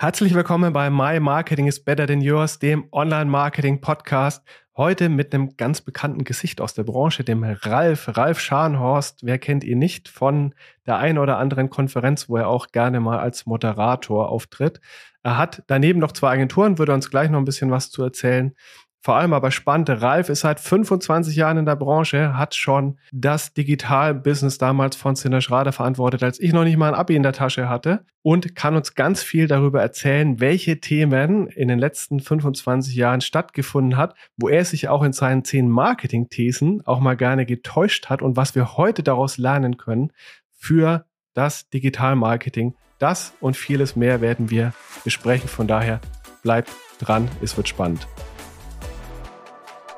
Herzlich 0.00 0.32
willkommen 0.32 0.72
bei 0.72 0.88
My 0.88 1.20
Marketing 1.20 1.66
is 1.66 1.84
Better 1.84 2.06
Than 2.06 2.22
Yours, 2.22 2.58
dem 2.58 2.88
Online-Marketing-Podcast. 2.90 4.42
Heute 4.74 5.10
mit 5.10 5.34
einem 5.34 5.58
ganz 5.58 5.82
bekannten 5.82 6.24
Gesicht 6.24 6.62
aus 6.62 6.72
der 6.72 6.84
Branche, 6.84 7.22
dem 7.22 7.44
Ralf, 7.44 8.16
Ralf 8.16 8.40
Scharnhorst. 8.40 9.26
Wer 9.26 9.38
kennt 9.38 9.62
ihn 9.62 9.78
nicht 9.78 10.08
von 10.08 10.54
der 10.86 10.96
einen 10.96 11.18
oder 11.18 11.36
anderen 11.36 11.68
Konferenz, 11.68 12.30
wo 12.30 12.38
er 12.38 12.48
auch 12.48 12.68
gerne 12.68 12.98
mal 12.98 13.18
als 13.18 13.44
Moderator 13.44 14.30
auftritt. 14.30 14.80
Er 15.22 15.36
hat 15.36 15.64
daneben 15.66 16.00
noch 16.00 16.12
zwei 16.12 16.30
Agenturen, 16.30 16.78
würde 16.78 16.94
uns 16.94 17.10
gleich 17.10 17.28
noch 17.28 17.38
ein 17.38 17.44
bisschen 17.44 17.70
was 17.70 17.90
zu 17.90 18.02
erzählen. 18.02 18.54
Vor 19.02 19.16
allem 19.16 19.32
aber 19.32 19.50
spannend, 19.50 19.88
Ralf 19.88 20.28
ist 20.28 20.40
seit 20.40 20.60
25 20.60 21.34
Jahren 21.34 21.56
in 21.56 21.64
der 21.64 21.76
Branche, 21.76 22.36
hat 22.36 22.54
schon 22.54 22.98
das 23.12 23.54
Digital-Business 23.54 24.58
damals 24.58 24.94
von 24.94 25.16
Sinner 25.16 25.40
Schrader 25.40 25.72
verantwortet, 25.72 26.22
als 26.22 26.38
ich 26.38 26.52
noch 26.52 26.64
nicht 26.64 26.76
mal 26.76 26.88
ein 26.88 26.94
Abi 26.94 27.16
in 27.16 27.22
der 27.22 27.32
Tasche 27.32 27.70
hatte 27.70 28.04
und 28.20 28.54
kann 28.54 28.76
uns 28.76 28.94
ganz 28.94 29.22
viel 29.22 29.46
darüber 29.46 29.80
erzählen, 29.80 30.38
welche 30.38 30.80
Themen 30.80 31.46
in 31.46 31.68
den 31.68 31.78
letzten 31.78 32.20
25 32.20 32.94
Jahren 32.94 33.22
stattgefunden 33.22 33.96
hat, 33.96 34.14
wo 34.36 34.50
er 34.50 34.66
sich 34.66 34.88
auch 34.88 35.02
in 35.02 35.14
seinen 35.14 35.44
zehn 35.44 35.70
Marketing-Thesen 35.70 36.82
auch 36.84 37.00
mal 37.00 37.16
gerne 37.16 37.46
getäuscht 37.46 38.10
hat 38.10 38.20
und 38.20 38.36
was 38.36 38.54
wir 38.54 38.76
heute 38.76 39.02
daraus 39.02 39.38
lernen 39.38 39.78
können 39.78 40.12
für 40.58 41.06
das 41.32 41.70
Digital-Marketing. 41.70 42.74
Das 42.98 43.32
und 43.40 43.56
vieles 43.56 43.96
mehr 43.96 44.20
werden 44.20 44.50
wir 44.50 44.74
besprechen. 45.04 45.48
Von 45.48 45.66
daher 45.66 46.00
bleibt 46.42 46.70
dran, 46.98 47.30
es 47.40 47.56
wird 47.56 47.66
spannend. 47.66 48.06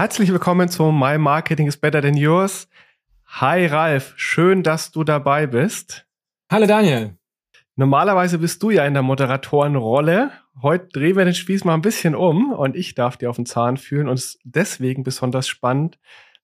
Herzlich 0.00 0.32
willkommen 0.32 0.70
zu 0.70 0.84
My 0.84 1.18
Marketing 1.18 1.66
is 1.66 1.76
Better 1.76 2.00
Than 2.00 2.16
Yours. 2.16 2.70
Hi 3.26 3.66
Ralf, 3.66 4.14
schön, 4.16 4.62
dass 4.62 4.90
du 4.92 5.04
dabei 5.04 5.46
bist. 5.46 6.06
Hallo 6.50 6.64
Daniel. 6.66 7.18
Normalerweise 7.76 8.38
bist 8.38 8.62
du 8.62 8.70
ja 8.70 8.86
in 8.86 8.94
der 8.94 9.02
Moderatorenrolle. 9.02 10.30
Heute 10.62 10.88
drehen 10.90 11.18
wir 11.18 11.26
den 11.26 11.34
Spieß 11.34 11.64
mal 11.64 11.74
ein 11.74 11.82
bisschen 11.82 12.14
um 12.14 12.50
und 12.50 12.76
ich 12.76 12.94
darf 12.94 13.18
dir 13.18 13.28
auf 13.28 13.36
den 13.36 13.44
Zahn 13.44 13.76
fühlen 13.76 14.08
und 14.08 14.14
es 14.14 14.24
ist 14.24 14.40
deswegen 14.44 15.02
besonders 15.02 15.46
spannend, 15.46 15.98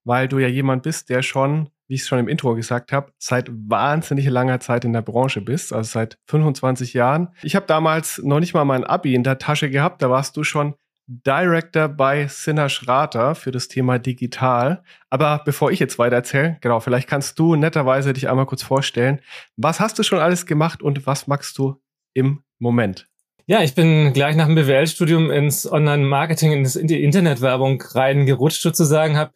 weil 0.04 0.28
du 0.28 0.38
ja 0.38 0.48
jemand 0.48 0.82
bist, 0.82 1.08
der 1.08 1.22
schon, 1.22 1.70
wie 1.88 1.94
ich 1.94 2.02
es 2.02 2.08
schon 2.08 2.18
im 2.18 2.28
Intro 2.28 2.54
gesagt 2.56 2.92
habe, 2.92 3.10
seit 3.16 3.48
wahnsinnig 3.50 4.26
langer 4.26 4.60
Zeit 4.60 4.84
in 4.84 4.92
der 4.92 5.00
Branche 5.00 5.40
bist, 5.40 5.72
also 5.72 5.90
seit 5.90 6.18
25 6.26 6.92
Jahren. 6.92 7.28
Ich 7.42 7.56
habe 7.56 7.64
damals 7.64 8.20
noch 8.22 8.38
nicht 8.38 8.52
mal 8.52 8.66
mein 8.66 8.84
Abi 8.84 9.14
in 9.14 9.22
der 9.22 9.38
Tasche 9.38 9.70
gehabt, 9.70 10.02
da 10.02 10.10
warst 10.10 10.36
du 10.36 10.44
schon 10.44 10.74
Director 11.06 11.88
bei 11.88 12.26
Sinner 12.26 12.68
Schrater 12.68 13.34
für 13.34 13.52
das 13.52 13.68
Thema 13.68 13.98
Digital. 13.98 14.82
Aber 15.08 15.42
bevor 15.44 15.70
ich 15.70 15.78
jetzt 15.78 15.98
weiter 15.98 16.16
erzähle, 16.16 16.58
genau, 16.60 16.80
vielleicht 16.80 17.08
kannst 17.08 17.38
du 17.38 17.54
netterweise 17.54 18.12
dich 18.12 18.28
einmal 18.28 18.46
kurz 18.46 18.62
vorstellen. 18.62 19.20
Was 19.56 19.78
hast 19.78 19.98
du 19.98 20.02
schon 20.02 20.18
alles 20.18 20.46
gemacht 20.46 20.82
und 20.82 21.06
was 21.06 21.26
magst 21.26 21.56
du 21.58 21.80
im 22.14 22.42
Moment? 22.58 23.06
Ja, 23.48 23.62
ich 23.62 23.76
bin 23.76 24.12
gleich 24.12 24.34
nach 24.34 24.46
dem 24.46 24.56
BWL-Studium 24.56 25.30
ins 25.30 25.70
Online-Marketing, 25.70 26.64
in 26.64 26.88
die 26.88 27.04
Internetwerbung 27.04 27.80
reingerutscht 27.80 28.60
sozusagen, 28.60 29.16
habe 29.16 29.30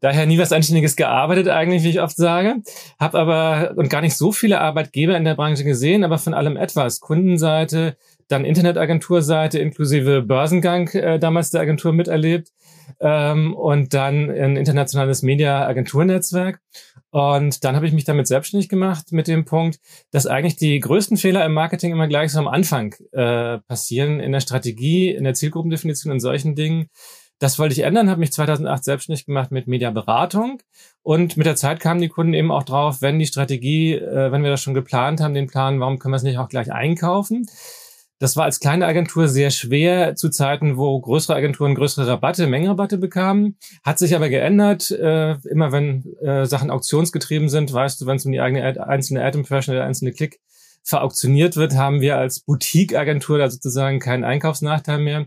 daher 0.00 0.26
nie 0.26 0.38
was 0.38 0.52
Anständiges 0.52 0.96
gearbeitet 0.96 1.48
eigentlich, 1.48 1.82
wie 1.82 1.88
ich 1.88 2.02
oft 2.02 2.14
sage, 2.14 2.56
habe 3.00 3.18
aber 3.18 3.72
und 3.76 3.88
gar 3.88 4.02
nicht 4.02 4.18
so 4.18 4.32
viele 4.32 4.60
Arbeitgeber 4.60 5.16
in 5.16 5.24
der 5.24 5.34
Branche 5.34 5.64
gesehen, 5.64 6.04
aber 6.04 6.18
von 6.18 6.34
allem 6.34 6.58
etwas. 6.58 7.00
Kundenseite, 7.00 7.96
dann 8.28 8.44
Internetagenturseite 8.44 9.58
inklusive 9.58 10.22
Börsengang 10.22 10.88
äh, 10.90 11.18
damals 11.18 11.50
der 11.50 11.60
Agentur 11.60 11.92
miterlebt 11.92 12.50
ähm, 13.00 13.54
und 13.54 13.94
dann 13.94 14.30
ein 14.30 14.56
internationales 14.56 15.22
Media-Agenturnetzwerk. 15.22 16.60
Und 17.10 17.64
dann 17.64 17.76
habe 17.76 17.86
ich 17.86 17.92
mich 17.92 18.04
damit 18.04 18.26
selbstständig 18.26 18.68
gemacht 18.68 19.12
mit 19.12 19.28
dem 19.28 19.44
Punkt, 19.44 19.78
dass 20.10 20.26
eigentlich 20.26 20.56
die 20.56 20.80
größten 20.80 21.16
Fehler 21.16 21.44
im 21.44 21.52
Marketing 21.52 21.92
immer 21.92 22.08
gleich 22.08 22.32
so 22.32 22.40
am 22.40 22.48
Anfang 22.48 22.94
äh, 23.12 23.58
passieren, 23.68 24.20
in 24.20 24.32
der 24.32 24.40
Strategie, 24.40 25.10
in 25.10 25.24
der 25.24 25.34
Zielgruppendefinition 25.34 26.12
und 26.12 26.20
solchen 26.20 26.54
Dingen. 26.54 26.88
Das 27.38 27.58
wollte 27.58 27.74
ich 27.74 27.80
ändern, 27.80 28.10
habe 28.10 28.20
mich 28.20 28.32
2008 28.32 28.84
selbstständig 28.84 29.26
gemacht 29.26 29.50
mit 29.50 29.66
Mediaberatung 29.66 30.62
und 31.02 31.36
mit 31.36 31.46
der 31.46 31.56
Zeit 31.56 31.80
kamen 31.80 32.00
die 32.00 32.08
Kunden 32.08 32.32
eben 32.32 32.52
auch 32.52 32.62
drauf, 32.62 33.02
wenn 33.02 33.18
die 33.18 33.26
Strategie, 33.26 33.94
äh, 33.94 34.32
wenn 34.32 34.42
wir 34.42 34.50
das 34.50 34.62
schon 34.62 34.74
geplant 34.74 35.20
haben, 35.20 35.34
den 35.34 35.48
Plan, 35.48 35.80
warum 35.80 35.98
können 35.98 36.12
wir 36.12 36.16
es 36.16 36.22
nicht 36.22 36.38
auch 36.38 36.48
gleich 36.48 36.72
einkaufen? 36.72 37.46
Das 38.24 38.38
war 38.38 38.44
als 38.44 38.58
kleine 38.58 38.86
Agentur 38.86 39.28
sehr 39.28 39.50
schwer 39.50 40.16
zu 40.16 40.30
Zeiten, 40.30 40.78
wo 40.78 40.98
größere 40.98 41.36
Agenturen 41.36 41.74
größere 41.74 42.06
Rabatte, 42.06 42.46
Mengenrabatte 42.46 42.96
bekamen. 42.96 43.58
Hat 43.84 43.98
sich 43.98 44.16
aber 44.16 44.30
geändert. 44.30 44.90
Äh, 44.90 45.32
immer 45.46 45.72
wenn 45.72 46.16
äh, 46.22 46.46
Sachen 46.46 46.70
auktionsgetrieben 46.70 47.50
sind, 47.50 47.70
weißt 47.70 48.00
du, 48.00 48.06
wenn 48.06 48.16
es 48.16 48.24
um 48.24 48.32
die 48.32 48.40
eigene 48.40 48.64
Ad, 48.64 48.80
einzelne 48.80 49.22
Ad 49.22 49.36
Impression 49.36 49.76
oder 49.76 49.84
einzelne 49.84 50.12
Klick 50.12 50.40
verauktioniert 50.84 51.56
wird, 51.56 51.74
haben 51.74 52.00
wir 52.00 52.16
als 52.16 52.40
Boutique-Agentur 52.40 53.36
da 53.36 53.50
sozusagen 53.50 54.00
keinen 54.00 54.24
Einkaufsnachteil 54.24 55.00
mehr. 55.00 55.26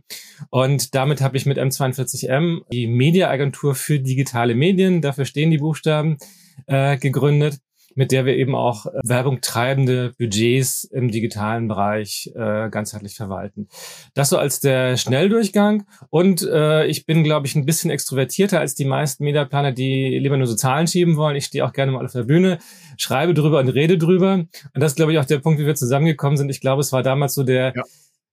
Und 0.49 0.95
damit 0.95 1.21
habe 1.21 1.37
ich 1.37 1.45
mit 1.45 1.59
M42M 1.59 2.61
die 2.71 2.87
Media-Agentur 2.87 3.75
für 3.75 3.99
digitale 3.99 4.55
Medien, 4.55 5.03
dafür 5.03 5.25
stehen 5.25 5.51
die 5.51 5.59
Buchstaben, 5.59 6.17
äh, 6.65 6.97
gegründet 6.97 7.59
mit 7.97 8.11
der 8.11 8.25
wir 8.25 8.35
eben 8.37 8.55
auch 8.55 8.85
äh, 8.85 8.91
Werbung 9.03 9.41
treibende 9.41 10.13
Budgets 10.19 10.83
im 10.83 11.09
digitalen 11.09 11.67
Bereich 11.67 12.31
äh, 12.35 12.69
ganzheitlich 12.69 13.15
verwalten. 13.15 13.67
Das 14.13 14.29
so 14.29 14.37
als 14.37 14.59
der 14.59 14.97
Schnelldurchgang. 14.97 15.85
Und 16.09 16.43
äh, 16.43 16.85
ich 16.85 17.07
bin, 17.07 17.23
glaube 17.23 17.47
ich, 17.47 17.55
ein 17.55 17.65
bisschen 17.65 17.89
extrovertierter 17.89 18.59
als 18.59 18.75
die 18.75 18.85
meisten 18.85 19.23
Mediaplaner, 19.23 19.71
die 19.71 20.19
lieber 20.19 20.37
nur 20.37 20.47
so 20.47 20.55
Zahlen 20.55 20.85
schieben 20.85 21.17
wollen. 21.17 21.35
Ich 21.35 21.45
stehe 21.45 21.65
auch 21.65 21.73
gerne 21.73 21.91
mal 21.91 22.05
auf 22.05 22.13
der 22.13 22.23
Bühne, 22.23 22.59
schreibe 22.97 23.33
drüber 23.33 23.59
und 23.59 23.69
rede 23.69 23.97
drüber. 23.97 24.33
Und 24.33 24.49
das 24.75 24.91
ist, 24.91 24.97
glaube 24.97 25.11
ich, 25.11 25.17
auch 25.17 25.25
der 25.25 25.39
Punkt, 25.39 25.59
wie 25.59 25.65
wir 25.65 25.75
zusammengekommen 25.75 26.37
sind. 26.37 26.49
Ich 26.49 26.61
glaube, 26.61 26.81
es 26.81 26.91
war 26.91 27.01
damals 27.01 27.33
so 27.33 27.43
der 27.43 27.73
ja 27.75 27.83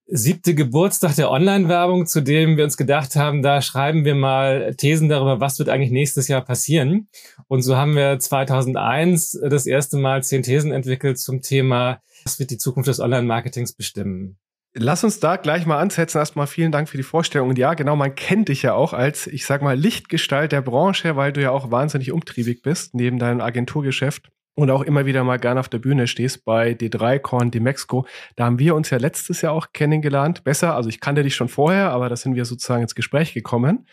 siebte 0.07 0.55
Geburtstag 0.55 1.17
der 1.17 1.31
Online-Werbung, 1.31 2.07
zu 2.07 2.21
dem 2.21 2.57
wir 2.57 2.65
uns 2.65 2.77
gedacht 2.77 3.17
haben, 3.17 3.43
da 3.43 3.63
schreiben 3.63 4.05
wir 4.05 4.15
mal 4.15 4.75
Thesen 4.77 5.09
darüber, 5.09 5.41
was 5.41 5.59
wird 5.59 5.69
eigentlich 5.69 5.91
nächstes 5.91 6.29
Jahr 6.29 6.43
passieren. 6.43 7.09
Und 7.49 7.63
so 7.63 7.77
haben 7.77 7.97
wir 7.97 8.19
2001 8.19 9.41
das 9.49 9.67
erste 9.67 9.97
Mal 9.97 10.23
zehn 10.23 10.43
Thesen 10.43 10.73
entwickelt 10.73 11.19
zum 11.19 11.41
Thema, 11.41 12.01
was 12.25 12.39
wird 12.39 12.51
die 12.51 12.59
Zukunft 12.59 12.89
des 12.89 13.01
Online-Marketings 13.01 13.73
bestimmen. 13.73 14.37
Lass 14.77 15.05
uns 15.05 15.21
da 15.21 15.37
gleich 15.37 15.67
mal 15.67 15.79
ansetzen. 15.79 16.19
Erstmal 16.19 16.49
vielen 16.49 16.73
Dank 16.73 16.89
für 16.89 16.97
die 16.97 17.05
Vorstellung. 17.05 17.51
Und 17.51 17.59
ja, 17.59 17.75
genau, 17.75 17.95
man 17.95 18.17
kennt 18.17 18.49
dich 18.49 18.63
ja 18.63 18.75
auch 18.75 18.93
als, 18.93 19.29
ich 19.29 19.47
sag 19.47 19.63
mal, 19.63 19.79
Lichtgestalt 19.79 20.51
der 20.51 20.63
Branche, 20.63 21.15
weil 21.15 21.33
du 21.33 21.41
ja 21.41 21.53
auch 21.53 21.71
wahnsinnig 21.71 22.11
umtriebig 22.11 22.63
bist, 22.63 22.93
neben 22.93 23.21
deinem 23.21 23.41
Agenturgeschäft 23.41 24.33
und 24.55 24.71
auch 24.71 24.83
immer 24.83 25.07
wieder 25.07 25.25
mal 25.25 25.39
gerne 25.39 25.61
auf 25.61 25.69
der 25.69 25.79
Bühne 25.79 26.07
stehst 26.07 26.45
bei 26.45 26.73
D3 26.73 27.19
Korn 27.19 27.51
Demexco. 27.51 28.07
Da 28.37 28.45
haben 28.45 28.59
wir 28.59 28.75
uns 28.75 28.91
ja 28.91 28.99
letztes 28.99 29.43
Jahr 29.43 29.53
auch 29.53 29.69
kennengelernt. 29.73 30.45
Besser, 30.45 30.75
also 30.75 30.89
ich 30.89 31.01
kannte 31.01 31.23
dich 31.23 31.35
schon 31.35 31.49
vorher, 31.49 31.91
aber 31.91 32.09
da 32.09 32.17
sind 32.17 32.35
wir 32.35 32.45
sozusagen 32.45 32.83
ins 32.83 32.95
Gespräch 32.95 33.35
gekommen, 33.35 33.87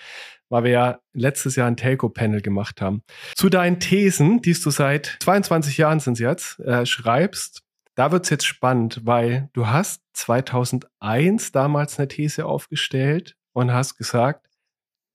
weil 0.50 0.64
wir 0.64 0.72
ja 0.72 1.00
letztes 1.14 1.56
Jahr 1.56 1.68
ein 1.68 1.78
Telco-Panel 1.78 2.42
gemacht 2.42 2.82
haben. 2.82 3.02
Zu 3.36 3.50
deinen 3.50 3.80
Thesen, 3.80 4.42
die 4.42 4.54
du 4.54 4.70
seit 4.70 5.18
22 5.22 5.78
Jahren 5.78 6.00
sind 6.00 6.20
jetzt, 6.20 6.60
äh, 6.60 6.86
schreibst, 6.86 7.64
da 7.96 8.12
wird's 8.12 8.30
jetzt 8.30 8.46
spannend, 8.46 9.02
weil 9.04 9.50
du 9.54 9.68
hast 9.68 10.02
2001 10.14 11.52
damals 11.52 12.00
eine 12.00 12.08
These 12.08 12.46
aufgestellt 12.46 13.36
und 13.54 13.74
hast 13.74 13.98
gesagt, 13.98 14.48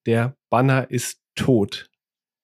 der 0.06 0.36
Banner 0.50 0.90
ist 0.90 1.20
tot. 1.34 1.88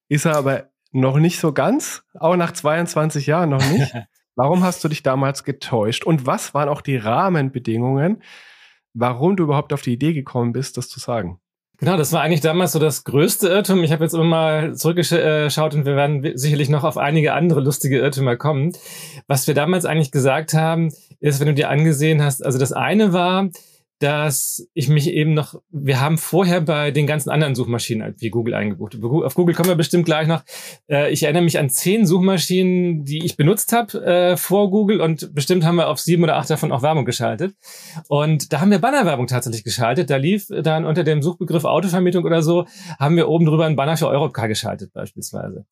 Ist 0.09 0.25
er 0.25 0.37
aber 0.37 0.72
noch 0.93 1.19
nicht 1.19 1.41
so 1.41 1.53
ganz, 1.53 2.05
auch 2.19 2.37
nach 2.37 2.53
22 2.53 3.27
Jahren 3.27 3.51
noch 3.51 3.65
nicht. 3.71 3.93
Warum 4.37 4.63
hast 4.63 4.83
du 4.83 4.89
dich 4.89 5.03
damals 5.03 5.45
getäuscht? 5.45 6.05
Und 6.05 6.27
was 6.27 6.55
waren 6.55 6.69
auch 6.69 6.81
die 6.81 6.97
Rahmenbedingungen, 6.97 8.23
warum 8.95 9.37
du 9.37 9.45
überhaupt 9.45 9.75
auf 9.75 9.83
die 9.83 9.93
Idee 9.93 10.15
gekommen 10.15 10.53
bist, 10.53 10.79
das 10.79 10.89
zu 10.89 11.01
sagen? 11.01 11.39
Genau, 11.79 11.97
das 11.97 12.13
war 12.13 12.23
eigentlich 12.23 12.41
damals 12.41 12.73
so 12.73 12.79
das 12.79 13.05
größte 13.05 13.49
Irrtum. 13.49 13.83
Ich 13.83 13.93
habe 13.93 14.05
jetzt 14.05 14.15
immer 14.15 14.25
mal 14.25 14.75
zurückgeschaut 14.75 15.75
und 15.75 15.85
wir 15.85 15.97
werden 15.97 16.39
sicherlich 16.39 16.69
noch 16.69 16.85
auf 16.85 16.97
einige 16.97 17.35
andere 17.35 17.61
lustige 17.61 17.99
Irrtümer 17.99 18.37
kommen. 18.37 18.73
Was 19.27 19.47
wir 19.49 19.55
damals 19.55 19.85
eigentlich 19.85 20.13
gesagt 20.13 20.55
haben, 20.55 20.93
ist, 21.21 21.41
wenn 21.41 21.49
du 21.49 21.55
dir 21.55 21.69
angesehen 21.69 22.23
hast, 22.23 22.45
also 22.45 22.59
das 22.59 22.73
eine 22.73 23.13
war, 23.13 23.49
dass 24.03 24.67
ich 24.75 24.89
mich 24.89 25.09
eben 25.09 25.33
noch, 25.33 25.63
wir 25.71 26.01
haben 26.01 26.19
vorher 26.19 26.61
bei 26.61 26.91
den 26.91 27.07
ganzen 27.07 27.31
anderen 27.31 27.55
Suchmaschinen 27.55 28.17
wie 28.19 28.31
Google 28.31 28.55
eingebucht. 28.55 28.99
Auf 29.01 29.35
Google 29.35 29.55
kommen 29.55 29.69
wir 29.69 29.77
bestimmt 29.77 30.07
gleich 30.07 30.27
noch. 30.27 30.43
Äh, 30.91 31.13
ich 31.13 31.23
erinnere 31.23 31.45
mich 31.45 31.57
an 31.61 31.71
zehn 31.71 32.05
Suchmaschinen, 32.05 33.05
die 33.05 33.25
ich 33.25 33.37
benutzt 33.37 33.73
habe 33.73 34.05
äh, 34.05 34.37
vor 34.37 34.71
Google 34.71 35.01
und 35.01 35.33
bestimmt 35.35 35.65
haben 35.65 35.77
wir 35.77 35.89
auf 35.89 36.01
sieben 36.01 36.25
oder 36.25 36.37
acht 36.37 36.51
davon 36.51 36.73
auch 36.73 36.83
Werbung 36.83 37.05
geschaltet. 37.05 37.55
Und 38.09 38.53
da 38.53 38.61
haben 38.61 38.73
wir 38.73 38.81
Bannerwerbung 38.81 39.29
tatsächlich 39.29 39.63
geschaltet. 39.63 40.11
Da 40.11 40.17
lief 40.17 40.49
dann 40.49 40.85
unter 40.85 41.05
dem 41.05 41.23
Suchbegriff 41.23 41.65
Autovermietung 41.65 42.25
oder 42.25 42.43
so, 42.43 42.67
haben 42.99 43.17
wir 43.17 43.29
oben 43.29 43.47
drüber 43.47 43.67
einen 43.67 43.77
Banner 43.77 43.97
für 43.97 44.09
Europcar 44.09 44.49
geschaltet 44.49 44.93
beispielsweise. 44.93 45.65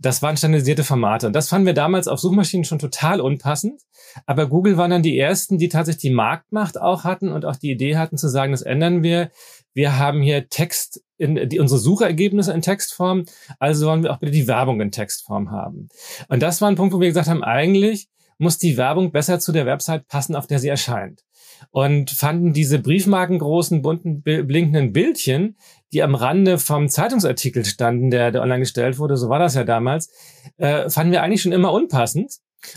Das 0.00 0.22
waren 0.22 0.36
standardisierte 0.36 0.82
Formate. 0.82 1.28
Und 1.28 1.34
das 1.34 1.48
fanden 1.48 1.66
wir 1.66 1.74
damals 1.74 2.08
auf 2.08 2.18
Suchmaschinen 2.18 2.64
schon 2.64 2.80
total 2.80 3.20
unpassend. 3.20 3.80
Aber 4.24 4.48
Google 4.48 4.76
waren 4.76 4.90
dann 4.90 5.02
die 5.02 5.18
ersten, 5.18 5.58
die 5.58 5.68
tatsächlich 5.68 6.02
die 6.02 6.10
Marktmacht 6.10 6.80
auch 6.80 7.04
hatten 7.04 7.30
und 7.30 7.44
auch 7.44 7.56
die 7.56 7.75
Idee 7.76 7.96
hatten 7.96 8.16
zu 8.16 8.28
sagen, 8.28 8.52
das 8.52 8.62
ändern 8.62 9.02
wir. 9.02 9.30
Wir 9.74 9.98
haben 9.98 10.22
hier 10.22 10.48
Text 10.48 11.02
in 11.18 11.48
die, 11.48 11.60
unsere 11.60 11.78
Suchergebnisse 11.78 12.52
in 12.52 12.62
Textform, 12.62 13.24
also 13.58 13.86
wollen 13.86 14.02
wir 14.02 14.12
auch 14.12 14.18
bitte 14.18 14.32
die 14.32 14.48
Werbung 14.48 14.80
in 14.80 14.90
Textform 14.90 15.50
haben. 15.50 15.88
Und 16.28 16.42
das 16.42 16.60
war 16.60 16.68
ein 16.68 16.76
Punkt, 16.76 16.94
wo 16.94 17.00
wir 17.00 17.08
gesagt 17.08 17.28
haben, 17.28 17.44
eigentlich 17.44 18.08
muss 18.38 18.58
die 18.58 18.76
Werbung 18.76 19.12
besser 19.12 19.38
zu 19.38 19.52
der 19.52 19.66
Website 19.66 20.08
passen, 20.08 20.36
auf 20.36 20.46
der 20.46 20.58
sie 20.58 20.68
erscheint. 20.68 21.22
Und 21.70 22.10
fanden 22.10 22.52
diese 22.52 22.78
briefmarkengroßen, 22.78 23.80
bunten, 23.80 24.22
blinkenden 24.22 24.92
Bildchen, 24.92 25.56
die 25.92 26.02
am 26.02 26.14
Rande 26.14 26.58
vom 26.58 26.88
Zeitungsartikel 26.88 27.64
standen, 27.64 28.10
der, 28.10 28.30
der 28.30 28.42
online 28.42 28.60
gestellt 28.60 28.98
wurde, 28.98 29.16
so 29.16 29.30
war 29.30 29.38
das 29.38 29.54
ja 29.54 29.64
damals, 29.64 30.10
äh, 30.58 30.90
fanden 30.90 31.12
wir 31.12 31.22
eigentlich 31.22 31.40
schon 31.40 31.52
immer 31.52 31.72
unpassend 31.72 32.32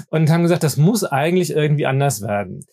und 0.10 0.30
haben 0.30 0.44
gesagt, 0.44 0.64
das 0.64 0.78
muss 0.78 1.04
eigentlich 1.04 1.52
irgendwie 1.52 1.86
anders 1.86 2.22
werden. 2.22 2.66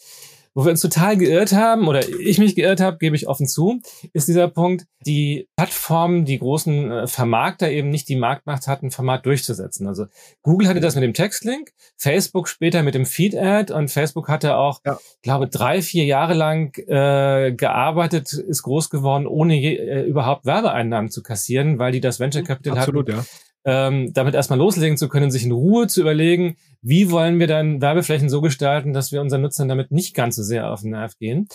Wo 0.57 0.65
wir 0.65 0.71
uns 0.71 0.81
total 0.81 1.19
geirrt 1.19 1.53
haben, 1.53 1.87
oder 1.87 2.09
ich 2.09 2.39
mich 2.39 2.57
geirrt 2.57 2.81
habe, 2.81 2.97
gebe 2.97 3.15
ich 3.15 3.29
offen 3.29 3.47
zu, 3.47 3.79
ist 4.15 4.27
dieser 4.27 4.49
Punkt, 4.49 4.87
die 5.05 5.51
Plattformen, 5.55 6.25
die 6.25 6.39
großen 6.39 6.91
äh, 6.91 7.07
Vermarkter 7.07 7.71
eben 7.71 7.91
nicht 7.91 8.09
die 8.09 8.17
Marktmacht 8.17 8.67
hatten, 8.67 8.91
Format 8.91 9.27
durchzusetzen. 9.27 9.87
Also 9.87 10.07
Google 10.41 10.67
hatte 10.67 10.81
das 10.81 10.95
mit 10.95 11.05
dem 11.05 11.13
Textlink, 11.13 11.73
Facebook 11.99 12.49
später 12.49 12.83
mit 12.83 12.95
dem 12.95 13.05
Feed-Ad 13.05 13.71
und 13.71 13.91
Facebook 13.91 14.31
hatte 14.31 14.57
auch, 14.57 14.81
ja. 14.87 14.99
glaube 15.21 15.47
drei, 15.47 15.83
vier 15.83 16.07
Jahre 16.07 16.33
lang 16.33 16.75
äh, 16.89 17.53
gearbeitet, 17.53 18.33
ist 18.33 18.63
groß 18.63 18.89
geworden, 18.89 19.27
ohne 19.27 19.55
je, 19.57 19.77
äh, 19.77 20.03
überhaupt 20.05 20.47
Werbeeinnahmen 20.47 21.11
zu 21.11 21.23
kassieren, 21.23 21.79
weil 21.79 21.93
die 21.93 22.01
das 22.01 22.19
Venture 22.19 22.45
Capital 22.45 22.79
Absolut, 22.79 23.11
hatten, 23.11 23.19
ja 23.19 23.25
ähm, 23.67 24.13
damit 24.15 24.35
erstmal 24.35 24.61
loslegen 24.61 24.97
zu 24.97 25.09
können, 25.09 25.33
sich 25.33 25.45
in 25.45 25.51
Ruhe 25.51 25.89
zu 25.89 26.01
überlegen, 26.01 26.57
wie 26.83 27.11
wollen 27.11 27.41
wir 27.41 27.49
dann 27.49 27.81
Werbeflächen 27.81 28.29
so 28.29 28.41
gestalten, 28.41 28.93
dass 28.93 29.11
wir 29.11 29.21
unseren 29.21 29.43
Nutzern 29.43 29.69
damit 29.69 29.91
nicht 29.91 30.15
ganz 30.15 30.37
so 30.37 30.45
sehr 30.45 30.71
auf 30.71 30.83
den 30.83 30.93
Nerv 30.93 31.19
gehen. 31.19 31.49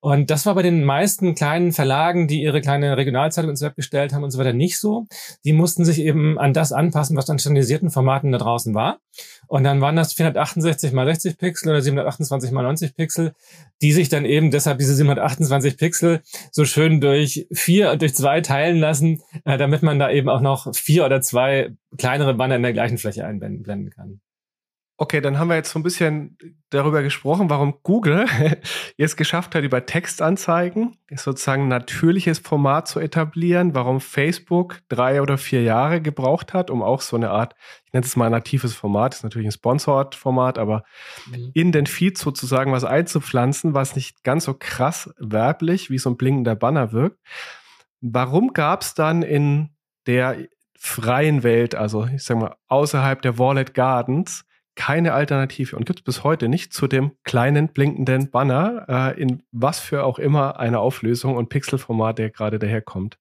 Und 0.00 0.30
das 0.30 0.46
war 0.46 0.54
bei 0.54 0.62
den 0.62 0.82
meisten 0.82 1.34
kleinen 1.34 1.72
Verlagen, 1.72 2.26
die 2.26 2.42
ihre 2.42 2.62
kleine 2.62 2.96
Regionalzeitung 2.96 3.50
ins 3.50 3.60
Web 3.60 3.76
gestellt 3.76 4.14
haben 4.14 4.24
und 4.24 4.30
so 4.30 4.38
weiter 4.38 4.54
nicht 4.54 4.78
so. 4.78 5.06
Die 5.44 5.52
mussten 5.52 5.84
sich 5.84 6.00
eben 6.00 6.38
an 6.38 6.54
das 6.54 6.72
anpassen, 6.72 7.18
was 7.18 7.28
an 7.28 7.38
standardisierten 7.38 7.90
Formaten 7.90 8.32
da 8.32 8.38
draußen 8.38 8.74
war. 8.74 9.00
Und 9.48 9.64
dann 9.64 9.80
waren 9.80 9.96
das 9.96 10.12
468 10.12 10.92
mal 10.92 11.06
60 11.06 11.38
Pixel 11.38 11.70
oder 11.70 11.80
728 11.80 12.52
mal 12.52 12.62
90 12.62 12.94
Pixel, 12.94 13.34
die 13.82 13.92
sich 13.92 14.08
dann 14.08 14.24
eben 14.24 14.50
deshalb 14.50 14.78
diese 14.78 14.94
728 14.94 15.76
Pixel 15.76 16.20
so 16.52 16.64
schön 16.64 17.00
durch 17.00 17.46
vier, 17.50 17.96
durch 17.96 18.14
zwei 18.14 18.42
teilen 18.42 18.78
lassen, 18.78 19.22
äh, 19.44 19.56
damit 19.56 19.82
man 19.82 19.98
da 19.98 20.10
eben 20.10 20.28
auch 20.28 20.42
noch 20.42 20.74
vier 20.74 21.04
oder 21.06 21.22
zwei 21.22 21.70
kleinere 21.96 22.34
Banner 22.34 22.56
in 22.56 22.62
der 22.62 22.74
gleichen 22.74 22.98
Fläche 22.98 23.24
einblenden 23.24 23.90
kann. 23.90 24.20
Okay, 25.00 25.20
dann 25.20 25.38
haben 25.38 25.46
wir 25.46 25.54
jetzt 25.54 25.70
so 25.70 25.78
ein 25.78 25.84
bisschen 25.84 26.36
darüber 26.70 27.04
gesprochen, 27.04 27.48
warum 27.50 27.78
Google 27.84 28.26
jetzt 28.96 29.16
geschafft 29.16 29.54
hat, 29.54 29.62
über 29.62 29.86
Textanzeigen 29.86 30.96
sozusagen 31.14 31.62
ein 31.62 31.68
natürliches 31.68 32.40
Format 32.40 32.88
zu 32.88 32.98
etablieren, 32.98 33.76
warum 33.76 34.00
Facebook 34.00 34.80
drei 34.88 35.22
oder 35.22 35.38
vier 35.38 35.62
Jahre 35.62 36.02
gebraucht 36.02 36.52
hat, 36.52 36.68
um 36.68 36.82
auch 36.82 37.00
so 37.00 37.14
eine 37.14 37.30
Art, 37.30 37.54
ich 37.86 37.92
nenne 37.92 38.04
es 38.04 38.16
mal 38.16 38.28
natives 38.28 38.74
Format, 38.74 39.14
ist 39.14 39.22
natürlich 39.22 39.46
ein 39.46 39.52
Sponsored-Format, 39.52 40.58
aber 40.58 40.82
mhm. 41.30 41.52
in 41.54 41.70
den 41.70 41.86
Feed 41.86 42.18
sozusagen 42.18 42.72
was 42.72 42.82
einzupflanzen, 42.82 43.74
was 43.74 43.94
nicht 43.94 44.24
ganz 44.24 44.46
so 44.46 44.54
krass 44.54 45.14
werblich 45.18 45.90
wie 45.90 45.98
so 45.98 46.10
ein 46.10 46.16
blinkender 46.16 46.56
Banner 46.56 46.90
wirkt. 46.90 47.20
Warum 48.00 48.52
gab 48.52 48.82
es 48.82 48.94
dann 48.94 49.22
in 49.22 49.70
der 50.08 50.48
freien 50.76 51.44
Welt, 51.44 51.76
also 51.76 52.06
ich 52.06 52.24
sag 52.24 52.38
mal 52.38 52.56
außerhalb 52.66 53.22
der 53.22 53.38
Wallet 53.38 53.74
Gardens, 53.74 54.44
keine 54.78 55.12
Alternative 55.12 55.76
und 55.76 55.86
gibt 55.86 55.98
es 55.98 56.04
bis 56.04 56.24
heute 56.24 56.48
nicht 56.48 56.72
zu 56.72 56.86
dem 56.86 57.10
kleinen 57.24 57.68
blinkenden 57.68 58.30
Banner 58.30 58.86
äh, 58.88 59.20
in 59.20 59.42
was 59.50 59.80
für 59.80 60.04
auch 60.04 60.20
immer 60.20 60.60
eine 60.60 60.78
Auflösung 60.78 61.36
und 61.36 61.48
Pixelformat, 61.48 62.18
der 62.18 62.30
gerade 62.30 62.60
daherkommt. 62.60 63.18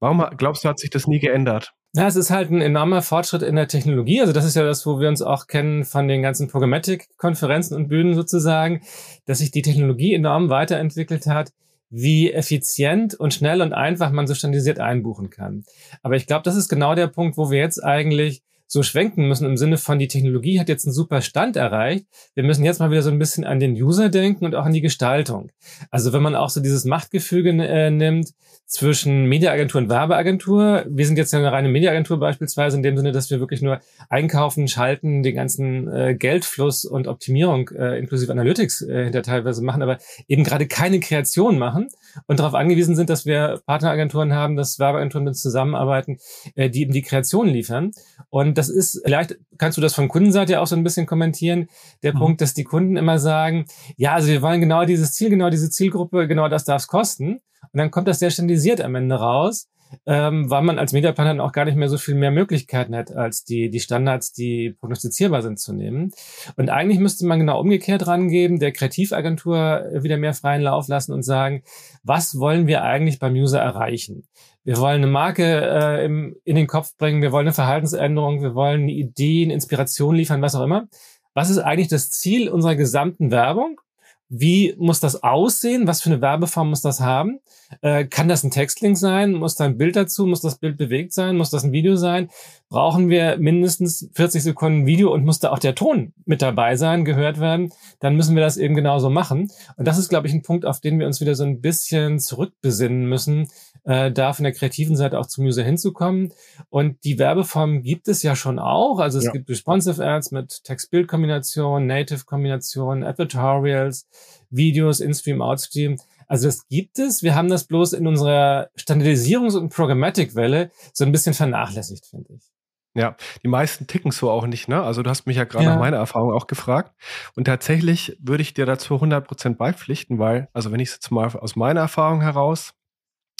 Warum 0.00 0.24
glaubst 0.38 0.64
du, 0.64 0.68
hat 0.70 0.78
sich 0.78 0.88
das 0.88 1.06
nie 1.06 1.20
geändert? 1.20 1.74
Ja, 1.92 2.06
es 2.06 2.16
ist 2.16 2.30
halt 2.30 2.50
ein 2.50 2.62
enormer 2.62 3.02
Fortschritt 3.02 3.42
in 3.42 3.54
der 3.54 3.68
Technologie. 3.68 4.22
Also 4.22 4.32
das 4.32 4.46
ist 4.46 4.56
ja 4.56 4.64
das, 4.64 4.86
wo 4.86 4.98
wir 4.98 5.08
uns 5.08 5.20
auch 5.20 5.46
kennen 5.46 5.84
von 5.84 6.08
den 6.08 6.22
ganzen 6.22 6.48
Programmatic-Konferenzen 6.48 7.76
und 7.76 7.88
Bühnen 7.88 8.14
sozusagen, 8.14 8.80
dass 9.26 9.38
sich 9.38 9.50
die 9.50 9.62
Technologie 9.62 10.14
enorm 10.14 10.48
weiterentwickelt 10.48 11.26
hat, 11.26 11.52
wie 11.90 12.32
effizient 12.32 13.14
und 13.14 13.34
schnell 13.34 13.60
und 13.60 13.74
einfach 13.74 14.10
man 14.10 14.26
so 14.26 14.34
standardisiert 14.34 14.80
einbuchen 14.80 15.28
kann. 15.28 15.64
Aber 16.02 16.16
ich 16.16 16.26
glaube, 16.26 16.44
das 16.44 16.56
ist 16.56 16.70
genau 16.70 16.94
der 16.94 17.08
Punkt, 17.08 17.36
wo 17.36 17.50
wir 17.50 17.58
jetzt 17.58 17.84
eigentlich 17.84 18.42
so 18.66 18.82
schwenken 18.82 19.28
müssen 19.28 19.46
im 19.46 19.56
Sinne 19.56 19.76
von, 19.76 19.98
die 19.98 20.08
Technologie 20.08 20.58
hat 20.58 20.68
jetzt 20.68 20.86
einen 20.86 20.92
super 20.92 21.20
Stand 21.20 21.56
erreicht. 21.56 22.06
Wir 22.34 22.44
müssen 22.44 22.64
jetzt 22.64 22.80
mal 22.80 22.90
wieder 22.90 23.02
so 23.02 23.10
ein 23.10 23.18
bisschen 23.18 23.44
an 23.44 23.60
den 23.60 23.74
User 23.74 24.08
denken 24.08 24.44
und 24.44 24.54
auch 24.54 24.64
an 24.64 24.72
die 24.72 24.80
Gestaltung. 24.80 25.50
Also 25.90 26.12
wenn 26.12 26.22
man 26.22 26.34
auch 26.34 26.50
so 26.50 26.60
dieses 26.60 26.84
Machtgefüge 26.84 27.50
äh, 27.50 27.90
nimmt 27.90 28.30
zwischen 28.66 29.26
Mediaagentur 29.26 29.82
und 29.82 29.90
Werbeagentur. 29.90 30.84
Wir 30.88 31.06
sind 31.06 31.18
jetzt 31.18 31.32
ja 31.32 31.38
eine 31.38 31.52
reine 31.52 31.68
Mediaagentur 31.68 32.18
beispielsweise 32.18 32.76
in 32.76 32.82
dem 32.82 32.96
Sinne, 32.96 33.12
dass 33.12 33.30
wir 33.30 33.38
wirklich 33.38 33.60
nur 33.62 33.80
einkaufen, 34.08 34.68
schalten, 34.68 35.22
den 35.22 35.34
ganzen 35.34 35.88
äh, 35.92 36.14
Geldfluss 36.14 36.84
und 36.84 37.06
Optimierung 37.06 37.68
äh, 37.68 37.98
inklusive 37.98 38.32
Analytics 38.32 38.82
äh, 38.82 39.04
hinter 39.04 39.22
teilweise 39.22 39.62
machen, 39.62 39.82
aber 39.82 39.98
eben 40.28 40.44
gerade 40.44 40.66
keine 40.66 40.98
Kreation 41.00 41.58
machen 41.58 41.88
und 42.26 42.40
darauf 42.40 42.54
angewiesen 42.54 42.96
sind, 42.96 43.10
dass 43.10 43.26
wir 43.26 43.60
Partneragenturen 43.66 44.32
haben, 44.32 44.56
dass 44.56 44.78
Werbeagenturen 44.78 45.24
mit 45.24 45.32
uns 45.32 45.42
zusammenarbeiten, 45.42 46.18
äh, 46.54 46.70
die 46.70 46.82
eben 46.82 46.92
die 46.92 47.02
Kreation 47.02 47.48
liefern. 47.48 47.90
Und 48.30 48.53
das 48.58 48.68
ist, 48.68 49.00
vielleicht 49.04 49.36
kannst 49.58 49.78
du 49.78 49.82
das 49.82 49.94
von 49.94 50.08
Kundenseite 50.08 50.60
auch 50.60 50.66
so 50.66 50.76
ein 50.76 50.84
bisschen 50.84 51.06
kommentieren, 51.06 51.68
der 52.02 52.14
mhm. 52.14 52.18
Punkt, 52.18 52.40
dass 52.40 52.54
die 52.54 52.64
Kunden 52.64 52.96
immer 52.96 53.18
sagen, 53.18 53.66
ja, 53.96 54.14
also 54.14 54.28
wir 54.28 54.42
wollen 54.42 54.60
genau 54.60 54.84
dieses 54.84 55.12
Ziel, 55.12 55.30
genau 55.30 55.50
diese 55.50 55.70
Zielgruppe, 55.70 56.26
genau 56.28 56.48
das 56.48 56.64
darf 56.64 56.82
es 56.82 56.88
kosten. 56.88 57.40
Und 57.72 57.78
dann 57.78 57.90
kommt 57.90 58.08
das 58.08 58.18
sehr 58.18 58.30
standardisiert 58.30 58.80
am 58.80 58.94
Ende 58.94 59.16
raus 59.16 59.68
ähm, 60.06 60.50
weil 60.50 60.62
man 60.62 60.78
als 60.78 60.92
Mediaplaner 60.92 61.42
auch 61.42 61.52
gar 61.52 61.64
nicht 61.64 61.76
mehr 61.76 61.88
so 61.88 61.98
viel 61.98 62.14
mehr 62.14 62.30
Möglichkeiten 62.30 62.94
hat, 62.94 63.12
als 63.12 63.44
die, 63.44 63.70
die 63.70 63.80
Standards, 63.80 64.32
die 64.32 64.70
prognostizierbar 64.78 65.42
sind, 65.42 65.58
zu 65.58 65.72
nehmen. 65.72 66.12
Und 66.56 66.70
eigentlich 66.70 66.98
müsste 66.98 67.26
man 67.26 67.38
genau 67.38 67.60
umgekehrt 67.60 68.06
rangeben, 68.06 68.58
der 68.58 68.72
Kreativagentur 68.72 69.90
wieder 69.92 70.16
mehr 70.16 70.34
freien 70.34 70.62
Lauf 70.62 70.88
lassen 70.88 71.12
und 71.12 71.22
sagen, 71.22 71.62
was 72.02 72.38
wollen 72.38 72.66
wir 72.66 72.82
eigentlich 72.82 73.18
beim 73.18 73.34
User 73.34 73.60
erreichen? 73.60 74.26
Wir 74.64 74.78
wollen 74.78 75.02
eine 75.02 75.06
Marke 75.08 75.44
äh, 75.44 76.04
im, 76.06 76.36
in 76.44 76.56
den 76.56 76.66
Kopf 76.66 76.96
bringen, 76.96 77.20
wir 77.20 77.32
wollen 77.32 77.46
eine 77.46 77.54
Verhaltensänderung, 77.54 78.42
wir 78.42 78.54
wollen 78.54 78.88
Ideen, 78.88 79.50
Inspiration 79.50 80.14
liefern, 80.14 80.40
was 80.40 80.54
auch 80.54 80.64
immer. 80.64 80.88
Was 81.34 81.50
ist 81.50 81.58
eigentlich 81.58 81.88
das 81.88 82.10
Ziel 82.10 82.48
unserer 82.48 82.76
gesamten 82.76 83.30
Werbung? 83.30 83.80
Wie 84.28 84.74
muss 84.78 85.00
das 85.00 85.22
aussehen? 85.22 85.86
Was 85.86 86.02
für 86.02 86.10
eine 86.10 86.20
Werbeform 86.20 86.70
muss 86.70 86.80
das 86.80 87.00
haben? 87.00 87.40
Äh, 87.82 88.06
kann 88.06 88.28
das 88.28 88.42
ein 88.42 88.50
Textlink 88.50 88.96
sein? 88.96 89.32
Muss 89.32 89.56
da 89.56 89.64
ein 89.64 89.76
Bild 89.76 89.96
dazu? 89.96 90.26
Muss 90.26 90.40
das 90.40 90.58
Bild 90.58 90.76
bewegt 90.76 91.12
sein? 91.12 91.36
Muss 91.36 91.50
das 91.50 91.64
ein 91.64 91.72
Video 91.72 91.96
sein? 91.96 92.30
Brauchen 92.74 93.08
wir 93.08 93.36
mindestens 93.36 94.10
40 94.14 94.42
Sekunden 94.42 94.84
Video 94.84 95.14
und 95.14 95.24
muss 95.24 95.38
da 95.38 95.52
auch 95.52 95.60
der 95.60 95.76
Ton 95.76 96.12
mit 96.24 96.42
dabei 96.42 96.74
sein, 96.74 97.04
gehört 97.04 97.38
werden? 97.38 97.72
Dann 98.00 98.16
müssen 98.16 98.34
wir 98.34 98.42
das 98.42 98.56
eben 98.56 98.74
genauso 98.74 99.10
machen. 99.10 99.48
Und 99.76 99.86
das 99.86 99.96
ist, 99.96 100.08
glaube 100.08 100.26
ich, 100.26 100.32
ein 100.32 100.42
Punkt, 100.42 100.66
auf 100.66 100.80
den 100.80 100.98
wir 100.98 101.06
uns 101.06 101.20
wieder 101.20 101.36
so 101.36 101.44
ein 101.44 101.60
bisschen 101.60 102.18
zurückbesinnen 102.18 103.08
müssen, 103.08 103.46
äh, 103.84 104.10
da 104.10 104.32
von 104.32 104.42
der 104.42 104.52
kreativen 104.52 104.96
Seite 104.96 105.20
auch 105.20 105.26
zum 105.26 105.44
User 105.44 105.62
hinzukommen. 105.62 106.32
Und 106.68 107.04
die 107.04 107.16
Werbeform 107.20 107.84
gibt 107.84 108.08
es 108.08 108.24
ja 108.24 108.34
schon 108.34 108.58
auch. 108.58 108.98
Also 108.98 109.18
es 109.18 109.26
ja. 109.26 109.30
gibt 109.30 109.48
Responsive 109.48 110.04
Ads 110.04 110.32
mit 110.32 110.64
Text-Bild-Kombination, 110.64 111.86
Native-Kombination, 111.86 113.04
Advertorials, 113.04 114.08
Videos, 114.50 114.98
In-Stream, 114.98 115.42
Outstream. 115.42 115.96
Also 116.26 116.48
das 116.48 116.66
gibt 116.66 116.98
es. 116.98 117.22
Wir 117.22 117.36
haben 117.36 117.48
das 117.48 117.68
bloß 117.68 117.92
in 117.92 118.08
unserer 118.08 118.68
Standardisierungs- 118.76 119.56
und 119.56 119.72
Programmatic-Welle 119.72 120.72
so 120.92 121.04
ein 121.04 121.12
bisschen 121.12 121.34
vernachlässigt, 121.34 122.06
finde 122.06 122.32
ich. 122.34 122.53
Ja, 122.96 123.16
die 123.42 123.48
meisten 123.48 123.88
ticken 123.88 124.12
so 124.12 124.30
auch 124.30 124.46
nicht, 124.46 124.68
ne? 124.68 124.80
Also 124.82 125.02
du 125.02 125.10
hast 125.10 125.26
mich 125.26 125.36
ja 125.36 125.44
gerade 125.44 125.64
ja. 125.64 125.72
nach 125.72 125.80
meiner 125.80 125.96
Erfahrung 125.96 126.32
auch 126.32 126.46
gefragt. 126.46 126.94
Und 127.34 127.44
tatsächlich 127.44 128.16
würde 128.20 128.42
ich 128.42 128.54
dir 128.54 128.66
dazu 128.66 128.94
100% 128.94 129.56
beipflichten, 129.56 130.20
weil, 130.20 130.48
also 130.52 130.70
wenn 130.70 130.78
ich 130.78 130.90
es 130.90 130.94
jetzt 130.94 131.10
mal 131.10 131.26
aus 131.26 131.56
meiner 131.56 131.80
Erfahrung 131.80 132.20
heraus 132.20 132.74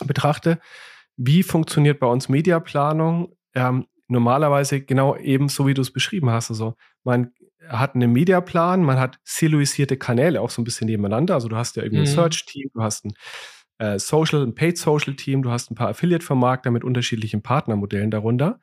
betrachte, 0.05 0.59
wie 1.17 1.45
funktioniert 1.45 2.01
bei 2.01 2.09
uns 2.09 2.29
Mediaplanung? 2.29 3.37
Ähm, 3.55 3.87
normalerweise 4.09 4.81
genau 4.81 5.17
eben 5.17 5.49
so, 5.49 5.69
wie 5.69 5.75
du 5.75 5.83
es 5.83 5.93
beschrieben 5.93 6.31
hast. 6.31 6.51
Also 6.51 6.75
man 7.05 7.31
hat 7.69 7.95
einen 7.95 8.13
Mediaplan, 8.13 8.83
man 8.83 8.99
hat 8.99 9.19
siloisierte 9.23 9.97
Kanäle 9.97 10.41
auch 10.41 10.51
so 10.51 10.61
ein 10.61 10.65
bisschen 10.65 10.87
nebeneinander. 10.87 11.35
Also 11.35 11.49
du 11.49 11.57
hast 11.57 11.77
ja 11.77 11.83
irgendwie 11.83 12.03
ein 12.03 12.11
mhm. 12.11 12.15
Search-Team, 12.15 12.71
du 12.75 12.83
hast 12.83 13.05
ein 13.05 13.15
äh, 13.79 13.99
Social, 13.99 14.43
ein 14.43 14.55
Paid-Social-Team, 14.55 15.43
du 15.43 15.51
hast 15.51 15.71
ein 15.71 15.75
paar 15.75 15.89
Affiliate-Vermarkter 15.89 16.71
mit 16.71 16.85
unterschiedlichen 16.85 17.43
Partnermodellen 17.43 18.11
darunter. 18.11 18.61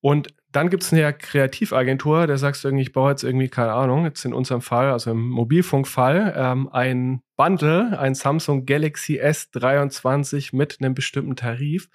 Und 0.00 0.34
dann 0.50 0.70
gibt 0.70 0.82
es 0.82 0.92
eine 0.92 1.12
Kreativagentur, 1.12 2.26
der 2.26 2.38
sagst 2.38 2.64
du 2.64 2.68
irgendwie, 2.68 2.82
ich 2.82 2.92
baue 2.92 3.10
jetzt 3.10 3.22
irgendwie, 3.22 3.48
keine 3.48 3.72
Ahnung, 3.72 4.04
jetzt 4.04 4.24
in 4.24 4.32
unserem 4.32 4.62
Fall, 4.62 4.90
also 4.90 5.10
im 5.10 5.28
Mobilfunkfall, 5.28 6.34
ähm, 6.36 6.68
ein 6.72 7.22
Bundle, 7.36 7.98
ein 7.98 8.14
Samsung 8.14 8.64
Galaxy 8.64 9.20
S23 9.20 10.56
mit 10.56 10.78
einem 10.80 10.94
bestimmten 10.94 11.36
Tarif, 11.36 11.90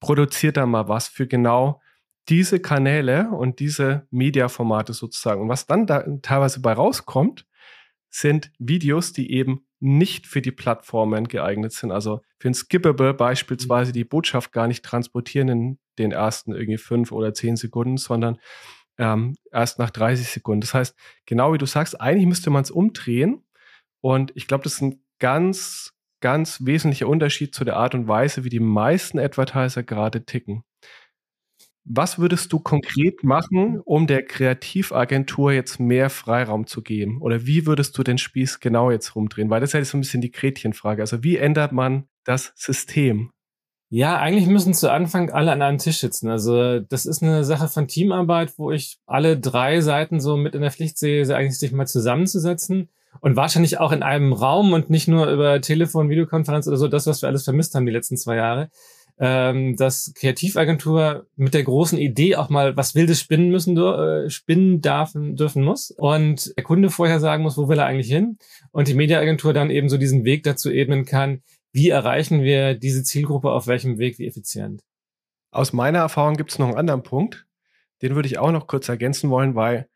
produziert 0.00 0.56
da 0.56 0.66
mal 0.66 0.88
was 0.88 1.08
für 1.08 1.26
genau 1.26 1.80
diese 2.28 2.60
Kanäle 2.60 3.30
und 3.30 3.58
diese 3.58 4.06
Mediaformate 4.10 4.92
sozusagen. 4.92 5.42
Und 5.42 5.48
was 5.48 5.66
dann 5.66 5.86
da 5.86 6.04
teilweise 6.22 6.60
bei 6.60 6.72
rauskommt, 6.72 7.46
sind 8.10 8.52
Videos, 8.58 9.12
die 9.12 9.32
eben 9.32 9.66
nicht 9.84 10.26
für 10.26 10.40
die 10.40 10.50
Plattformen 10.50 11.28
geeignet 11.28 11.72
sind. 11.72 11.92
Also 11.92 12.22
für 12.38 12.48
ein 12.48 12.54
Skippable 12.54 13.12
beispielsweise 13.12 13.92
die 13.92 14.04
Botschaft 14.04 14.50
gar 14.50 14.66
nicht 14.66 14.82
transportieren 14.82 15.48
in 15.48 15.78
den 15.98 16.10
ersten 16.10 16.52
irgendwie 16.52 16.78
fünf 16.78 17.12
oder 17.12 17.34
zehn 17.34 17.56
Sekunden, 17.56 17.98
sondern 17.98 18.38
ähm, 18.96 19.36
erst 19.52 19.78
nach 19.78 19.90
30 19.90 20.26
Sekunden. 20.26 20.62
Das 20.62 20.72
heißt, 20.72 20.96
genau 21.26 21.52
wie 21.52 21.58
du 21.58 21.66
sagst, 21.66 22.00
eigentlich 22.00 22.26
müsste 22.26 22.48
man 22.48 22.62
es 22.62 22.70
umdrehen. 22.70 23.44
Und 24.00 24.32
ich 24.34 24.46
glaube, 24.46 24.64
das 24.64 24.74
ist 24.74 24.80
ein 24.80 25.02
ganz, 25.18 25.92
ganz 26.20 26.64
wesentlicher 26.64 27.06
Unterschied 27.06 27.54
zu 27.54 27.64
der 27.64 27.76
Art 27.76 27.94
und 27.94 28.08
Weise, 28.08 28.42
wie 28.44 28.48
die 28.48 28.60
meisten 28.60 29.18
Advertiser 29.18 29.82
gerade 29.82 30.24
ticken. 30.24 30.64
Was 31.86 32.18
würdest 32.18 32.52
du 32.52 32.60
konkret 32.60 33.24
machen, 33.24 33.80
um 33.84 34.06
der 34.06 34.24
Kreativagentur 34.24 35.52
jetzt 35.52 35.78
mehr 35.78 36.08
Freiraum 36.08 36.66
zu 36.66 36.82
geben? 36.82 37.20
Oder 37.20 37.46
wie 37.46 37.66
würdest 37.66 37.96
du 37.98 38.02
den 38.02 38.16
Spieß 38.16 38.60
genau 38.60 38.90
jetzt 38.90 39.14
rumdrehen? 39.14 39.50
Weil 39.50 39.60
das 39.60 39.70
ist 39.70 39.74
ja 39.74 39.80
jetzt 39.80 39.90
so 39.90 39.98
ein 39.98 40.00
bisschen 40.00 40.22
die 40.22 40.32
Gretchenfrage. 40.32 41.02
Also 41.02 41.22
wie 41.22 41.36
ändert 41.36 41.72
man 41.72 42.08
das 42.24 42.52
System? 42.56 43.30
Ja, 43.90 44.18
eigentlich 44.18 44.46
müssen 44.46 44.72
zu 44.72 44.90
Anfang 44.90 45.30
alle 45.30 45.52
an 45.52 45.62
einem 45.62 45.78
Tisch 45.78 45.98
sitzen. 45.98 46.30
Also 46.30 46.80
das 46.80 47.04
ist 47.04 47.22
eine 47.22 47.44
Sache 47.44 47.68
von 47.68 47.86
Teamarbeit, 47.86 48.54
wo 48.58 48.72
ich 48.72 48.98
alle 49.06 49.38
drei 49.38 49.82
Seiten 49.82 50.20
so 50.20 50.36
mit 50.36 50.54
in 50.54 50.62
der 50.62 50.72
Pflicht 50.72 50.98
sehe, 50.98 51.22
eigentlich 51.36 51.58
sich 51.58 51.70
mal 51.70 51.86
zusammenzusetzen 51.86 52.88
und 53.20 53.36
wahrscheinlich 53.36 53.78
auch 53.78 53.92
in 53.92 54.02
einem 54.02 54.32
Raum 54.32 54.72
und 54.72 54.90
nicht 54.90 55.06
nur 55.06 55.30
über 55.30 55.60
Telefon, 55.60 56.08
Videokonferenz 56.08 56.66
oder 56.66 56.76
so, 56.76 56.88
das, 56.88 57.06
was 57.06 57.22
wir 57.22 57.28
alles 57.28 57.44
vermisst 57.44 57.74
haben 57.74 57.86
die 57.86 57.92
letzten 57.92 58.16
zwei 58.16 58.36
Jahre, 58.36 58.70
ähm, 59.18 59.76
dass 59.76 60.12
Kreativagentur 60.16 61.26
mit 61.36 61.54
der 61.54 61.62
großen 61.62 61.98
Idee 61.98 62.36
auch 62.36 62.48
mal 62.48 62.76
was 62.76 62.94
Wildes 62.94 63.20
spinnen 63.20 63.50
müssen, 63.50 63.76
äh, 63.76 64.28
spinnen 64.28 64.80
darf, 64.80 65.12
dürfen 65.14 65.62
muss 65.62 65.92
und 65.92 66.56
der 66.56 66.64
Kunde 66.64 66.90
vorher 66.90 67.20
sagen 67.20 67.42
muss, 67.42 67.56
wo 67.56 67.68
will 67.68 67.78
er 67.78 67.86
eigentlich 67.86 68.10
hin 68.10 68.38
und 68.72 68.88
die 68.88 68.94
Mediaagentur 68.94 69.52
dann 69.52 69.70
eben 69.70 69.88
so 69.88 69.98
diesen 69.98 70.24
Weg 70.24 70.42
dazu 70.42 70.70
ebnen 70.70 71.04
kann, 71.04 71.42
wie 71.72 71.90
erreichen 71.90 72.42
wir 72.42 72.74
diese 72.74 73.04
Zielgruppe 73.04 73.50
auf 73.50 73.66
welchem 73.66 73.98
Weg, 73.98 74.18
wie 74.18 74.26
effizient. 74.26 74.82
Aus 75.52 75.72
meiner 75.72 76.00
Erfahrung 76.00 76.34
gibt 76.34 76.50
es 76.50 76.58
noch 76.58 76.68
einen 76.68 76.78
anderen 76.78 77.04
Punkt, 77.04 77.46
den 78.02 78.16
würde 78.16 78.26
ich 78.26 78.38
auch 78.38 78.50
noch 78.50 78.66
kurz 78.66 78.88
ergänzen 78.88 79.30
wollen, 79.30 79.54
weil 79.54 79.88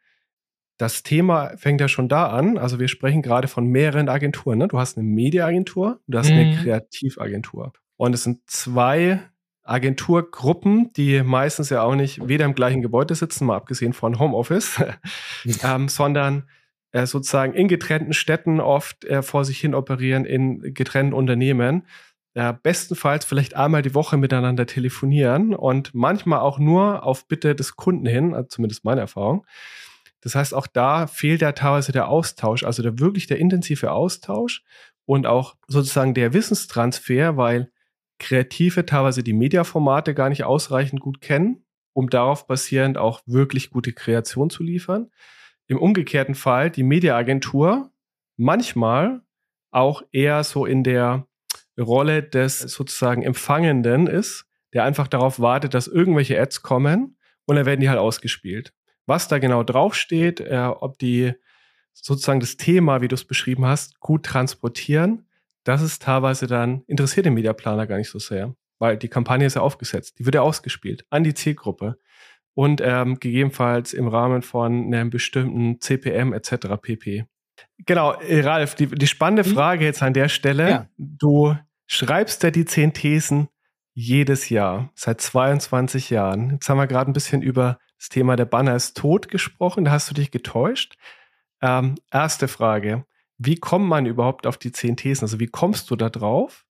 das 0.78 1.02
Thema 1.02 1.56
fängt 1.56 1.80
ja 1.80 1.88
schon 1.88 2.08
da 2.08 2.28
an. 2.28 2.56
Also 2.56 2.78
wir 2.78 2.86
sprechen 2.86 3.20
gerade 3.20 3.48
von 3.48 3.66
mehreren 3.66 4.08
Agenturen. 4.08 4.58
Ne? 4.58 4.68
Du 4.68 4.78
hast 4.78 4.96
eine 4.96 5.06
Mediaagentur, 5.06 6.00
du 6.06 6.18
hast 6.18 6.30
mhm. 6.30 6.36
eine 6.36 6.56
Kreativagentur. 6.56 7.72
Und 7.98 8.14
es 8.14 8.22
sind 8.22 8.48
zwei 8.48 9.20
Agenturgruppen, 9.64 10.90
die 10.94 11.22
meistens 11.22 11.68
ja 11.68 11.82
auch 11.82 11.94
nicht 11.94 12.26
weder 12.26 12.46
im 12.46 12.54
gleichen 12.54 12.80
Gebäude 12.80 13.14
sitzen, 13.14 13.44
mal 13.44 13.56
abgesehen 13.56 13.92
von 13.92 14.18
Homeoffice, 14.18 14.80
ähm, 15.62 15.88
sondern 15.88 16.48
äh, 16.92 17.04
sozusagen 17.04 17.52
in 17.52 17.68
getrennten 17.68 18.14
Städten 18.14 18.60
oft 18.60 19.04
äh, 19.04 19.20
vor 19.22 19.44
sich 19.44 19.58
hin 19.58 19.74
operieren, 19.74 20.24
in 20.24 20.72
getrennten 20.72 21.12
Unternehmen. 21.12 21.86
Äh, 22.34 22.54
bestenfalls 22.62 23.24
vielleicht 23.24 23.56
einmal 23.56 23.82
die 23.82 23.94
Woche 23.94 24.16
miteinander 24.16 24.64
telefonieren 24.64 25.54
und 25.54 25.92
manchmal 25.92 26.40
auch 26.40 26.58
nur 26.58 27.02
auf 27.02 27.26
Bitte 27.26 27.54
des 27.54 27.74
Kunden 27.74 28.06
hin, 28.06 28.32
also 28.32 28.48
zumindest 28.48 28.84
meine 28.84 29.00
Erfahrung. 29.00 29.44
Das 30.20 30.34
heißt, 30.34 30.54
auch 30.54 30.66
da 30.66 31.08
fehlt 31.08 31.42
ja 31.42 31.52
teilweise 31.52 31.92
der 31.92 32.08
Austausch, 32.08 32.62
also 32.62 32.82
der 32.82 33.00
wirklich 33.00 33.26
der 33.26 33.38
intensive 33.38 33.90
Austausch 33.90 34.62
und 35.04 35.26
auch 35.26 35.56
sozusagen 35.66 36.14
der 36.14 36.32
Wissenstransfer, 36.32 37.36
weil 37.36 37.70
Kreative 38.18 38.86
teilweise 38.86 39.22
die 39.22 39.32
Mediaformate 39.32 40.14
gar 40.14 40.28
nicht 40.28 40.44
ausreichend 40.44 41.00
gut 41.00 41.20
kennen, 41.20 41.64
um 41.92 42.10
darauf 42.10 42.46
basierend 42.46 42.98
auch 42.98 43.22
wirklich 43.26 43.70
gute 43.70 43.92
Kreation 43.92 44.50
zu 44.50 44.62
liefern. 44.62 45.10
Im 45.66 45.78
umgekehrten 45.78 46.34
Fall 46.34 46.70
die 46.70 46.82
Mediaagentur 46.82 47.90
manchmal 48.36 49.22
auch 49.70 50.02
eher 50.12 50.44
so 50.44 50.66
in 50.66 50.82
der 50.82 51.26
Rolle 51.78 52.22
des 52.22 52.60
sozusagen 52.60 53.22
Empfangenden 53.22 54.06
ist, 54.06 54.46
der 54.72 54.84
einfach 54.84 55.08
darauf 55.08 55.40
wartet, 55.40 55.74
dass 55.74 55.86
irgendwelche 55.86 56.40
Ads 56.40 56.62
kommen 56.62 57.16
und 57.46 57.56
dann 57.56 57.66
werden 57.66 57.80
die 57.80 57.88
halt 57.88 57.98
ausgespielt. 57.98 58.72
Was 59.06 59.28
da 59.28 59.38
genau 59.38 59.62
draufsteht, 59.62 60.40
äh, 60.40 60.58
ob 60.58 60.98
die 60.98 61.32
sozusagen 61.92 62.40
das 62.40 62.56
Thema, 62.56 63.00
wie 63.00 63.08
du 63.08 63.14
es 63.14 63.24
beschrieben 63.24 63.64
hast, 63.64 64.00
gut 64.00 64.24
transportieren, 64.24 65.27
das 65.68 65.82
ist 65.82 66.02
teilweise 66.02 66.46
dann, 66.46 66.82
interessiert 66.86 67.26
den 67.26 67.34
Mediaplaner 67.34 67.86
gar 67.86 67.98
nicht 67.98 68.08
so 68.08 68.18
sehr, 68.18 68.54
weil 68.78 68.96
die 68.96 69.08
Kampagne 69.08 69.46
ist 69.46 69.54
ja 69.54 69.60
aufgesetzt, 69.60 70.18
die 70.18 70.24
wird 70.24 70.34
ja 70.34 70.40
ausgespielt 70.40 71.04
an 71.10 71.24
die 71.24 71.34
Zielgruppe 71.34 71.98
und 72.54 72.80
ähm, 72.82 73.20
gegebenenfalls 73.20 73.92
im 73.92 74.08
Rahmen 74.08 74.40
von 74.40 74.86
einem 74.86 75.10
bestimmten 75.10 75.80
CPM 75.80 76.32
etc. 76.32 76.80
pp. 76.80 77.26
Genau, 77.84 78.14
äh, 78.14 78.40
Ralf, 78.40 78.76
die, 78.76 78.86
die 78.86 79.06
spannende 79.06 79.44
hm? 79.44 79.54
Frage 79.54 79.84
jetzt 79.84 80.02
an 80.02 80.14
der 80.14 80.30
Stelle. 80.30 80.70
Ja. 80.70 80.88
Du 80.96 81.54
schreibst 81.86 82.42
ja 82.42 82.50
die 82.50 82.64
zehn 82.64 82.94
Thesen 82.94 83.48
jedes 83.92 84.48
Jahr, 84.48 84.90
seit 84.94 85.20
22 85.20 86.08
Jahren. 86.08 86.52
Jetzt 86.52 86.68
haben 86.68 86.78
wir 86.78 86.86
gerade 86.86 87.10
ein 87.10 87.14
bisschen 87.14 87.42
über 87.42 87.78
das 87.98 88.08
Thema 88.08 88.36
der 88.36 88.44
Banner 88.44 88.76
ist 88.76 88.96
tot 88.96 89.28
gesprochen, 89.28 89.84
da 89.84 89.90
hast 89.90 90.08
du 90.08 90.14
dich 90.14 90.30
getäuscht. 90.30 90.96
Ähm, 91.60 91.96
erste 92.10 92.46
Frage 92.48 93.04
wie 93.38 93.56
kommt 93.56 93.88
man 93.88 94.06
überhaupt 94.06 94.46
auf 94.46 94.58
die 94.58 94.72
zehn 94.72 94.96
Thesen? 94.96 95.24
Also 95.24 95.40
wie 95.40 95.46
kommst 95.46 95.90
du 95.90 95.96
da 95.96 96.10
drauf? 96.10 96.64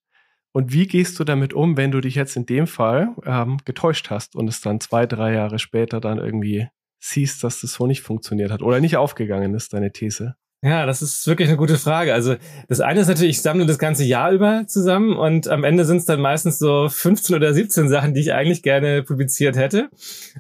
Und 0.52 0.72
wie 0.72 0.86
gehst 0.86 1.18
du 1.18 1.24
damit 1.24 1.52
um, 1.54 1.76
wenn 1.76 1.90
du 1.90 2.00
dich 2.00 2.14
jetzt 2.14 2.36
in 2.36 2.46
dem 2.46 2.66
Fall 2.66 3.14
ähm, 3.24 3.58
getäuscht 3.64 4.10
hast 4.10 4.34
und 4.34 4.48
es 4.48 4.60
dann 4.60 4.80
zwei, 4.80 5.06
drei 5.06 5.34
Jahre 5.34 5.58
später 5.58 6.00
dann 6.00 6.18
irgendwie 6.18 6.68
siehst, 7.00 7.44
dass 7.44 7.60
das 7.60 7.74
so 7.74 7.86
nicht 7.86 8.02
funktioniert 8.02 8.50
hat 8.50 8.62
oder 8.62 8.80
nicht 8.80 8.96
aufgegangen 8.96 9.54
ist, 9.54 9.72
deine 9.72 9.92
These? 9.92 10.36
Ja, 10.60 10.86
das 10.86 11.02
ist 11.02 11.24
wirklich 11.28 11.46
eine 11.48 11.56
gute 11.56 11.78
Frage. 11.78 12.12
Also 12.12 12.34
das 12.66 12.80
eine 12.80 13.00
ist 13.00 13.06
natürlich, 13.06 13.36
ich 13.36 13.42
sammle 13.42 13.64
das 13.64 13.78
ganze 13.78 14.02
Jahr 14.02 14.32
über 14.32 14.66
zusammen 14.66 15.16
und 15.16 15.46
am 15.46 15.62
Ende 15.62 15.84
sind 15.84 15.98
es 15.98 16.04
dann 16.04 16.20
meistens 16.20 16.58
so 16.58 16.88
15 16.88 17.36
oder 17.36 17.54
17 17.54 17.88
Sachen, 17.88 18.12
die 18.12 18.20
ich 18.22 18.32
eigentlich 18.32 18.64
gerne 18.64 19.04
publiziert 19.04 19.56
hätte. 19.56 19.88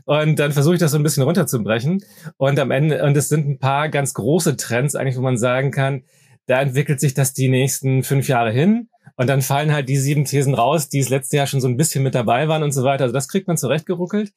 Und 0.06 0.40
dann 0.40 0.50
versuche 0.50 0.74
ich 0.74 0.80
das 0.80 0.90
so 0.90 0.96
ein 0.96 1.04
bisschen 1.04 1.22
runterzubrechen. 1.22 2.02
Und 2.36 2.58
am 2.58 2.72
Ende, 2.72 3.04
und 3.04 3.16
es 3.16 3.28
sind 3.28 3.48
ein 3.48 3.58
paar 3.60 3.88
ganz 3.90 4.12
große 4.12 4.56
Trends 4.56 4.96
eigentlich, 4.96 5.16
wo 5.16 5.22
man 5.22 5.38
sagen 5.38 5.70
kann, 5.70 6.02
da 6.48 6.60
entwickelt 6.60 6.98
sich 6.98 7.14
das 7.14 7.34
die 7.34 7.48
nächsten 7.48 8.02
fünf 8.02 8.26
Jahre 8.26 8.50
hin. 8.50 8.88
Und 9.16 9.26
dann 9.26 9.42
fallen 9.42 9.72
halt 9.72 9.88
die 9.88 9.96
sieben 9.96 10.24
Thesen 10.24 10.54
raus, 10.54 10.88
die 10.88 11.00
es 11.00 11.08
letztes 11.08 11.32
Jahr 11.32 11.46
schon 11.46 11.60
so 11.60 11.66
ein 11.66 11.76
bisschen 11.76 12.04
mit 12.04 12.14
dabei 12.14 12.46
waren 12.46 12.62
und 12.62 12.72
so 12.72 12.84
weiter. 12.84 13.04
Also 13.04 13.12
das 13.12 13.28
kriegt 13.28 13.48
man 13.48 13.56
zurechtgeruckelt. 13.56 14.32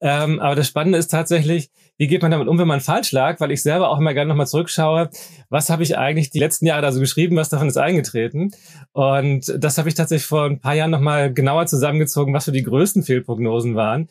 Ähm, 0.00 0.40
aber 0.40 0.56
das 0.56 0.66
Spannende 0.66 0.98
ist 0.98 1.08
tatsächlich, 1.08 1.70
wie 1.96 2.08
geht 2.08 2.20
man 2.20 2.32
damit 2.32 2.48
um, 2.48 2.58
wenn 2.58 2.66
man 2.66 2.80
falsch 2.80 3.12
lag? 3.12 3.38
Weil 3.38 3.52
ich 3.52 3.62
selber 3.62 3.90
auch 3.90 3.98
immer 3.98 4.12
gerne 4.12 4.28
nochmal 4.28 4.48
zurückschaue, 4.48 5.08
was 5.50 5.70
habe 5.70 5.84
ich 5.84 5.96
eigentlich 5.96 6.30
die 6.30 6.40
letzten 6.40 6.66
Jahre 6.66 6.82
da 6.82 6.90
so 6.90 7.00
geschrieben, 7.00 7.36
was 7.36 7.48
davon 7.48 7.68
ist 7.68 7.76
eingetreten? 7.76 8.50
Und 8.92 9.54
das 9.56 9.78
habe 9.78 9.88
ich 9.88 9.94
tatsächlich 9.94 10.26
vor 10.26 10.46
ein 10.46 10.60
paar 10.60 10.74
Jahren 10.74 10.90
nochmal 10.90 11.32
genauer 11.32 11.66
zusammengezogen, 11.66 12.34
was 12.34 12.46
für 12.46 12.52
die 12.52 12.64
größten 12.64 13.04
Fehlprognosen 13.04 13.76
waren. 13.76 14.08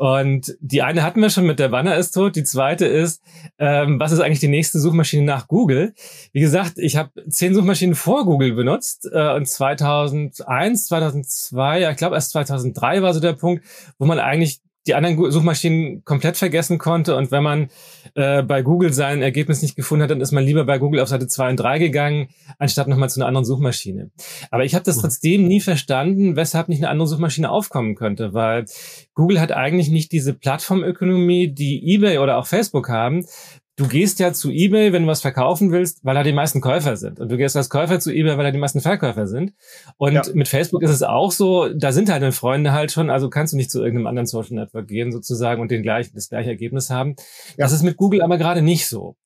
Und 0.00 0.56
die 0.60 0.80
eine 0.80 1.02
hatten 1.02 1.20
wir 1.20 1.28
schon 1.28 1.44
mit 1.44 1.58
der 1.58 1.68
Banner 1.68 1.94
ist 1.98 2.12
tot. 2.12 2.34
Die 2.34 2.42
zweite 2.42 2.86
ist, 2.86 3.22
ähm, 3.58 4.00
was 4.00 4.12
ist 4.12 4.20
eigentlich 4.20 4.40
die 4.40 4.48
nächste 4.48 4.80
Suchmaschine 4.80 5.24
nach 5.24 5.46
Google? 5.46 5.92
Wie 6.32 6.40
gesagt, 6.40 6.78
ich 6.78 6.96
habe 6.96 7.10
zehn 7.28 7.54
Suchmaschinen 7.54 7.94
vor 7.94 8.24
Google 8.24 8.54
benutzt 8.54 9.06
äh, 9.12 9.34
und 9.34 9.46
2001, 9.46 10.86
2002, 10.86 11.80
ja, 11.80 11.90
ich 11.90 11.98
glaube 11.98 12.14
erst 12.14 12.30
2003 12.30 13.02
war 13.02 13.12
so 13.12 13.20
der 13.20 13.34
Punkt, 13.34 13.62
wo 13.98 14.06
man 14.06 14.18
eigentlich 14.18 14.62
die 14.86 14.94
anderen 14.94 15.30
Suchmaschinen 15.30 16.04
komplett 16.04 16.36
vergessen 16.36 16.78
konnte. 16.78 17.16
Und 17.16 17.30
wenn 17.30 17.42
man 17.42 17.68
äh, 18.14 18.42
bei 18.42 18.62
Google 18.62 18.92
sein 18.92 19.22
Ergebnis 19.22 19.62
nicht 19.62 19.76
gefunden 19.76 20.02
hat, 20.02 20.10
dann 20.10 20.20
ist 20.20 20.32
man 20.32 20.44
lieber 20.44 20.64
bei 20.64 20.78
Google 20.78 21.00
auf 21.00 21.08
Seite 21.08 21.26
2 21.26 21.50
und 21.50 21.56
3 21.56 21.78
gegangen, 21.78 22.28
anstatt 22.58 22.88
nochmal 22.88 23.10
zu 23.10 23.20
einer 23.20 23.26
anderen 23.26 23.44
Suchmaschine. 23.44 24.10
Aber 24.50 24.64
ich 24.64 24.74
habe 24.74 24.84
das 24.84 24.98
trotzdem 24.98 25.46
nie 25.46 25.60
verstanden, 25.60 26.36
weshalb 26.36 26.68
nicht 26.68 26.78
eine 26.78 26.88
andere 26.88 27.08
Suchmaschine 27.08 27.50
aufkommen 27.50 27.94
könnte, 27.94 28.32
weil 28.32 28.64
Google 29.14 29.40
hat 29.40 29.52
eigentlich 29.52 29.90
nicht 29.90 30.12
diese 30.12 30.32
Plattformökonomie, 30.32 31.52
die 31.52 31.94
eBay 31.94 32.18
oder 32.18 32.38
auch 32.38 32.46
Facebook 32.46 32.88
haben. 32.88 33.24
Du 33.80 33.88
gehst 33.88 34.18
ja 34.18 34.34
zu 34.34 34.50
eBay, 34.50 34.92
wenn 34.92 35.04
du 35.04 35.08
was 35.08 35.22
verkaufen 35.22 35.72
willst, 35.72 36.04
weil 36.04 36.14
da 36.14 36.22
die 36.22 36.34
meisten 36.34 36.60
Käufer 36.60 36.96
sind. 36.96 37.18
Und 37.18 37.32
du 37.32 37.38
gehst 37.38 37.56
als 37.56 37.70
Käufer 37.70 37.98
zu 37.98 38.12
eBay, 38.12 38.36
weil 38.36 38.44
da 38.44 38.50
die 38.50 38.58
meisten 38.58 38.82
Verkäufer 38.82 39.26
sind. 39.26 39.54
Und 39.96 40.12
ja. 40.12 40.22
mit 40.34 40.48
Facebook 40.48 40.82
ist 40.82 40.90
es 40.90 41.02
auch 41.02 41.32
so, 41.32 41.70
da 41.72 41.90
sind 41.90 42.10
halt 42.10 42.20
deine 42.20 42.32
Freunde 42.32 42.72
halt 42.72 42.92
schon, 42.92 43.08
also 43.08 43.30
kannst 43.30 43.54
du 43.54 43.56
nicht 43.56 43.70
zu 43.70 43.80
irgendeinem 43.80 44.06
anderen 44.06 44.26
Social 44.26 44.54
Network 44.54 44.86
gehen 44.86 45.12
sozusagen 45.12 45.62
und 45.62 45.70
den 45.70 45.82
gleichen, 45.82 46.12
das 46.14 46.28
gleiche 46.28 46.50
Ergebnis 46.50 46.90
haben. 46.90 47.16
Ja. 47.56 47.64
Das 47.64 47.72
ist 47.72 47.82
mit 47.82 47.96
Google 47.96 48.20
aber 48.20 48.36
gerade 48.36 48.60
nicht 48.60 48.86
so. 48.86 49.16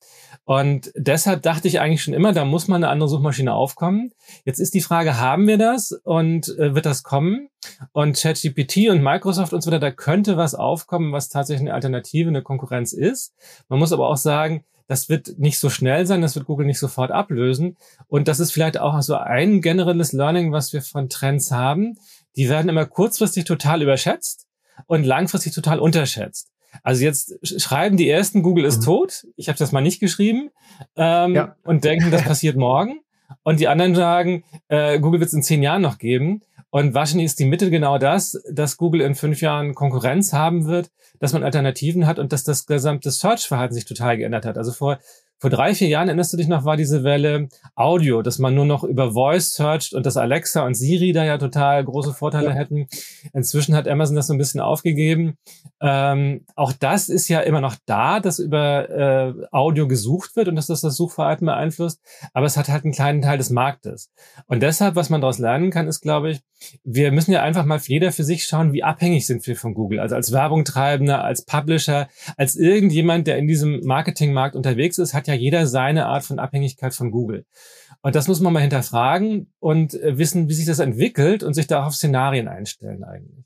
Und 0.44 0.92
deshalb 0.94 1.42
dachte 1.42 1.68
ich 1.68 1.80
eigentlich 1.80 2.02
schon 2.02 2.12
immer, 2.12 2.32
da 2.32 2.44
muss 2.44 2.68
mal 2.68 2.76
eine 2.76 2.88
andere 2.88 3.08
Suchmaschine 3.08 3.54
aufkommen. 3.54 4.12
Jetzt 4.44 4.58
ist 4.58 4.74
die 4.74 4.82
Frage, 4.82 5.18
haben 5.18 5.46
wir 5.46 5.56
das 5.56 5.92
und 5.92 6.48
äh, 6.58 6.74
wird 6.74 6.84
das 6.84 7.02
kommen? 7.02 7.48
Und 7.92 8.16
ChatGPT 8.16 8.90
und 8.90 9.02
Microsoft 9.02 9.54
und 9.54 9.62
so 9.62 9.70
weiter, 9.70 9.80
da 9.80 9.90
könnte 9.90 10.36
was 10.36 10.54
aufkommen, 10.54 11.12
was 11.12 11.30
tatsächlich 11.30 11.66
eine 11.66 11.74
Alternative, 11.74 12.28
eine 12.28 12.42
Konkurrenz 12.42 12.92
ist. 12.92 13.34
Man 13.68 13.78
muss 13.78 13.92
aber 13.92 14.08
auch 14.08 14.18
sagen, 14.18 14.64
das 14.86 15.08
wird 15.08 15.38
nicht 15.38 15.58
so 15.58 15.70
schnell 15.70 16.06
sein, 16.06 16.20
das 16.20 16.36
wird 16.36 16.44
Google 16.44 16.66
nicht 16.66 16.78
sofort 16.78 17.10
ablösen. 17.10 17.76
Und 18.06 18.28
das 18.28 18.38
ist 18.38 18.52
vielleicht 18.52 18.78
auch 18.78 19.00
so 19.00 19.16
ein 19.16 19.62
generelles 19.62 20.12
Learning, 20.12 20.52
was 20.52 20.74
wir 20.74 20.82
von 20.82 21.08
Trends 21.08 21.50
haben. 21.50 21.98
Die 22.36 22.50
werden 22.50 22.68
immer 22.68 22.84
kurzfristig 22.84 23.44
total 23.44 23.80
überschätzt 23.80 24.46
und 24.86 25.04
langfristig 25.04 25.54
total 25.54 25.78
unterschätzt. 25.78 26.50
Also 26.82 27.04
jetzt 27.04 27.38
schreiben 27.60 27.96
die 27.96 28.08
ersten, 28.08 28.42
Google 28.42 28.64
ist 28.64 28.80
mhm. 28.80 28.84
tot. 28.84 29.26
Ich 29.36 29.48
habe 29.48 29.58
das 29.58 29.72
mal 29.72 29.80
nicht 29.80 30.00
geschrieben 30.00 30.50
ähm, 30.96 31.34
ja. 31.34 31.56
und 31.64 31.84
denken, 31.84 32.10
das 32.10 32.22
passiert 32.22 32.56
morgen. 32.56 33.00
Und 33.42 33.60
die 33.60 33.68
anderen 33.68 33.94
sagen, 33.94 34.44
äh, 34.68 34.98
Google 34.98 35.20
wird 35.20 35.28
es 35.28 35.34
in 35.34 35.42
zehn 35.42 35.62
Jahren 35.62 35.82
noch 35.82 35.98
geben. 35.98 36.42
Und 36.70 36.92
wahrscheinlich 36.92 37.26
ist 37.26 37.38
die 37.38 37.44
Mitte 37.44 37.70
genau 37.70 37.98
das, 37.98 38.42
dass 38.50 38.76
Google 38.76 39.02
in 39.02 39.14
fünf 39.14 39.40
Jahren 39.40 39.74
Konkurrenz 39.74 40.32
haben 40.32 40.66
wird, 40.66 40.90
dass 41.20 41.32
man 41.32 41.44
Alternativen 41.44 42.06
hat 42.06 42.18
und 42.18 42.32
dass 42.32 42.42
das 42.42 42.66
gesamte 42.66 43.12
Search-Verhalten 43.12 43.74
sich 43.74 43.84
total 43.84 44.16
geändert 44.16 44.44
hat. 44.44 44.58
Also 44.58 44.72
vor 44.72 44.98
vor 45.44 45.50
drei, 45.50 45.74
vier 45.74 45.88
Jahren, 45.88 46.08
erinnerst 46.08 46.32
du 46.32 46.38
dich 46.38 46.48
noch, 46.48 46.64
war 46.64 46.78
diese 46.78 47.04
Welle 47.04 47.50
Audio, 47.74 48.22
dass 48.22 48.38
man 48.38 48.54
nur 48.54 48.64
noch 48.64 48.82
über 48.82 49.12
Voice 49.12 49.52
searcht 49.52 49.92
und 49.92 50.06
dass 50.06 50.16
Alexa 50.16 50.64
und 50.64 50.74
Siri 50.74 51.12
da 51.12 51.22
ja 51.22 51.36
total 51.36 51.84
große 51.84 52.14
Vorteile 52.14 52.46
ja. 52.46 52.52
hätten. 52.52 52.86
Inzwischen 53.34 53.74
hat 53.74 53.86
Amazon 53.86 54.16
das 54.16 54.28
so 54.28 54.32
ein 54.32 54.38
bisschen 54.38 54.62
aufgegeben. 54.62 55.36
Ähm, 55.82 56.46
auch 56.56 56.72
das 56.72 57.10
ist 57.10 57.28
ja 57.28 57.40
immer 57.40 57.60
noch 57.60 57.76
da, 57.84 58.20
dass 58.20 58.38
über 58.38 58.88
äh, 58.88 59.34
Audio 59.50 59.86
gesucht 59.86 60.34
wird 60.34 60.48
und 60.48 60.56
dass 60.56 60.68
das 60.68 60.80
das 60.80 60.96
Suchverhalten 60.96 61.44
beeinflusst. 61.44 62.00
Aber 62.32 62.46
es 62.46 62.56
hat 62.56 62.70
halt 62.70 62.84
einen 62.84 62.94
kleinen 62.94 63.20
Teil 63.20 63.36
des 63.36 63.50
Marktes. 63.50 64.10
Und 64.46 64.62
deshalb, 64.62 64.96
was 64.96 65.10
man 65.10 65.20
daraus 65.20 65.38
lernen 65.38 65.70
kann, 65.70 65.88
ist, 65.88 66.00
glaube 66.00 66.30
ich, 66.30 66.40
wir 66.84 67.12
müssen 67.12 67.32
ja 67.32 67.42
einfach 67.42 67.66
mal 67.66 67.78
jeder 67.84 68.12
für 68.12 68.24
sich 68.24 68.46
schauen, 68.46 68.72
wie 68.72 68.82
abhängig 68.82 69.26
sind 69.26 69.46
wir 69.46 69.56
von 69.56 69.74
Google. 69.74 70.00
Also 70.00 70.14
als 70.14 70.32
Werbungtreibender, 70.32 71.22
als 71.22 71.44
Publisher, 71.44 72.08
als 72.38 72.56
irgendjemand, 72.56 73.26
der 73.26 73.36
in 73.36 73.46
diesem 73.46 73.80
Marketingmarkt 73.84 74.56
unterwegs 74.56 74.96
ist, 74.96 75.12
hat 75.12 75.26
ja 75.26 75.33
jeder 75.34 75.66
seine 75.66 76.06
Art 76.06 76.24
von 76.24 76.38
Abhängigkeit 76.38 76.94
von 76.94 77.10
Google. 77.10 77.46
Und 78.02 78.14
das 78.14 78.28
muss 78.28 78.40
man 78.40 78.52
mal 78.52 78.60
hinterfragen 78.60 79.52
und 79.60 79.94
äh, 79.94 80.18
wissen, 80.18 80.48
wie 80.48 80.54
sich 80.54 80.66
das 80.66 80.78
entwickelt 80.78 81.42
und 81.42 81.54
sich 81.54 81.66
da 81.66 81.82
auch 81.82 81.86
auf 81.86 81.94
Szenarien 81.94 82.48
einstellen 82.48 83.04
eigentlich. 83.04 83.44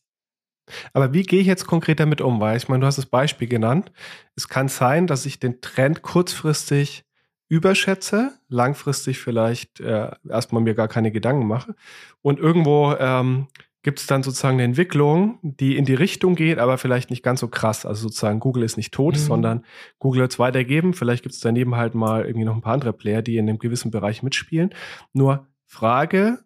Aber 0.93 1.13
wie 1.13 1.23
gehe 1.23 1.41
ich 1.41 1.47
jetzt 1.47 1.67
konkret 1.67 2.01
damit 2.01 2.21
um? 2.21 2.41
Weil 2.41 2.57
ich 2.57 2.69
meine, 2.69 2.83
du 2.83 2.87
hast 2.87 2.99
das 2.99 3.07
Beispiel 3.07 3.49
genannt. 3.49 3.91
Es 4.37 4.49
kann 4.49 4.69
sein, 4.69 5.07
dass 5.07 5.27
ich 5.27 5.39
den 5.39 5.61
Trend 5.61 6.03
kurzfristig 6.03 7.05
überschätze, 7.49 8.33
langfristig 8.49 9.19
vielleicht 9.19 9.81
äh, 9.81 10.11
erstmal 10.29 10.63
mir 10.63 10.75
gar 10.75 10.89
keine 10.89 11.11
Gedanken 11.11 11.47
mache 11.47 11.75
und 12.21 12.39
irgendwo 12.39 12.95
ähm, 12.99 13.49
gibt 13.89 14.01
es 14.01 14.07
dann 14.07 14.23
sozusagen 14.23 14.57
eine 14.57 14.65
Entwicklung, 14.65 15.39
die 15.41 15.79
in 15.79 15.87
die 15.87 15.95
Richtung 15.95 16.35
geht, 16.35 16.59
aber 16.59 16.77
vielleicht 16.77 17.09
nicht 17.09 17.23
ganz 17.23 17.41
so 17.41 17.49
krass. 17.49 17.87
Also 17.87 18.03
sozusagen 18.03 18.39
Google 18.39 18.63
ist 18.63 18.77
nicht 18.77 18.93
tot, 18.93 19.15
mhm. 19.15 19.19
sondern 19.19 19.65
Google 19.99 20.21
wird 20.21 20.33
es 20.33 20.39
weitergeben. 20.39 20.93
Vielleicht 20.93 21.23
gibt 21.23 21.35
es 21.35 21.41
daneben 21.41 21.75
halt 21.75 21.95
mal 21.95 22.27
irgendwie 22.27 22.45
noch 22.45 22.55
ein 22.55 22.61
paar 22.61 22.75
andere 22.75 22.93
Player, 22.93 23.23
die 23.23 23.39
in 23.39 23.49
einem 23.49 23.59
gewissen 23.59 23.91
Bereich 23.91 24.23
mitspielen. 24.23 24.75
Nur 25.15 25.47
Frage 25.65 26.41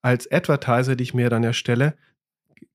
als 0.00 0.32
Advertiser, 0.32 0.96
die 0.96 1.02
ich 1.02 1.12
mir 1.12 1.28
dann 1.28 1.44
erstelle, 1.44 1.94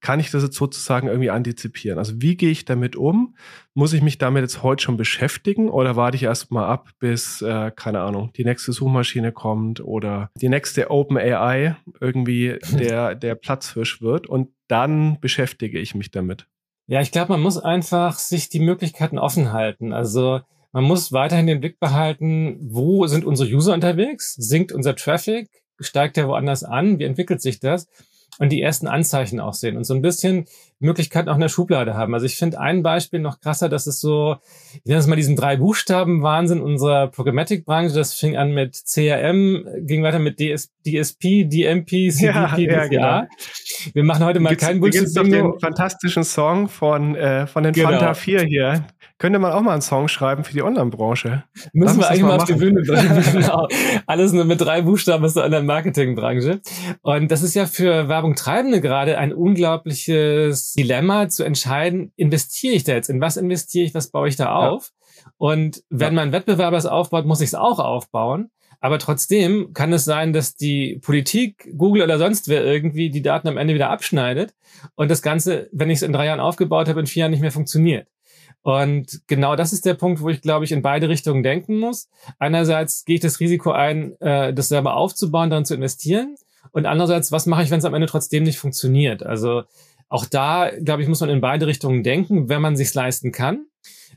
kann 0.04 0.20
ich 0.20 0.30
das 0.32 0.44
jetzt 0.44 0.58
sozusagen 0.58 1.08
irgendwie 1.08 1.30
antizipieren? 1.30 1.98
Also 1.98 2.22
wie 2.22 2.36
gehe 2.36 2.52
ich 2.52 2.66
damit 2.66 2.98
um? 2.98 3.36
Muss 3.74 3.94
ich 3.94 4.02
mich 4.02 4.18
damit 4.18 4.42
jetzt 4.42 4.62
heute 4.62 4.84
schon 4.84 4.98
beschäftigen 4.98 5.70
oder 5.70 5.96
warte 5.96 6.18
ich 6.18 6.24
erst 6.24 6.52
mal 6.52 6.68
ab, 6.68 6.90
bis, 7.00 7.42
äh, 7.42 7.72
keine 7.74 8.02
Ahnung, 8.02 8.32
die 8.36 8.44
nächste 8.44 8.74
Suchmaschine 8.74 9.32
kommt 9.32 9.80
oder 9.80 10.30
die 10.36 10.50
nächste 10.50 10.92
Open 10.92 11.18
AI 11.18 11.78
irgendwie 12.02 12.60
der, 12.78 13.16
der 13.16 13.36
Platzhirsch 13.36 14.02
wird 14.02 14.28
und 14.28 14.50
dann 14.68 15.22
beschäftige 15.22 15.80
ich 15.80 15.96
mich 15.96 16.12
damit? 16.12 16.48
Ja, 16.86 17.00
ich 17.00 17.14
glaube, 17.14 17.32
man 17.32 17.42
muss 17.42 17.58
einfach 17.58 18.20
sich 18.20 18.50
die 18.50 18.60
Möglichkeiten 18.60 19.18
offen 19.18 19.54
halten. 19.54 19.94
Also 19.94 20.42
man 20.74 20.84
muss 20.84 21.14
weiterhin 21.14 21.48
den 21.48 21.62
Blick 21.62 21.80
behalten, 21.80 22.58
wo 22.60 23.08
sind 23.08 23.24
unsere 23.24 23.50
User 23.50 23.74
unterwegs? 23.74 24.34
Sinkt 24.34 24.74
unser 24.74 24.98
Traffic? 24.98 25.50
Steigt 25.80 26.18
der 26.18 26.28
woanders 26.28 26.66
an? 26.66 27.00
Wie 27.00 27.06
entwickelt 27.06 27.42
sich 27.42 27.62
das? 27.62 27.88
Und 28.40 28.50
die 28.50 28.62
ersten 28.62 28.88
Anzeichen 28.88 29.40
auch 29.40 29.54
sehen. 29.54 29.78
Und 29.78 29.84
so 29.84 29.94
ein 29.94 30.02
bisschen 30.02 30.46
Möglichkeiten 30.84 31.30
auch 31.30 31.36
in 31.36 31.42
der 31.42 31.50
Schublade 31.50 31.96
haben. 31.96 32.14
Also 32.14 32.26
ich 32.26 32.36
finde 32.36 32.60
ein 32.60 32.84
Beispiel 32.84 33.20
noch 33.20 33.40
krasser, 33.40 33.70
das 33.70 33.88
ist 33.88 34.02
so, 34.02 34.38
ich 34.74 34.86
nenne 34.86 35.00
es 35.00 35.08
mal 35.08 35.16
diesen 35.16 35.36
drei 35.36 35.58
Buchstaben 35.58 36.22
Wahnsinn 36.22 36.62
unserer 36.62 37.08
Programmatic-Branche. 37.08 37.96
Das 37.96 38.14
fing 38.14 38.38
an 38.38 38.54
mit 38.54 38.80
CRM, 38.86 39.66
ging 39.80 40.04
weiter 40.04 40.20
mit 40.20 40.40
DS, 40.40 40.72
DSP, 40.86 41.46
DMP, 41.46 42.12
CDP, 42.12 42.26
ja, 42.26 42.58
ja, 42.58 42.88
genau. 42.88 43.28
Wir 43.94 44.04
machen 44.04 44.26
heute 44.26 44.40
mal 44.40 44.56
keinen 44.56 44.80
Bullshit. 44.80 45.04
Es 45.04 45.14
gibt 45.14 45.32
den 45.32 45.60
fantastischen 45.60 46.24
Song 46.24 46.68
von, 46.68 47.16
äh, 47.16 47.48
von 47.48 47.64
den 47.64 47.74
genau. 47.74 47.90
Fanta 47.90 48.14
4 48.14 48.44
hier. 48.44 48.86
Könnte 49.18 49.40
man 49.40 49.54
auch 49.54 49.62
mal 49.62 49.74
einen 49.74 49.82
Song 49.82 50.10
schreiben 50.10 50.44
für 50.44 50.54
die 50.54 50.64
Online-Branche. 50.64 51.44
Müssen 51.72 52.00
wir 52.00 52.10
eigentlich 52.10 52.24
mal 52.24 52.38
auf 52.38 52.44
die 52.44 52.54
Bühne 52.54 52.82
bringen. 52.82 53.24
genau. 53.32 53.68
Alles 54.06 54.34
nur 54.34 54.44
mit 54.44 54.60
drei 54.60 54.82
Buchstaben 54.82 55.24
aus 55.24 55.36
der 55.36 55.46
Online-Marketing-Branche. 55.46 56.60
Und 57.02 57.32
das 57.32 57.42
ist 57.42 57.54
ja 57.54 57.66
für 57.66 58.10
Werbung 58.10 58.36
Treibende 58.36 58.82
gerade 58.82 59.18
ein 59.18 59.32
unglaubliches 59.34 60.73
Dilemma 60.74 61.30
zu 61.30 61.44
entscheiden, 61.44 62.12
investiere 62.16 62.74
ich 62.74 62.84
da 62.84 62.94
jetzt? 62.94 63.10
In 63.10 63.22
was 63.22 63.38
investiere 63.38 63.86
ich? 63.86 63.94
Was 63.94 64.10
baue 64.10 64.28
ich 64.28 64.36
da 64.36 64.56
auf? 64.56 64.92
Ja. 64.92 65.32
Und 65.38 65.84
wenn 65.90 66.14
ja. 66.14 66.22
mein 66.22 66.32
Wettbewerber 66.32 66.78
es 66.78 66.86
aufbaut, 66.86 67.26
muss 67.26 67.42
ich 67.42 67.48
es 67.48 67.56
auch 67.56 67.80
aufbauen. 67.80 68.52
Aber 68.80 69.00
trotzdem 69.00 69.72
kann 69.74 69.94
es 69.94 70.04
sein, 70.04 70.34
dass 70.34 70.56
die 70.56 71.00
Politik, 71.02 71.72
Google 71.78 72.04
oder 72.04 72.18
sonst 72.18 72.50
wer 72.50 72.66
irgendwie 72.66 73.10
die 73.10 73.22
Daten 73.22 73.48
am 73.48 73.56
Ende 73.56 73.74
wieder 73.74 73.90
abschneidet 73.90 74.54
und 74.96 75.10
das 75.10 75.22
Ganze, 75.22 75.70
wenn 75.72 75.90
ich 75.90 76.00
es 76.00 76.02
in 76.02 76.12
drei 76.12 76.26
Jahren 76.26 76.42
aufgebaut 76.42 76.90
habe, 76.90 77.00
in 77.00 77.08
vier 77.08 77.22
Jahren 77.22 77.32
nicht 77.32 77.40
mehr 77.40 77.54
funktioniert. 77.54 78.08
Und 78.62 79.22
genau 79.28 79.56
das 79.56 79.72
ist 79.72 79.86
der 79.86 79.94
Punkt, 79.94 80.22
wo 80.22 80.30
ich, 80.30 80.42
glaube 80.42 80.66
ich, 80.66 80.72
in 80.72 80.82
beide 80.82 81.08
Richtungen 81.08 81.44
denken 81.44 81.80
muss. 81.80 82.10
Einerseits 82.40 83.06
gehe 83.06 83.16
ich 83.16 83.22
das 83.22 83.40
Risiko 83.40 83.72
ein, 83.72 84.20
äh, 84.20 84.54
das 84.54 84.70
selber 84.70 84.96
aufzubauen, 84.96 85.50
dann 85.50 85.66
zu 85.66 85.76
investieren. 85.76 86.36
Und 86.72 86.86
andererseits, 86.86 87.32
was 87.32 87.46
mache 87.46 87.64
ich, 87.64 87.72
wenn 87.72 87.80
es 87.80 87.86
am 87.86 87.94
Ende 87.94 88.08
trotzdem 88.08 88.44
nicht 88.44 88.58
funktioniert? 88.58 89.24
Also 89.24 89.64
auch 90.10 90.26
da, 90.26 90.72
glaube 90.84 91.02
ich, 91.02 91.08
muss 91.08 91.22
man 91.22 91.30
in 91.30 91.42
beide 91.42 91.68
Richtungen 91.68 92.04
denken, 92.04 92.50
wenn 92.50 92.62
man 92.62 92.76
sich 92.76 92.94
leisten 92.94 93.32
kann. 93.32 93.66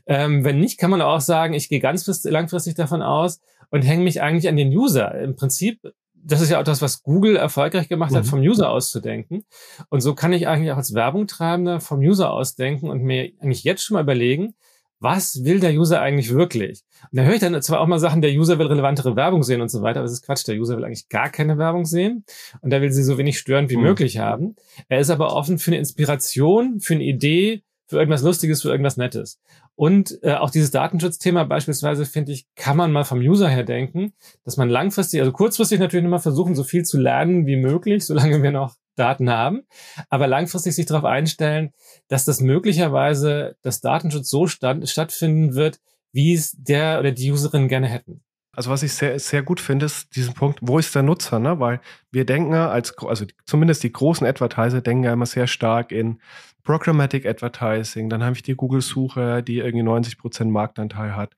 Ähm, 0.05 0.43
wenn 0.43 0.59
nicht, 0.59 0.77
kann 0.77 0.91
man 0.91 1.01
auch 1.01 1.21
sagen, 1.21 1.53
ich 1.53 1.69
gehe 1.69 1.79
ganz 1.79 2.23
langfristig 2.23 2.75
davon 2.75 3.01
aus 3.01 3.41
und 3.69 3.81
hänge 3.81 4.03
mich 4.03 4.21
eigentlich 4.21 4.47
an 4.47 4.55
den 4.55 4.75
User. 4.75 5.19
Im 5.19 5.35
Prinzip 5.35 5.81
das 6.27 6.41
ist 6.41 6.49
ja 6.49 6.59
auch 6.59 6.63
das, 6.63 6.81
was 6.81 7.03
Google 7.03 7.37
erfolgreich 7.37 7.87
gemacht 7.87 8.13
hat, 8.13 8.25
mhm. 8.25 8.29
vom 8.29 8.39
User 8.39 8.69
auszudenken. 8.69 9.45
Und 9.89 10.01
so 10.01 10.13
kann 10.13 10.33
ich 10.33 10.47
eigentlich 10.47 10.71
auch 10.71 10.77
als 10.77 10.93
Werbungtreibender 10.93 11.79
vom 11.79 11.99
User 11.99 12.31
ausdenken 12.31 12.89
und 12.89 13.01
mir 13.01 13.31
eigentlich 13.39 13.63
jetzt 13.63 13.83
schon 13.83 13.95
mal 13.95 14.03
überlegen, 14.03 14.53
was 14.99 15.43
will 15.45 15.59
der 15.59 15.73
User 15.73 16.01
eigentlich 16.01 16.33
wirklich? 16.33 16.83
Und 17.11 17.17
da 17.17 17.23
höre 17.23 17.35
ich 17.35 17.39
dann 17.39 17.61
zwar 17.61 17.79
auch 17.79 17.87
mal 17.87 17.99
Sachen, 17.99 18.21
der 18.21 18.31
User 18.31 18.59
will 18.59 18.67
relevantere 18.67 19.15
Werbung 19.15 19.43
sehen 19.43 19.61
und 19.61 19.69
so 19.69 19.81
weiter, 19.81 19.99
aber 19.99 20.05
das 20.05 20.13
ist 20.13 20.25
Quatsch. 20.25 20.47
Der 20.47 20.57
User 20.57 20.77
will 20.77 20.85
eigentlich 20.85 21.09
gar 21.09 21.29
keine 21.29 21.57
Werbung 21.57 21.85
sehen 21.85 22.25
und 22.61 22.69
der 22.69 22.81
will 22.81 22.91
sie 22.91 23.03
so 23.03 23.17
wenig 23.17 23.39
störend 23.39 23.69
wie 23.69 23.77
mhm. 23.77 23.83
möglich 23.83 24.17
haben. 24.17 24.55
Er 24.89 24.99
ist 24.99 25.09
aber 25.09 25.33
offen 25.33 25.57
für 25.57 25.71
eine 25.71 25.79
Inspiration, 25.79 26.79
für 26.79 26.95
eine 26.95 27.03
Idee, 27.03 27.63
für 27.87 27.97
irgendwas 27.97 28.21
Lustiges, 28.21 28.61
für 28.61 28.69
irgendwas 28.69 28.97
Nettes. 28.97 29.39
Und 29.75 30.19
äh, 30.23 30.33
auch 30.33 30.49
dieses 30.49 30.71
Datenschutzthema 30.71 31.43
beispielsweise, 31.45 32.05
finde 32.05 32.31
ich, 32.33 32.47
kann 32.55 32.75
man 32.75 32.91
mal 32.91 33.05
vom 33.05 33.19
User 33.19 33.47
her 33.47 33.63
denken, 33.63 34.13
dass 34.43 34.57
man 34.57 34.69
langfristig, 34.69 35.21
also 35.21 35.31
kurzfristig 35.31 35.79
natürlich 35.79 36.05
immer 36.05 36.19
versuchen, 36.19 36.55
so 36.55 36.63
viel 36.63 36.83
zu 36.83 36.97
lernen 36.97 37.45
wie 37.45 37.57
möglich, 37.57 38.05
solange 38.05 38.41
wir 38.43 38.51
noch 38.51 38.75
Daten 38.95 39.29
haben, 39.29 39.61
aber 40.09 40.27
langfristig 40.27 40.75
sich 40.75 40.87
darauf 40.87 41.05
einstellen, 41.05 41.71
dass 42.07 42.25
das 42.25 42.41
möglicherweise 42.41 43.55
das 43.61 43.79
Datenschutz 43.79 44.29
so 44.29 44.47
stand, 44.47 44.89
stattfinden 44.89 45.53
wird, 45.53 45.79
wie 46.17 46.33
es 46.33 46.51
der 46.57 46.99
oder 46.99 47.11
die 47.11 47.31
Userin 47.31 47.67
gerne 47.67 47.87
hätten. 47.87 48.21
Also 48.51 48.71
was 48.71 48.81
ich 48.81 48.91
sehr, 48.91 49.19
sehr 49.19 49.43
gut 49.43 49.59
finde, 49.59 49.85
ist 49.85 50.15
diesen 50.15 50.33
Punkt, 50.33 50.57
wo 50.63 50.79
ist 50.79 50.95
der 50.95 51.03
Nutzer, 51.03 51.37
ne? 51.37 51.59
Weil 51.59 51.79
wir 52.11 52.25
denken 52.25 52.53
ja 52.53 52.69
als, 52.69 52.97
also 52.97 53.25
zumindest 53.45 53.83
die 53.83 53.91
großen 53.91 54.25
Advertiser 54.25 54.81
denken 54.81 55.03
ja 55.03 55.13
immer 55.13 55.27
sehr 55.27 55.45
stark 55.45 55.91
in 55.91 56.19
Programmatic 56.63 57.27
Advertising, 57.27 58.09
dann 58.09 58.23
habe 58.23 58.35
ich 58.35 58.41
die 58.41 58.55
Google-Suche, 58.55 59.43
die 59.43 59.59
irgendwie 59.59 59.83
90 59.83 60.17
Prozent 60.17 60.51
Marktanteil 60.51 61.15
hat. 61.15 61.35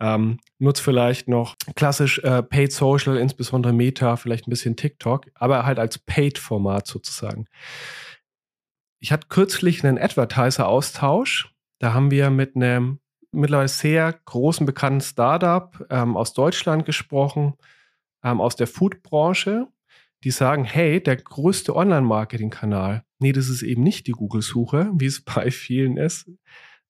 Ähm, 0.00 0.38
nutzt 0.60 0.82
vielleicht 0.82 1.26
noch 1.26 1.56
klassisch 1.74 2.20
äh, 2.20 2.44
Paid 2.44 2.72
Social, 2.72 3.16
insbesondere 3.16 3.72
Meta, 3.72 4.14
vielleicht 4.14 4.46
ein 4.46 4.50
bisschen 4.50 4.76
TikTok, 4.76 5.26
aber 5.34 5.66
halt 5.66 5.80
als 5.80 5.98
Paid-Format 5.98 6.86
sozusagen. 6.86 7.46
Ich 9.00 9.10
hatte 9.10 9.26
kürzlich 9.28 9.84
einen 9.84 9.98
Advertiser-Austausch. 9.98 11.52
Da 11.80 11.92
haben 11.92 12.12
wir 12.12 12.30
mit 12.30 12.54
einem 12.54 13.00
mittlerweile 13.32 13.68
sehr 13.68 14.12
großen 14.12 14.66
bekannten 14.66 15.00
Startup 15.00 15.84
ähm, 15.90 16.16
aus 16.16 16.32
Deutschland 16.32 16.84
gesprochen, 16.84 17.54
ähm, 18.22 18.40
aus 18.40 18.56
der 18.56 18.66
Food-Branche, 18.66 19.68
die 20.24 20.30
sagen, 20.30 20.64
hey, 20.64 21.02
der 21.02 21.16
größte 21.16 21.74
Online-Marketing-Kanal, 21.74 23.04
nee, 23.18 23.32
das 23.32 23.48
ist 23.48 23.62
eben 23.62 23.82
nicht 23.82 24.06
die 24.06 24.12
Google-Suche, 24.12 24.90
wie 24.94 25.06
es 25.06 25.20
bei 25.24 25.50
vielen 25.50 25.96
ist, 25.96 26.30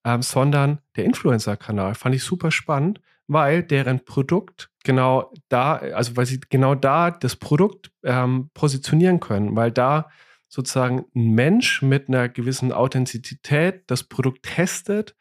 ähm, 0.04 0.22
sondern 0.22 0.80
der 0.96 1.04
Influencer-Kanal. 1.04 1.94
Fand 1.94 2.14
ich 2.14 2.24
super 2.24 2.50
spannend, 2.50 3.00
weil 3.26 3.62
deren 3.62 4.04
Produkt 4.04 4.70
genau 4.84 5.32
da, 5.48 5.76
also 5.76 6.16
weil 6.16 6.26
sie 6.26 6.40
genau 6.50 6.74
da 6.74 7.10
das 7.10 7.36
Produkt 7.36 7.92
ähm, 8.02 8.50
positionieren 8.52 9.20
können, 9.20 9.54
weil 9.54 9.70
da 9.70 10.10
sozusagen 10.48 11.06
ein 11.14 11.30
Mensch 11.30 11.80
mit 11.80 12.08
einer 12.08 12.28
gewissen 12.28 12.72
Authentizität 12.72 13.84
das 13.86 14.04
Produkt 14.04 14.42
testet 14.42 15.16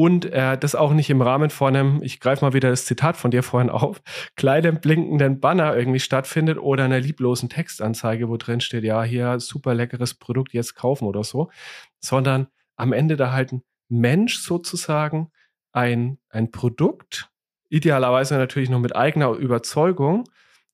und 0.00 0.24
äh, 0.24 0.56
das 0.56 0.74
auch 0.74 0.94
nicht 0.94 1.10
im 1.10 1.20
Rahmen 1.20 1.50
von 1.50 1.76
einem, 1.76 2.02
ich 2.02 2.20
greife 2.20 2.42
mal 2.42 2.54
wieder 2.54 2.70
das 2.70 2.86
Zitat 2.86 3.18
von 3.18 3.30
dir 3.30 3.42
vorhin 3.42 3.68
auf, 3.68 4.00
kleinen 4.34 4.80
blinkenden 4.80 5.40
Banner 5.40 5.76
irgendwie 5.76 6.00
stattfindet 6.00 6.56
oder 6.56 6.84
einer 6.84 7.00
lieblosen 7.00 7.50
Textanzeige, 7.50 8.30
wo 8.30 8.38
drin 8.38 8.62
steht, 8.62 8.82
ja, 8.82 9.02
hier 9.02 9.38
super 9.40 9.74
leckeres 9.74 10.14
Produkt, 10.14 10.54
jetzt 10.54 10.74
kaufen 10.74 11.04
oder 11.04 11.22
so, 11.22 11.50
sondern 11.98 12.46
am 12.76 12.94
Ende 12.94 13.18
da 13.18 13.32
halt 13.32 13.52
ein 13.52 13.62
Mensch 13.90 14.38
sozusagen 14.38 15.32
ein, 15.72 16.16
ein 16.30 16.50
Produkt, 16.50 17.28
idealerweise 17.68 18.38
natürlich 18.38 18.70
noch 18.70 18.80
mit 18.80 18.96
eigener 18.96 19.32
Überzeugung, 19.32 20.24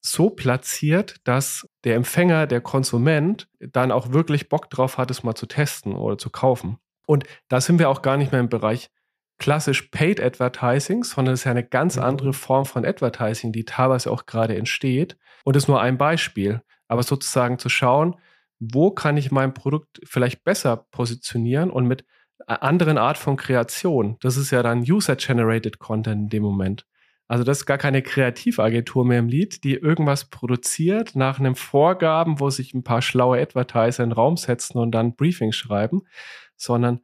so 0.01 0.31
platziert, 0.31 1.17
dass 1.25 1.69
der 1.83 1.97
Empfänger, 1.97 2.47
der 2.47 2.61
Konsument 2.61 3.49
dann 3.59 3.91
auch 3.91 4.13
wirklich 4.13 4.49
Bock 4.49 4.71
drauf 4.71 4.99
hat, 4.99 5.11
es 5.11 5.25
mal 5.25 5.35
zu 5.35 5.47
testen 5.47 5.97
oder 5.97 6.17
zu 6.17 6.31
kaufen. 6.31 6.79
Und 7.09 7.25
da 7.49 7.61
sind 7.61 7.81
wir 7.81 7.91
auch 7.91 8.03
gar 8.03 8.17
nicht 8.17 8.31
mehr 8.31 8.41
im 8.41 8.49
Bereich 8.49 8.89
klassisch 9.39 9.83
Paid 9.83 10.21
Advertising, 10.21 11.05
sondern 11.05 11.35
es 11.35 11.41
ist 11.41 11.45
ja 11.45 11.51
eine 11.51 11.65
ganz 11.65 11.97
mhm. 11.97 12.03
andere 12.03 12.33
Form 12.33 12.65
von 12.65 12.85
Advertising, 12.85 13.53
die 13.53 13.65
teilweise 13.65 14.11
auch 14.11 14.27
gerade 14.27 14.57
entsteht. 14.57 15.17
Und 15.45 15.57
das 15.57 15.65
ist 15.65 15.69
nur 15.69 15.81
ein 15.81 15.99
Beispiel. 15.99 16.63
Aber 16.89 17.03
sozusagen 17.03 17.59
zu 17.59 17.69
schauen, 17.69 18.17
wo 18.59 18.91
kann 18.91 19.17
ich 19.17 19.31
mein 19.31 19.55
Produkt 19.55 20.01
vielleicht 20.05 20.45
besser 20.45 20.77
positionieren 20.77 21.71
und 21.71 21.87
mit 21.87 22.05
anderen 22.47 22.99
Art 22.99 23.19
von 23.19 23.37
Kreation. 23.37 24.17
Das 24.21 24.37
ist 24.37 24.51
ja 24.51 24.63
dann 24.63 24.81
User-Generated 24.81 25.79
Content 25.79 26.23
in 26.23 26.29
dem 26.29 26.43
Moment. 26.43 26.87
Also 27.29 27.43
das 27.43 27.59
ist 27.59 27.67
gar 27.67 27.79
keine 27.79 28.03
Kreativagentur 28.03 29.05
mehr 29.05 29.19
im 29.19 29.29
Lied, 29.29 29.65
die 29.65 29.75
irgendwas 29.75 30.27
produziert 30.27 31.17
nach 31.17 31.41
einem 31.41 31.57
Vorgaben, 31.57 32.39
wo 32.39 32.51
sich 32.51 32.73
ein 32.73 32.85
paar 32.85 33.03
schlaue 33.03 33.41
Advertiser 33.41 34.05
in 34.05 34.11
den 34.11 34.15
Raum 34.15 34.37
setzen 34.37 34.79
und 34.79 34.93
dann 34.93 35.17
Briefings 35.17 35.57
schreiben, 35.57 36.03
sondern 36.57 37.01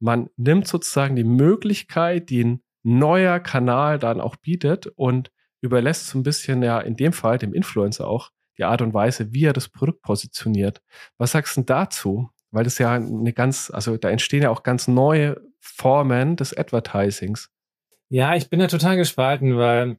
man 0.00 0.28
nimmt 0.36 0.68
sozusagen 0.68 1.16
die 1.16 1.24
Möglichkeit, 1.24 2.30
die 2.30 2.44
ein 2.44 2.62
neuer 2.82 3.40
Kanal 3.40 3.98
dann 3.98 4.20
auch 4.20 4.36
bietet 4.36 4.86
und 4.86 5.30
überlässt 5.60 6.08
so 6.08 6.18
ein 6.18 6.22
bisschen 6.22 6.62
ja 6.62 6.80
in 6.80 6.96
dem 6.96 7.12
Fall 7.12 7.38
dem 7.38 7.52
Influencer 7.52 8.06
auch 8.06 8.30
die 8.58 8.64
Art 8.64 8.82
und 8.82 8.94
Weise, 8.94 9.32
wie 9.32 9.44
er 9.44 9.52
das 9.52 9.68
Produkt 9.68 10.02
positioniert. 10.02 10.80
Was 11.18 11.32
sagst 11.32 11.56
du 11.56 11.62
dazu? 11.62 12.30
Weil 12.50 12.64
das 12.64 12.78
ja 12.78 12.92
eine 12.94 13.32
ganz, 13.32 13.70
also 13.72 13.96
da 13.96 14.08
entstehen 14.08 14.42
ja 14.42 14.50
auch 14.50 14.62
ganz 14.62 14.88
neue 14.88 15.40
Formen 15.60 16.36
des 16.36 16.56
Advertisings. 16.56 17.50
Ja, 18.08 18.36
ich 18.36 18.48
bin 18.48 18.60
da 18.60 18.68
total 18.68 18.96
gespalten, 18.96 19.56
weil 19.56 19.98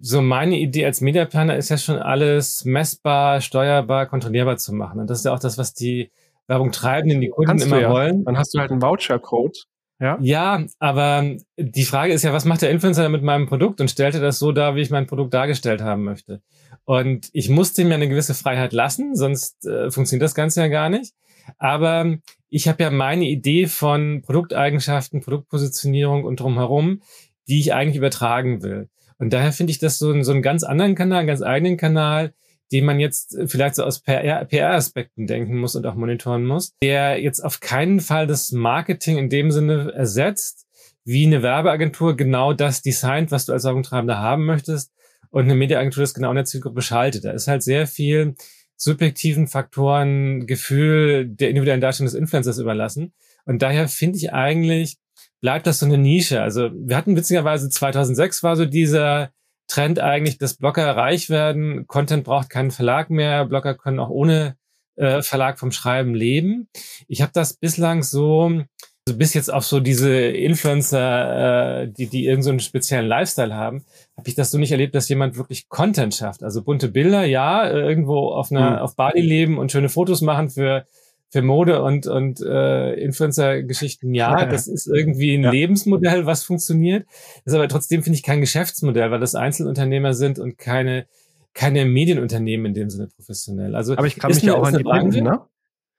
so 0.00 0.20
meine 0.20 0.58
Idee 0.58 0.86
als 0.86 1.00
Mediaplaner 1.00 1.56
ist 1.56 1.68
ja 1.68 1.78
schon 1.78 1.98
alles 1.98 2.64
messbar, 2.64 3.40
steuerbar, 3.40 4.06
kontrollierbar 4.06 4.56
zu 4.56 4.74
machen. 4.74 5.00
Und 5.00 5.08
das 5.08 5.18
ist 5.18 5.24
ja 5.24 5.32
auch 5.32 5.38
das, 5.38 5.56
was 5.56 5.72
die 5.72 6.10
Werbung 6.48 6.72
treibenden, 6.72 7.20
die 7.20 7.28
Kunden 7.28 7.48
Kannst 7.48 7.66
immer 7.66 7.80
ja. 7.80 7.90
wollen. 7.90 8.24
Dann 8.24 8.36
hast 8.36 8.54
du 8.54 8.58
halt 8.58 8.70
einen 8.70 8.82
Voucher-Code. 8.82 9.58
Ja? 10.00 10.16
ja, 10.20 10.64
aber 10.78 11.36
die 11.56 11.84
Frage 11.84 12.12
ist 12.12 12.22
ja, 12.22 12.32
was 12.32 12.44
macht 12.44 12.62
der 12.62 12.70
Influencer 12.70 13.08
mit 13.08 13.22
meinem 13.22 13.46
Produkt 13.46 13.80
und 13.80 13.90
stellt 13.90 14.14
er 14.14 14.20
das 14.20 14.38
so 14.38 14.52
dar, 14.52 14.76
wie 14.76 14.80
ich 14.80 14.90
mein 14.90 15.06
Produkt 15.06 15.34
dargestellt 15.34 15.80
haben 15.80 16.04
möchte? 16.04 16.40
Und 16.84 17.28
ich 17.32 17.48
musste 17.48 17.84
mir 17.84 17.94
eine 17.94 18.08
gewisse 18.08 18.34
Freiheit 18.34 18.72
lassen, 18.72 19.16
sonst 19.16 19.66
äh, 19.66 19.90
funktioniert 19.90 20.22
das 20.22 20.36
Ganze 20.36 20.60
ja 20.60 20.68
gar 20.68 20.88
nicht. 20.88 21.14
Aber 21.58 22.16
ich 22.48 22.68
habe 22.68 22.82
ja 22.82 22.90
meine 22.90 23.24
Idee 23.24 23.66
von 23.66 24.22
Produkteigenschaften, 24.22 25.20
Produktpositionierung 25.20 26.24
und 26.24 26.40
drumherum, 26.40 27.02
die 27.48 27.58
ich 27.58 27.74
eigentlich 27.74 27.96
übertragen 27.96 28.62
will. 28.62 28.88
Und 29.18 29.32
daher 29.32 29.52
finde 29.52 29.72
ich 29.72 29.78
das 29.78 29.98
so, 29.98 30.22
so 30.22 30.32
einen 30.32 30.42
ganz 30.42 30.62
anderen 30.62 30.94
Kanal, 30.94 31.20
einen 31.20 31.28
ganz 31.28 31.42
eigenen 31.42 31.76
Kanal, 31.76 32.34
den 32.72 32.84
man 32.84 33.00
jetzt 33.00 33.36
vielleicht 33.46 33.76
so 33.76 33.84
aus 33.84 34.00
PR-Aspekten 34.02 35.26
denken 35.26 35.58
muss 35.58 35.74
und 35.74 35.86
auch 35.86 35.94
monitoren 35.94 36.44
muss, 36.44 36.72
der 36.82 37.20
jetzt 37.20 37.40
auf 37.40 37.60
keinen 37.60 38.00
Fall 38.00 38.26
das 38.26 38.52
Marketing 38.52 39.18
in 39.18 39.30
dem 39.30 39.50
Sinne 39.50 39.92
ersetzt, 39.94 40.66
wie 41.04 41.24
eine 41.26 41.42
Werbeagentur 41.42 42.16
genau 42.16 42.52
das 42.52 42.82
designt, 42.82 43.30
was 43.30 43.46
du 43.46 43.52
als 43.52 43.64
Augentreibender 43.64 44.18
haben 44.18 44.44
möchtest 44.44 44.92
und 45.30 45.44
eine 45.44 45.54
Mediaagentur 45.54 46.02
das 46.02 46.14
genau 46.14 46.30
in 46.30 46.36
der 46.36 46.44
Zielgruppe 46.44 46.82
schaltet. 46.82 47.24
Da 47.24 47.30
ist 47.32 47.48
halt 47.48 47.62
sehr 47.62 47.86
viel 47.86 48.34
subjektiven 48.76 49.48
Faktoren, 49.48 50.46
Gefühl 50.46 51.26
der 51.26 51.48
individuellen 51.48 51.80
Darstellung 51.80 52.10
des 52.10 52.18
Influencers 52.18 52.58
überlassen. 52.58 53.12
Und 53.44 53.62
daher 53.62 53.88
finde 53.88 54.18
ich 54.18 54.32
eigentlich, 54.32 54.98
bleibt 55.40 55.66
das 55.66 55.80
so 55.80 55.86
eine 55.86 55.98
Nische. 55.98 56.42
Also 56.42 56.70
wir 56.74 56.96
hatten 56.96 57.16
witzigerweise 57.16 57.68
2006 57.68 58.42
war 58.42 58.56
so 58.56 58.66
dieser 58.66 59.32
Trend 59.68 60.00
eigentlich, 60.00 60.38
dass 60.38 60.54
Blogger 60.54 60.96
reich 60.96 61.30
werden. 61.30 61.86
Content 61.86 62.24
braucht 62.24 62.50
keinen 62.50 62.70
Verlag 62.70 63.10
mehr. 63.10 63.44
Blogger 63.44 63.74
können 63.74 64.00
auch 64.00 64.10
ohne 64.10 64.56
äh, 64.96 65.22
Verlag 65.22 65.58
vom 65.58 65.70
Schreiben 65.70 66.14
leben. 66.14 66.68
Ich 67.06 67.22
habe 67.22 67.32
das 67.32 67.54
bislang 67.54 68.02
so, 68.02 68.62
also 69.06 69.18
bis 69.18 69.34
jetzt 69.34 69.52
auf 69.52 69.64
so 69.64 69.78
diese 69.78 70.12
Influencer, 70.12 71.82
äh, 71.82 71.88
die, 71.88 72.06
die 72.06 72.24
irgendeinen 72.24 72.58
so 72.58 72.64
speziellen 72.64 73.06
Lifestyle 73.06 73.54
haben, 73.54 73.84
habe 74.16 74.28
ich 74.28 74.34
das 74.34 74.50
so 74.50 74.58
nicht 74.58 74.72
erlebt, 74.72 74.94
dass 74.94 75.08
jemand 75.08 75.36
wirklich 75.36 75.68
Content 75.68 76.14
schafft. 76.14 76.42
Also 76.42 76.62
bunte 76.62 76.88
Bilder, 76.88 77.24
ja, 77.24 77.70
irgendwo 77.70 78.30
auf 78.30 78.50
einer, 78.50 78.70
mhm. 78.70 78.78
auf 78.78 78.96
Bali 78.96 79.20
leben 79.20 79.58
und 79.58 79.70
schöne 79.70 79.90
Fotos 79.90 80.22
machen 80.22 80.50
für 80.50 80.86
für 81.30 81.42
Mode 81.42 81.82
und, 81.82 82.06
und 82.06 82.40
äh, 82.40 82.94
Influencer-Geschichten, 82.94 84.14
ja, 84.14 84.46
das 84.46 84.66
ist 84.66 84.86
irgendwie 84.86 85.34
ein 85.34 85.44
ja. 85.44 85.50
Lebensmodell, 85.50 86.24
was 86.24 86.42
funktioniert. 86.42 87.06
Das 87.44 87.52
ist 87.52 87.54
aber 87.54 87.68
trotzdem, 87.68 88.02
finde 88.02 88.16
ich, 88.16 88.22
kein 88.22 88.40
Geschäftsmodell, 88.40 89.10
weil 89.10 89.20
das 89.20 89.34
Einzelunternehmer 89.34 90.14
sind 90.14 90.38
und 90.38 90.56
keine, 90.56 91.06
keine 91.52 91.84
Medienunternehmen 91.84 92.66
in 92.66 92.74
dem 92.74 92.90
Sinne 92.90 93.08
professionell. 93.08 93.74
Also, 93.74 93.92
aber 93.94 94.06
ich 94.06 94.16
kann 94.16 94.30
mich 94.30 94.42
ja 94.42 94.54
auch 94.54 94.66
an 94.66 94.78
die 94.78 94.84
binden, 94.84 95.24
ne? 95.24 95.40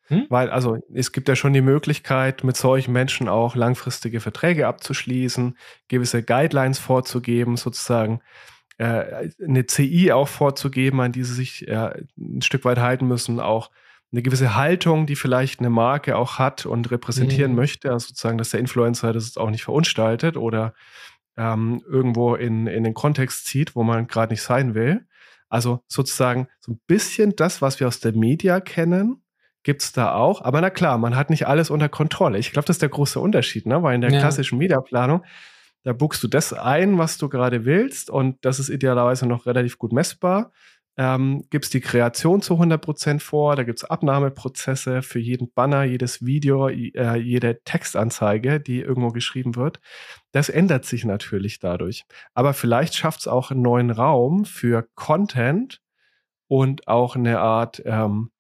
Hm? 0.07 0.25
Weil, 0.29 0.49
also, 0.49 0.79
es 0.91 1.11
gibt 1.11 1.29
ja 1.29 1.35
schon 1.35 1.53
die 1.53 1.61
Möglichkeit, 1.61 2.43
mit 2.43 2.57
solchen 2.57 2.91
Menschen 2.91 3.27
auch 3.29 3.55
langfristige 3.55 4.19
Verträge 4.19 4.65
abzuschließen, 4.65 5.55
gewisse 5.87 6.23
Guidelines 6.23 6.79
vorzugeben, 6.79 7.57
sozusagen 7.57 8.21
äh, 8.79 9.29
eine 9.45 9.67
CI 9.67 10.11
auch 10.11 10.27
vorzugeben, 10.27 10.99
an 11.01 11.11
die 11.11 11.23
sie 11.23 11.35
sich 11.35 11.67
äh, 11.67 11.91
ein 12.17 12.41
Stück 12.41 12.65
weit 12.65 12.79
halten 12.79 13.07
müssen, 13.07 13.39
auch 13.39 13.69
eine 14.11 14.21
gewisse 14.21 14.55
Haltung, 14.55 15.05
die 15.05 15.15
vielleicht 15.15 15.59
eine 15.59 15.69
Marke 15.69 16.17
auch 16.17 16.39
hat 16.39 16.65
und 16.65 16.89
repräsentieren 16.89 17.51
mhm. 17.51 17.57
möchte, 17.57 17.91
also 17.91 18.07
sozusagen, 18.07 18.37
dass 18.37 18.49
der 18.49 18.59
Influencer 18.59 19.13
das 19.13 19.37
auch 19.37 19.51
nicht 19.51 19.63
verunstaltet 19.63 20.35
oder 20.35 20.73
ähm, 21.37 21.83
irgendwo 21.87 22.35
in, 22.35 22.67
in 22.67 22.83
den 22.83 22.93
Kontext 22.93 23.45
zieht, 23.45 23.75
wo 23.75 23.83
man 23.83 24.07
gerade 24.07 24.33
nicht 24.33 24.41
sein 24.41 24.73
will. 24.73 25.05
Also 25.47 25.83
sozusagen 25.87 26.47
so 26.59 26.73
ein 26.73 26.81
bisschen 26.87 27.35
das, 27.35 27.61
was 27.61 27.79
wir 27.79 27.87
aus 27.87 27.99
der 27.99 28.13
Media 28.13 28.59
kennen, 28.59 29.23
gibt 29.63 29.81
es 29.81 29.91
da 29.91 30.13
auch. 30.13 30.41
Aber 30.41 30.61
na 30.61 30.69
klar, 30.69 30.97
man 30.97 31.15
hat 31.15 31.29
nicht 31.29 31.47
alles 31.47 31.69
unter 31.69 31.89
Kontrolle. 31.89 32.37
Ich 32.39 32.51
glaube, 32.51 32.65
das 32.65 32.75
ist 32.75 32.81
der 32.81 32.89
große 32.89 33.19
Unterschied, 33.19 33.65
ne? 33.65 33.81
weil 33.83 33.95
in 33.95 34.01
der 34.01 34.11
ja. 34.11 34.19
klassischen 34.19 34.57
Mediaplanung, 34.57 35.23
da 35.83 35.93
buchst 35.93 36.21
du 36.23 36.27
das 36.27 36.53
ein, 36.53 36.97
was 36.97 37.17
du 37.17 37.29
gerade 37.29 37.65
willst 37.65 38.09
und 38.09 38.37
das 38.43 38.59
ist 38.59 38.69
idealerweise 38.69 39.27
noch 39.27 39.45
relativ 39.45 39.77
gut 39.77 39.93
messbar 39.93 40.51
ähm, 40.99 41.45
gibst 41.49 41.73
die 41.73 41.79
Kreation 41.79 42.41
zu 42.41 42.55
100% 42.55 43.21
vor, 43.21 43.55
da 43.55 43.63
gibt 43.63 43.79
es 43.79 43.85
Abnahmeprozesse 43.85 45.01
für 45.01 45.19
jeden 45.19 45.49
Banner, 45.53 45.83
jedes 45.83 46.25
Video, 46.25 46.67
äh, 46.67 47.15
jede 47.15 47.63
Textanzeige, 47.63 48.59
die 48.59 48.81
irgendwo 48.81 49.07
geschrieben 49.07 49.55
wird. 49.55 49.79
Das 50.33 50.49
ändert 50.49 50.83
sich 50.83 51.05
natürlich 51.05 51.59
dadurch. 51.59 52.03
Aber 52.33 52.53
vielleicht 52.53 52.95
schafft 52.95 53.21
es 53.21 53.27
auch 53.29 53.49
einen 53.49 53.61
neuen 53.61 53.91
Raum 53.91 54.43
für 54.43 54.89
Content 54.95 55.81
und 56.49 56.89
auch 56.89 57.15
eine 57.15 57.39
Art 57.39 57.81
ähm, 57.85 58.31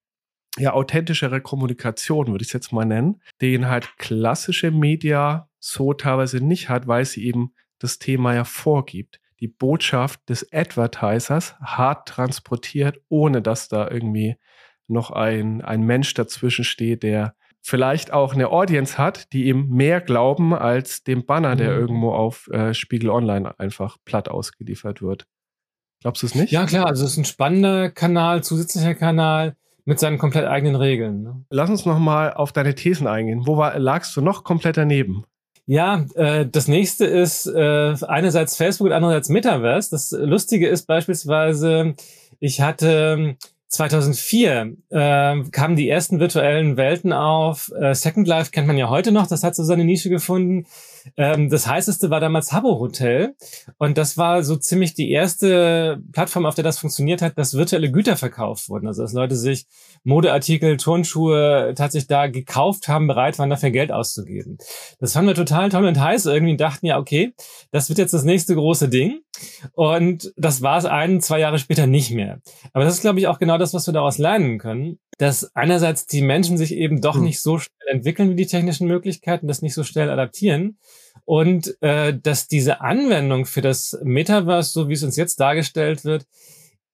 ja, 0.57 0.73
authentischere 0.73 1.39
Kommunikation, 1.39 2.27
würde 2.27 2.41
ich 2.41 2.49
es 2.49 2.53
jetzt 2.53 2.73
mal 2.73 2.83
nennen, 2.83 3.21
den 3.39 3.69
halt 3.69 3.97
klassische 3.97 4.71
Media 4.71 5.47
so 5.59 5.93
teilweise 5.93 6.43
nicht 6.43 6.67
hat, 6.67 6.87
weil 6.87 7.05
sie 7.05 7.25
eben 7.25 7.53
das 7.77 7.99
Thema 7.99 8.35
ja 8.35 8.43
vorgibt 8.43 9.21
die 9.39 9.47
Botschaft 9.47 10.27
des 10.29 10.51
Advertisers 10.51 11.55
hart 11.61 12.07
transportiert, 12.07 12.99
ohne 13.09 13.41
dass 13.41 13.67
da 13.67 13.89
irgendwie 13.89 14.35
noch 14.87 15.11
ein, 15.11 15.61
ein 15.61 15.81
Mensch 15.81 16.13
dazwischen 16.13 16.65
steht, 16.65 17.03
der 17.03 17.35
vielleicht 17.61 18.11
auch 18.11 18.33
eine 18.33 18.49
Audience 18.49 18.97
hat, 18.97 19.31
die 19.33 19.45
ihm 19.45 19.69
mehr 19.69 20.01
glauben 20.01 20.53
als 20.53 21.03
dem 21.03 21.25
Banner, 21.25 21.55
der 21.55 21.73
mhm. 21.73 21.79
irgendwo 21.79 22.11
auf 22.11 22.47
äh, 22.51 22.73
Spiegel 22.73 23.09
Online 23.09 23.57
einfach 23.59 23.97
platt 24.05 24.29
ausgeliefert 24.29 25.01
wird. 25.01 25.25
Glaubst 26.01 26.23
du 26.23 26.27
es 26.27 26.35
nicht? 26.35 26.51
Ja, 26.51 26.65
klar, 26.65 26.87
also 26.87 27.05
es 27.05 27.11
ist 27.11 27.17
ein 27.17 27.25
spannender 27.25 27.89
Kanal, 27.89 28.43
zusätzlicher 28.43 28.95
Kanal 28.95 29.57
mit 29.83 29.99
seinen 29.99 30.17
komplett 30.17 30.45
eigenen 30.45 30.75
Regeln. 30.75 31.23
Ne? 31.23 31.45
Lass 31.49 31.69
uns 31.69 31.85
noch 31.85 31.99
mal 31.99 32.33
auf 32.33 32.53
deine 32.53 32.75
Thesen 32.75 33.07
eingehen. 33.07 33.45
Wo 33.45 33.57
war, 33.57 33.77
lagst 33.77 34.15
du 34.15 34.21
noch 34.21 34.43
komplett 34.43 34.77
daneben? 34.77 35.25
Ja, 35.71 36.03
äh, 36.15 36.47
das 36.47 36.67
nächste 36.67 37.05
ist 37.05 37.45
äh, 37.45 37.93
einerseits 38.07 38.57
Facebook 38.57 38.87
und 38.87 38.91
andererseits 38.91 39.29
Metaverse. 39.29 39.91
Das 39.91 40.09
Lustige 40.09 40.67
ist 40.67 40.87
beispielsweise, 40.87 41.93
ich 42.39 42.61
hatte 42.61 43.35
2004 43.67 44.77
äh, 44.89 45.43
kamen 45.51 45.75
die 45.75 45.87
ersten 45.87 46.19
virtuellen 46.19 46.75
Welten 46.75 47.13
auf. 47.13 47.71
Äh, 47.79 47.93
Second 47.93 48.27
Life 48.27 48.49
kennt 48.49 48.65
man 48.65 48.79
ja 48.79 48.89
heute 48.89 49.11
noch, 49.11 49.27
das 49.27 49.43
hat 49.43 49.55
so 49.55 49.63
seine 49.63 49.85
Nische 49.85 50.09
gefunden. 50.09 50.65
Ähm, 51.17 51.49
das 51.49 51.67
heißeste 51.67 52.09
war 52.09 52.19
damals 52.19 52.51
Habbo 52.51 52.79
Hotel 52.79 53.35
und 53.77 53.97
das 53.97 54.17
war 54.17 54.43
so 54.43 54.55
ziemlich 54.55 54.93
die 54.93 55.11
erste 55.11 56.01
Plattform, 56.11 56.45
auf 56.45 56.55
der 56.55 56.63
das 56.63 56.79
funktioniert 56.79 57.21
hat, 57.21 57.37
dass 57.37 57.53
virtuelle 57.53 57.91
Güter 57.91 58.15
verkauft 58.15 58.69
wurden. 58.69 58.87
Also 58.87 59.01
dass 59.01 59.13
Leute 59.13 59.35
sich 59.35 59.65
Modeartikel, 60.03 60.77
Turnschuhe 60.77 61.73
tatsächlich 61.75 62.07
da 62.07 62.27
gekauft 62.27 62.87
haben, 62.87 63.07
bereit 63.07 63.39
waren, 63.39 63.49
dafür 63.49 63.71
Geld 63.71 63.91
auszugeben. 63.91 64.57
Das 64.99 65.13
fanden 65.13 65.29
wir 65.29 65.35
total 65.35 65.69
toll 65.69 65.85
und 65.85 65.99
heiß 65.99 66.25
irgendwie 66.25 66.53
und 66.53 66.61
dachten 66.61 66.85
ja, 66.85 66.97
okay, 66.99 67.33
das 67.71 67.89
wird 67.89 67.99
jetzt 67.99 68.13
das 68.13 68.23
nächste 68.23 68.55
große 68.55 68.89
Ding. 68.89 69.21
Und 69.73 70.33
das 70.35 70.61
war 70.61 70.77
es 70.77 70.85
ein, 70.85 71.21
zwei 71.21 71.39
Jahre 71.39 71.59
später 71.59 71.87
nicht 71.87 72.11
mehr. 72.11 72.41
Aber 72.73 72.83
das 72.83 72.95
ist, 72.95 73.01
glaube 73.01 73.19
ich, 73.19 73.27
auch 73.27 73.39
genau 73.39 73.57
das, 73.57 73.73
was 73.73 73.87
wir 73.87 73.93
daraus 73.93 74.17
lernen 74.17 74.57
können, 74.57 74.99
dass 75.17 75.55
einerseits 75.55 76.07
die 76.07 76.21
Menschen 76.21 76.57
sich 76.57 76.73
eben 76.73 77.01
doch 77.01 77.15
hm. 77.15 77.23
nicht 77.23 77.41
so 77.41 77.59
schnell 77.59 77.87
entwickeln 77.89 78.29
wie 78.29 78.35
die 78.35 78.47
technischen 78.47 78.87
Möglichkeiten, 78.87 79.47
das 79.47 79.61
nicht 79.61 79.73
so 79.73 79.83
schnell 79.83 80.09
adaptieren 80.09 80.77
und 81.25 81.75
äh, 81.81 82.17
dass 82.17 82.47
diese 82.47 82.81
Anwendung 82.81 83.45
für 83.45 83.61
das 83.61 83.97
Metaverse, 84.03 84.71
so 84.71 84.89
wie 84.89 84.93
es 84.93 85.03
uns 85.03 85.15
jetzt 85.15 85.39
dargestellt 85.39 86.05
wird, 86.05 86.25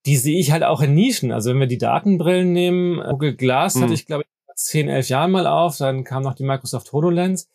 die 0.06 0.18
sehe 0.18 0.40
ich 0.40 0.52
halt 0.52 0.64
auch 0.64 0.82
in 0.82 0.94
Nischen. 0.94 1.32
Also 1.32 1.52
wenn 1.52 1.60
wir 1.60 1.68
die 1.68 1.78
Datenbrillen 1.78 2.54
nehmen, 2.54 3.02
Google 3.10 3.36
Glass 3.36 3.76
hm. 3.76 3.84
hatte 3.84 3.94
ich 3.94 4.06
glaube 4.06 4.24
ich 4.24 4.56
10, 4.56 4.88
11 4.88 5.10
Jahren 5.10 5.32
mal 5.32 5.48
auf, 5.48 5.78
dann 5.78 6.04
kam 6.04 6.24
noch 6.24 6.36
die 6.36 6.44
Microsoft 6.44 6.92
HoloLens. 6.94 7.50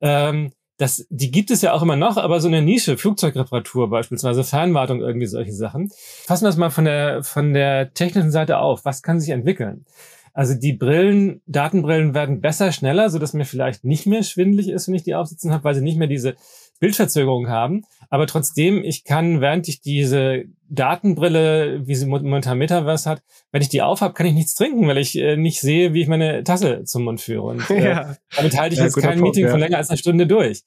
Ähm, 0.00 0.52
das, 0.78 1.06
die 1.10 1.30
gibt 1.30 1.50
es 1.50 1.60
ja 1.60 1.74
auch 1.74 1.82
immer 1.82 1.96
noch, 1.96 2.16
aber 2.16 2.40
so 2.40 2.48
eine 2.48 2.62
Nische, 2.62 2.96
Flugzeugreparatur 2.96 3.90
beispielsweise, 3.90 4.44
Fernwartung, 4.44 5.02
irgendwie 5.02 5.26
solche 5.26 5.52
Sachen. 5.52 5.90
Fassen 6.24 6.46
wir 6.46 6.48
es 6.48 6.56
mal 6.56 6.70
von 6.70 6.86
der, 6.86 7.22
von 7.22 7.52
der 7.52 7.92
technischen 7.92 8.30
Seite 8.30 8.58
auf. 8.58 8.86
Was 8.86 9.02
kann 9.02 9.20
sich 9.20 9.28
entwickeln? 9.28 9.84
Also 10.32 10.54
die 10.54 10.72
Brillen, 10.72 11.42
Datenbrillen 11.46 12.14
werden 12.14 12.40
besser, 12.40 12.72
schneller, 12.72 13.10
so 13.10 13.18
dass 13.18 13.32
mir 13.32 13.44
vielleicht 13.44 13.84
nicht 13.84 14.06
mehr 14.06 14.22
schwindlig 14.22 14.68
ist, 14.68 14.88
wenn 14.88 14.94
ich 14.94 15.02
die 15.02 15.14
aufsitzen 15.14 15.52
habe, 15.52 15.64
weil 15.64 15.74
sie 15.74 15.82
nicht 15.82 15.98
mehr 15.98 16.08
diese 16.08 16.34
Bildverzögerung 16.78 17.48
haben. 17.48 17.84
Aber 18.08 18.26
trotzdem, 18.26 18.82
ich 18.82 19.04
kann, 19.04 19.40
während 19.40 19.68
ich 19.68 19.80
diese 19.80 20.44
Datenbrille, 20.70 21.86
wie 21.86 21.94
sie 21.94 22.06
momentan 22.06 22.58
Metaverse 22.58 23.10
hat, 23.10 23.22
wenn 23.52 23.60
ich 23.60 23.68
die 23.68 23.82
aufhab, 23.82 24.14
kann 24.14 24.26
ich 24.26 24.34
nichts 24.34 24.54
trinken, 24.54 24.86
weil 24.86 24.98
ich 24.98 25.18
äh, 25.18 25.36
nicht 25.36 25.60
sehe, 25.60 25.92
wie 25.92 26.02
ich 26.02 26.08
meine 26.08 26.44
Tasse 26.44 26.84
zum 26.84 27.04
Mund 27.04 27.20
führe. 27.20 27.42
Und 27.42 27.68
äh, 27.70 27.84
ja. 27.84 28.16
damit 28.36 28.58
halte 28.58 28.74
ich 28.74 28.78
ja, 28.78 28.86
jetzt 28.86 28.94
kein 28.94 29.18
Punkt, 29.18 29.22
Meeting 29.22 29.44
ja. 29.46 29.50
von 29.50 29.60
länger 29.60 29.78
als 29.78 29.90
einer 29.90 29.98
Stunde 29.98 30.26
durch. 30.26 30.62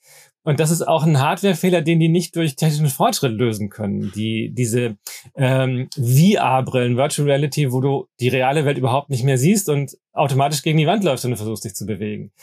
Und 0.46 0.60
das 0.60 0.72
ist 0.72 0.82
auch 0.82 1.04
ein 1.04 1.22
Hardwarefehler, 1.22 1.82
den 1.82 2.02
die 2.02 2.10
nicht 2.10 2.36
durch 2.36 2.58
technischen 2.58 2.88
Fortschritt 2.88 3.32
lösen 3.32 3.70
können. 3.70 4.12
Die, 4.14 4.52
diese 4.54 4.98
ähm, 5.38 5.88
VR-Brillen, 5.96 6.98
Virtual 6.98 7.30
Reality, 7.30 7.72
wo 7.72 7.80
du 7.80 8.08
die 8.20 8.28
reale 8.28 8.66
Welt 8.66 8.78
überhaupt 8.78 9.10
nicht 9.10 9.24
mehr 9.24 9.38
siehst 9.38 9.70
und 9.70 9.98
automatisch 10.12 10.62
gegen 10.62 10.78
die 10.78 10.86
Wand 10.86 11.04
läufst, 11.04 11.24
wenn 11.24 11.32
du 11.32 11.38
versuchst, 11.38 11.64
dich 11.64 11.76
zu 11.76 11.86
bewegen. 11.86 12.34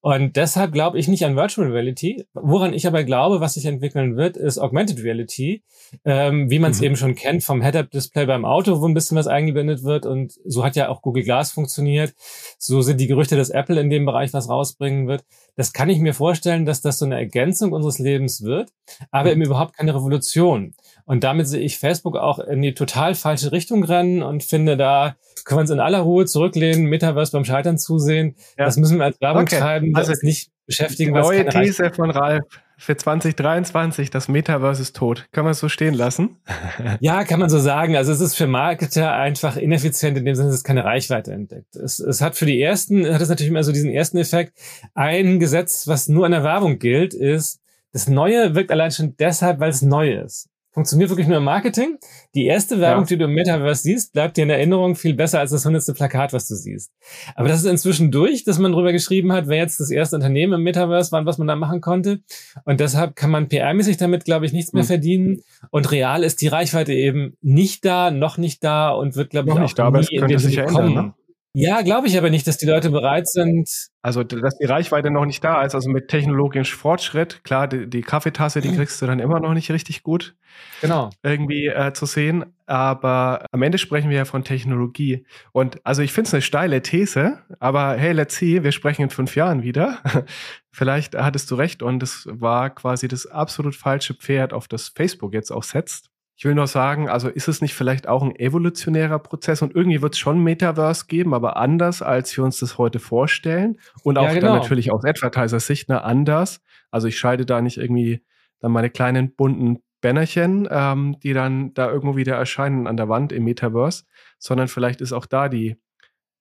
Und 0.00 0.36
deshalb 0.36 0.72
glaube 0.72 0.98
ich 0.98 1.06
nicht 1.06 1.24
an 1.24 1.36
Virtual 1.36 1.70
Reality. 1.70 2.24
Woran 2.32 2.72
ich 2.72 2.86
aber 2.86 3.04
glaube, 3.04 3.40
was 3.40 3.54
sich 3.54 3.66
entwickeln 3.66 4.16
wird, 4.16 4.38
ist 4.38 4.58
Augmented 4.58 5.04
Reality, 5.04 5.62
ähm, 6.06 6.50
wie 6.50 6.58
man 6.58 6.70
es 6.70 6.78
mhm. 6.78 6.86
eben 6.86 6.96
schon 6.96 7.09
kennt 7.14 7.44
vom 7.44 7.62
Head-Up-Display 7.62 8.26
beim 8.26 8.44
Auto, 8.44 8.80
wo 8.80 8.86
ein 8.86 8.94
bisschen 8.94 9.16
was 9.16 9.26
eingeblendet 9.26 9.84
wird. 9.84 10.06
Und 10.06 10.38
so 10.44 10.64
hat 10.64 10.76
ja 10.76 10.88
auch 10.88 11.02
Google 11.02 11.24
Glass 11.24 11.52
funktioniert. 11.52 12.14
So 12.58 12.82
sind 12.82 13.00
die 13.00 13.06
Gerüchte, 13.06 13.36
dass 13.36 13.50
Apple 13.50 13.80
in 13.80 13.90
dem 13.90 14.04
Bereich 14.04 14.32
was 14.32 14.48
rausbringen 14.48 15.08
wird. 15.08 15.24
Das 15.56 15.72
kann 15.72 15.88
ich 15.88 15.98
mir 15.98 16.14
vorstellen, 16.14 16.64
dass 16.64 16.80
das 16.80 16.98
so 16.98 17.04
eine 17.04 17.16
Ergänzung 17.16 17.72
unseres 17.72 17.98
Lebens 17.98 18.42
wird, 18.42 18.70
aber 19.10 19.30
eben 19.32 19.42
überhaupt 19.42 19.76
keine 19.76 19.94
Revolution. 19.94 20.74
Und 21.04 21.24
damit 21.24 21.48
sehe 21.48 21.60
ich 21.60 21.78
Facebook 21.78 22.16
auch 22.16 22.38
in 22.38 22.62
die 22.62 22.74
total 22.74 23.14
falsche 23.14 23.52
Richtung 23.52 23.84
rennen 23.84 24.22
und 24.22 24.42
finde, 24.42 24.76
da 24.76 25.16
können 25.44 25.58
wir 25.58 25.62
uns 25.62 25.70
in 25.70 25.80
aller 25.80 26.00
Ruhe 26.00 26.26
zurücklehnen, 26.26 26.86
Metaverse 26.86 27.32
beim 27.32 27.44
Scheitern 27.44 27.78
zusehen. 27.78 28.36
Ja. 28.58 28.66
Das 28.66 28.76
müssen 28.76 28.98
wir 28.98 29.04
als 29.04 29.20
Werbung 29.20 29.42
okay. 29.42 29.58
treiben, 29.58 29.94
also 29.96 30.12
nicht 30.22 30.50
beschäftigen. 30.66 31.12
Neue 31.12 31.46
These 31.46 31.92
von 31.92 32.10
Ralf 32.10 32.44
für 32.80 32.96
2023, 32.96 34.10
das 34.10 34.28
Metaverse 34.28 34.82
ist 34.82 34.96
tot. 34.96 35.28
Kann 35.32 35.44
man 35.44 35.52
es 35.52 35.60
so 35.60 35.68
stehen 35.68 35.94
lassen? 35.94 36.38
ja, 37.00 37.24
kann 37.24 37.38
man 37.38 37.50
so 37.50 37.58
sagen. 37.58 37.96
Also 37.96 38.10
es 38.10 38.20
ist 38.20 38.34
für 38.34 38.46
Marketer 38.46 39.12
einfach 39.12 39.56
ineffizient 39.56 40.16
in 40.16 40.24
dem 40.24 40.34
Sinne, 40.34 40.48
dass 40.48 40.56
es 40.56 40.64
keine 40.64 40.84
Reichweite 40.84 41.32
entdeckt. 41.32 41.76
Es, 41.76 42.00
es 42.00 42.20
hat 42.20 42.36
für 42.36 42.46
die 42.46 42.60
ersten, 42.60 43.06
hat 43.06 43.20
es 43.20 43.28
natürlich 43.28 43.50
immer 43.50 43.64
so 43.64 43.72
diesen 43.72 43.90
ersten 43.90 44.18
Effekt. 44.18 44.58
Ein 44.94 45.38
Gesetz, 45.38 45.86
was 45.86 46.08
nur 46.08 46.26
an 46.26 46.32
der 46.32 46.42
Werbung 46.42 46.78
gilt, 46.78 47.14
ist, 47.14 47.60
das 47.92 48.08
Neue 48.08 48.54
wirkt 48.54 48.70
allein 48.70 48.90
schon 48.90 49.16
deshalb, 49.18 49.60
weil 49.60 49.70
es 49.70 49.82
neu 49.82 50.12
ist 50.12 50.49
funktioniert 50.72 51.10
wirklich 51.10 51.26
nur 51.26 51.38
im 51.38 51.44
Marketing. 51.44 51.98
Die 52.34 52.46
erste 52.46 52.80
Werbung, 52.80 53.04
ja. 53.04 53.08
die 53.08 53.18
du 53.18 53.24
im 53.24 53.32
Metaverse 53.32 53.82
siehst, 53.82 54.12
bleibt 54.12 54.36
dir 54.36 54.42
in 54.42 54.50
Erinnerung 54.50 54.94
viel 54.94 55.14
besser 55.14 55.40
als 55.40 55.50
das 55.50 55.64
hundertste 55.64 55.94
Plakat, 55.94 56.32
was 56.32 56.46
du 56.48 56.54
siehst. 56.54 56.92
Aber 57.34 57.48
das 57.48 57.60
ist 57.60 57.66
inzwischen 57.66 58.10
durch, 58.10 58.44
dass 58.44 58.58
man 58.58 58.72
drüber 58.72 58.92
geschrieben 58.92 59.32
hat, 59.32 59.48
wer 59.48 59.58
jetzt 59.58 59.80
das 59.80 59.90
erste 59.90 60.16
Unternehmen 60.16 60.54
im 60.54 60.62
Metaverse 60.62 61.12
war, 61.12 61.24
was 61.26 61.38
man 61.38 61.48
da 61.48 61.56
machen 61.56 61.80
konnte. 61.80 62.20
Und 62.64 62.80
deshalb 62.80 63.16
kann 63.16 63.30
man 63.30 63.48
PR-mäßig 63.48 63.98
damit, 63.98 64.24
glaube 64.24 64.46
ich, 64.46 64.52
nichts 64.52 64.72
mehr 64.72 64.82
hm. 64.82 64.88
verdienen. 64.88 65.42
Und 65.70 65.90
real 65.90 66.22
ist 66.22 66.40
die 66.40 66.48
Reichweite 66.48 66.92
eben 66.92 67.36
nicht 67.40 67.84
da, 67.84 68.10
noch 68.10 68.38
nicht 68.38 68.62
da 68.62 68.90
und 68.90 69.16
wird, 69.16 69.30
glaube 69.30 69.48
ich, 69.48 69.54
noch 69.54 69.62
nicht 69.62 69.78
da, 69.78 69.86
aber 69.86 70.00
es 70.00 70.08
könnte 70.08 70.38
sich 70.38 70.58
ändern. 70.58 70.94
Ne? 70.94 71.14
Ja, 71.52 71.82
glaube 71.82 72.06
ich 72.06 72.16
aber 72.16 72.30
nicht, 72.30 72.46
dass 72.46 72.58
die 72.58 72.66
Leute 72.66 72.90
bereit 72.90 73.28
sind. 73.28 73.68
Also, 74.02 74.22
dass 74.22 74.56
die 74.58 74.66
Reichweite 74.66 75.10
noch 75.10 75.24
nicht 75.26 75.42
da 75.42 75.62
ist, 75.64 75.74
also 75.74 75.90
mit 75.90 76.08
technologischem 76.08 76.78
Fortschritt, 76.78 77.42
klar, 77.42 77.66
die, 77.66 77.90
die 77.90 78.02
Kaffeetasse, 78.02 78.60
die 78.60 78.74
kriegst 78.74 79.02
du 79.02 79.06
dann 79.06 79.18
immer 79.18 79.40
noch 79.40 79.52
nicht 79.52 79.70
richtig 79.70 80.04
gut 80.04 80.36
genau. 80.80 81.10
irgendwie 81.22 81.66
äh, 81.66 81.92
zu 81.92 82.06
sehen. 82.06 82.44
Aber 82.66 83.44
am 83.50 83.62
Ende 83.62 83.78
sprechen 83.78 84.10
wir 84.10 84.18
ja 84.18 84.24
von 84.24 84.44
Technologie. 84.44 85.26
Und 85.52 85.84
also 85.84 86.02
ich 86.02 86.12
finde 86.12 86.28
es 86.28 86.34
eine 86.34 86.42
steile 86.42 86.82
These, 86.82 87.38
aber 87.58 87.96
hey, 87.96 88.12
let's 88.12 88.36
see, 88.36 88.62
wir 88.62 88.72
sprechen 88.72 89.02
in 89.02 89.10
fünf 89.10 89.34
Jahren 89.34 89.62
wieder. 89.62 89.98
Vielleicht 90.70 91.16
hattest 91.16 91.50
du 91.50 91.56
recht 91.56 91.82
und 91.82 92.00
es 92.02 92.28
war 92.30 92.70
quasi 92.70 93.08
das 93.08 93.26
absolut 93.26 93.74
falsche 93.74 94.14
Pferd, 94.14 94.52
auf 94.52 94.68
das 94.68 94.88
Facebook 94.88 95.34
jetzt 95.34 95.50
auch 95.50 95.64
setzt. 95.64 96.09
Ich 96.40 96.46
will 96.46 96.54
nur 96.54 96.68
sagen, 96.68 97.10
also 97.10 97.28
ist 97.28 97.48
es 97.48 97.60
nicht 97.60 97.74
vielleicht 97.74 98.08
auch 98.08 98.22
ein 98.22 98.34
evolutionärer 98.34 99.18
Prozess 99.18 99.60
und 99.60 99.74
irgendwie 99.76 100.00
wird 100.00 100.14
es 100.14 100.18
schon 100.18 100.42
Metaverse 100.42 101.04
geben, 101.06 101.34
aber 101.34 101.58
anders, 101.58 102.00
als 102.00 102.34
wir 102.34 102.44
uns 102.44 102.58
das 102.60 102.78
heute 102.78 102.98
vorstellen. 102.98 103.78
Und 104.04 104.16
auch 104.16 104.22
ja, 104.22 104.32
genau. 104.32 104.46
dann 104.46 104.60
natürlich 104.60 104.90
aus 104.90 105.04
Advertiser-Sicht 105.04 105.90
ne, 105.90 106.02
anders. 106.02 106.62
Also 106.90 107.08
ich 107.08 107.18
scheide 107.18 107.44
da 107.44 107.60
nicht 107.60 107.76
irgendwie 107.76 108.24
dann 108.58 108.72
meine 108.72 108.88
kleinen 108.88 109.34
bunten 109.34 109.82
Bannerchen, 110.00 110.66
ähm, 110.70 111.18
die 111.22 111.34
dann 111.34 111.74
da 111.74 111.90
irgendwo 111.90 112.16
wieder 112.16 112.36
erscheinen 112.36 112.86
an 112.86 112.96
der 112.96 113.10
Wand 113.10 113.32
im 113.32 113.44
Metaverse, 113.44 114.04
sondern 114.38 114.68
vielleicht 114.68 115.02
ist 115.02 115.12
auch 115.12 115.26
da 115.26 115.50
die, 115.50 115.76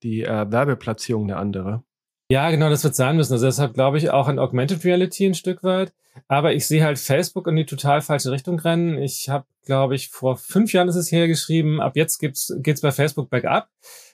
die 0.01 0.23
äh, 0.23 0.49
Werbeplatzierung 0.49 1.25
eine 1.25 1.35
andere. 1.35 1.83
Ja, 2.31 2.51
genau, 2.51 2.69
das 2.69 2.83
wird 2.83 2.95
sein 2.95 3.17
müssen. 3.17 3.33
Also 3.33 3.47
deshalb 3.47 3.73
glaube 3.73 3.97
ich 3.97 4.11
auch 4.11 4.27
an 4.27 4.37
Augmented 4.37 4.85
Reality 4.85 5.25
ein 5.25 5.33
Stück 5.33 5.63
weit. 5.63 5.91
Aber 6.27 6.53
ich 6.53 6.67
sehe 6.67 6.83
halt 6.83 6.99
Facebook 6.99 7.47
in 7.47 7.55
die 7.55 7.65
total 7.65 8.01
falsche 8.01 8.31
Richtung 8.31 8.59
rennen. 8.59 9.01
Ich 9.01 9.29
habe, 9.29 9.45
glaube 9.65 9.95
ich, 9.95 10.09
vor 10.09 10.37
fünf 10.37 10.73
Jahren 10.73 10.89
ist 10.89 10.95
es 10.95 11.11
hergeschrieben, 11.11 11.81
ab 11.81 11.95
jetzt 11.95 12.19
gibt's, 12.19 12.53
geht's 12.59 12.81
bei 12.81 12.91
Facebook 12.91 13.29
bergab. 13.29 13.69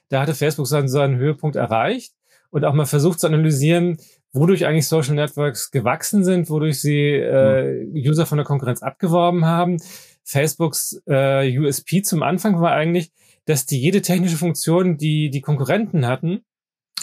Da 0.10 0.22
hatte 0.22 0.34
Facebook 0.34 0.68
seinen, 0.68 0.88
seinen 0.88 1.18
Höhepunkt 1.18 1.56
erreicht 1.58 2.14
und 2.52 2.64
auch 2.64 2.74
mal 2.74 2.86
versucht 2.86 3.20
zu 3.20 3.28
analysieren, 3.28 3.98
wodurch 4.32 4.66
eigentlich 4.66 4.88
Social 4.88 5.16
Networks 5.16 5.72
gewachsen 5.72 6.24
sind, 6.24 6.50
wodurch 6.50 6.80
sie 6.80 7.16
äh, 7.16 7.84
mhm. 7.84 7.96
User 7.96 8.26
von 8.26 8.38
der 8.38 8.46
Konkurrenz 8.46 8.82
abgeworben 8.82 9.46
haben. 9.46 9.78
Facebooks 10.24 11.02
äh, 11.08 11.58
USP 11.58 12.02
zum 12.02 12.24
Anfang 12.24 12.62
war 12.62 12.72
eigentlich, 12.72 13.12
dass 13.46 13.66
die 13.66 13.80
jede 13.80 14.02
technische 14.02 14.38
Funktion, 14.38 14.98
die 14.98 15.30
die 15.30 15.42
Konkurrenten 15.42 16.08
hatten, 16.08 16.46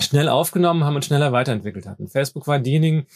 schnell 0.01 0.29
aufgenommen 0.29 0.85
haben 0.85 0.97
und 0.97 1.05
schneller 1.05 1.33
weiterentwickelt 1.33 1.87
hatten. 1.87 2.09
Facebook 2.09 2.47
waren 2.47 2.63
diejenigen, 2.63 3.07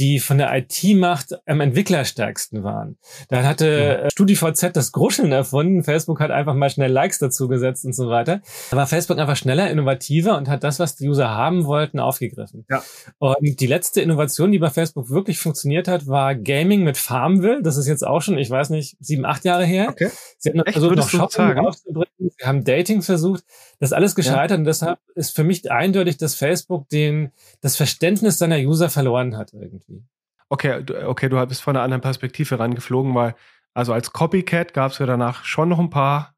die 0.00 0.18
von 0.18 0.38
der 0.38 0.56
IT-Macht 0.56 1.46
am 1.46 1.60
entwicklerstärksten 1.60 2.64
waren. 2.64 2.96
Da 3.28 3.42
hatte 3.42 3.66
ja. 3.66 4.06
Äh, 4.06 4.10
StudiVZ 4.10 4.72
das 4.72 4.92
Gruscheln 4.92 5.30
erfunden. 5.30 5.84
Facebook 5.84 6.20
hat 6.20 6.30
einfach 6.30 6.54
mal 6.54 6.70
schnell 6.70 6.90
Likes 6.90 7.18
dazu 7.18 7.48
gesetzt 7.48 7.84
und 7.84 7.94
so 7.94 8.08
weiter. 8.08 8.40
Da 8.70 8.78
war 8.78 8.86
Facebook 8.86 9.18
einfach 9.18 9.36
schneller, 9.36 9.70
innovativer 9.70 10.38
und 10.38 10.48
hat 10.48 10.64
das, 10.64 10.78
was 10.78 10.96
die 10.96 11.06
User 11.06 11.28
haben 11.28 11.66
wollten, 11.66 12.00
aufgegriffen. 12.00 12.64
Ja. 12.70 12.82
Und 13.18 13.60
die 13.60 13.66
letzte 13.66 14.00
Innovation, 14.00 14.50
die 14.52 14.58
bei 14.58 14.70
Facebook 14.70 15.10
wirklich 15.10 15.38
funktioniert 15.38 15.86
hat, 15.86 16.06
war 16.06 16.34
Gaming 16.34 16.82
mit 16.82 16.96
Farmville. 16.96 17.62
Das 17.62 17.76
ist 17.76 17.86
jetzt 17.86 18.06
auch 18.06 18.22
schon, 18.22 18.38
ich 18.38 18.48
weiß 18.48 18.70
nicht, 18.70 18.96
sieben, 19.00 19.26
acht 19.26 19.44
Jahre 19.44 19.66
her. 19.66 19.88
Okay. 19.90 20.08
Sie 20.38 20.50
haben 20.50 20.62
versucht, 20.72 20.96
noch 20.96 21.10
Shopping 21.10 21.58
aufzubringen. 21.58 22.08
Sie 22.18 22.46
haben 22.46 22.64
Dating 22.64 23.02
versucht. 23.02 23.44
Das 23.78 23.90
ist 23.90 23.94
alles 23.94 24.14
gescheitert 24.14 24.52
ja. 24.52 24.56
und 24.56 24.64
deshalb 24.64 24.98
ist 25.14 25.36
für 25.36 25.44
mich 25.44 25.70
eindeutig, 25.70 26.16
dass 26.16 26.34
Facebook 26.34 26.88
den, 26.88 27.32
das 27.60 27.76
Verständnis 27.76 28.38
seiner 28.38 28.58
User 28.58 28.88
verloren 28.88 29.36
hat 29.36 29.52
irgendwie 29.52 29.89
irgendwie. 29.90 30.08
Okay, 30.48 30.82
du, 30.82 31.08
okay, 31.08 31.28
du 31.28 31.44
bist 31.46 31.62
von 31.62 31.76
einer 31.76 31.84
anderen 31.84 32.00
Perspektive 32.00 32.58
rangeflogen, 32.58 33.14
weil 33.14 33.34
also 33.74 33.92
als 33.92 34.12
Copycat 34.12 34.74
gab 34.74 34.92
es 34.92 34.98
ja 34.98 35.06
danach 35.06 35.44
schon 35.44 35.68
noch 35.68 35.78
ein 35.78 35.90
paar 35.90 36.34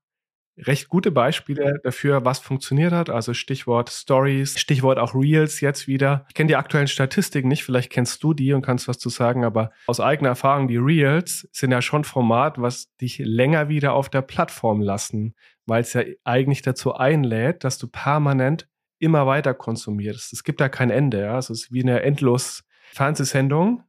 recht 0.59 0.89
gute 0.89 1.11
Beispiele 1.11 1.81
dafür, 1.83 2.25
was 2.25 2.39
funktioniert 2.39 2.93
hat. 2.93 3.09
Also 3.09 3.33
Stichwort 3.33 3.89
Stories, 3.91 4.59
Stichwort 4.61 4.99
auch 4.99 5.15
Reels 5.15 5.61
jetzt 5.61 5.87
wieder. 5.87 6.27
Ich 6.29 6.35
kenne 6.35 6.49
die 6.49 6.57
aktuellen 6.57 6.89
Statistiken 6.89 7.49
nicht, 7.49 7.65
vielleicht 7.65 7.91
kennst 7.91 8.23
du 8.23 8.35
die 8.35 8.53
und 8.53 8.63
kannst 8.63 8.87
was 8.87 8.99
zu 8.99 9.09
sagen, 9.09 9.45
aber 9.45 9.71
aus 9.87 10.01
eigener 10.01 10.31
Erfahrung, 10.31 10.69
die 10.69 10.77
Reels 10.77 11.49
sind 11.53 11.71
ja 11.71 11.81
schon 11.81 12.05
Format, 12.05 12.61
was 12.61 12.95
dich 12.97 13.19
länger 13.19 13.69
wieder 13.69 13.95
auf 13.95 14.11
der 14.11 14.23
Plattform 14.23 14.83
lassen, 14.83 15.35
weil 15.65 15.81
es 15.81 15.95
ja 15.95 16.03
eigentlich 16.25 16.61
dazu 16.61 16.95
einlädt, 16.95 17.65
dass 17.65 17.79
du 17.79 17.89
permanent 17.89 18.69
immer 18.99 19.27
weiter 19.27 19.55
konsumierst. 19.55 20.33
Es 20.33 20.45
gibt 20.45 20.61
da 20.61 20.69
kein 20.69 20.91
Ende. 20.91 21.23
Ja? 21.23 21.39
Es 21.39 21.51
ist 21.51 21.73
wie 21.73 21.83
eine 21.83 22.03
endlos 22.03 22.63
Fernsehsendung, 22.93 23.83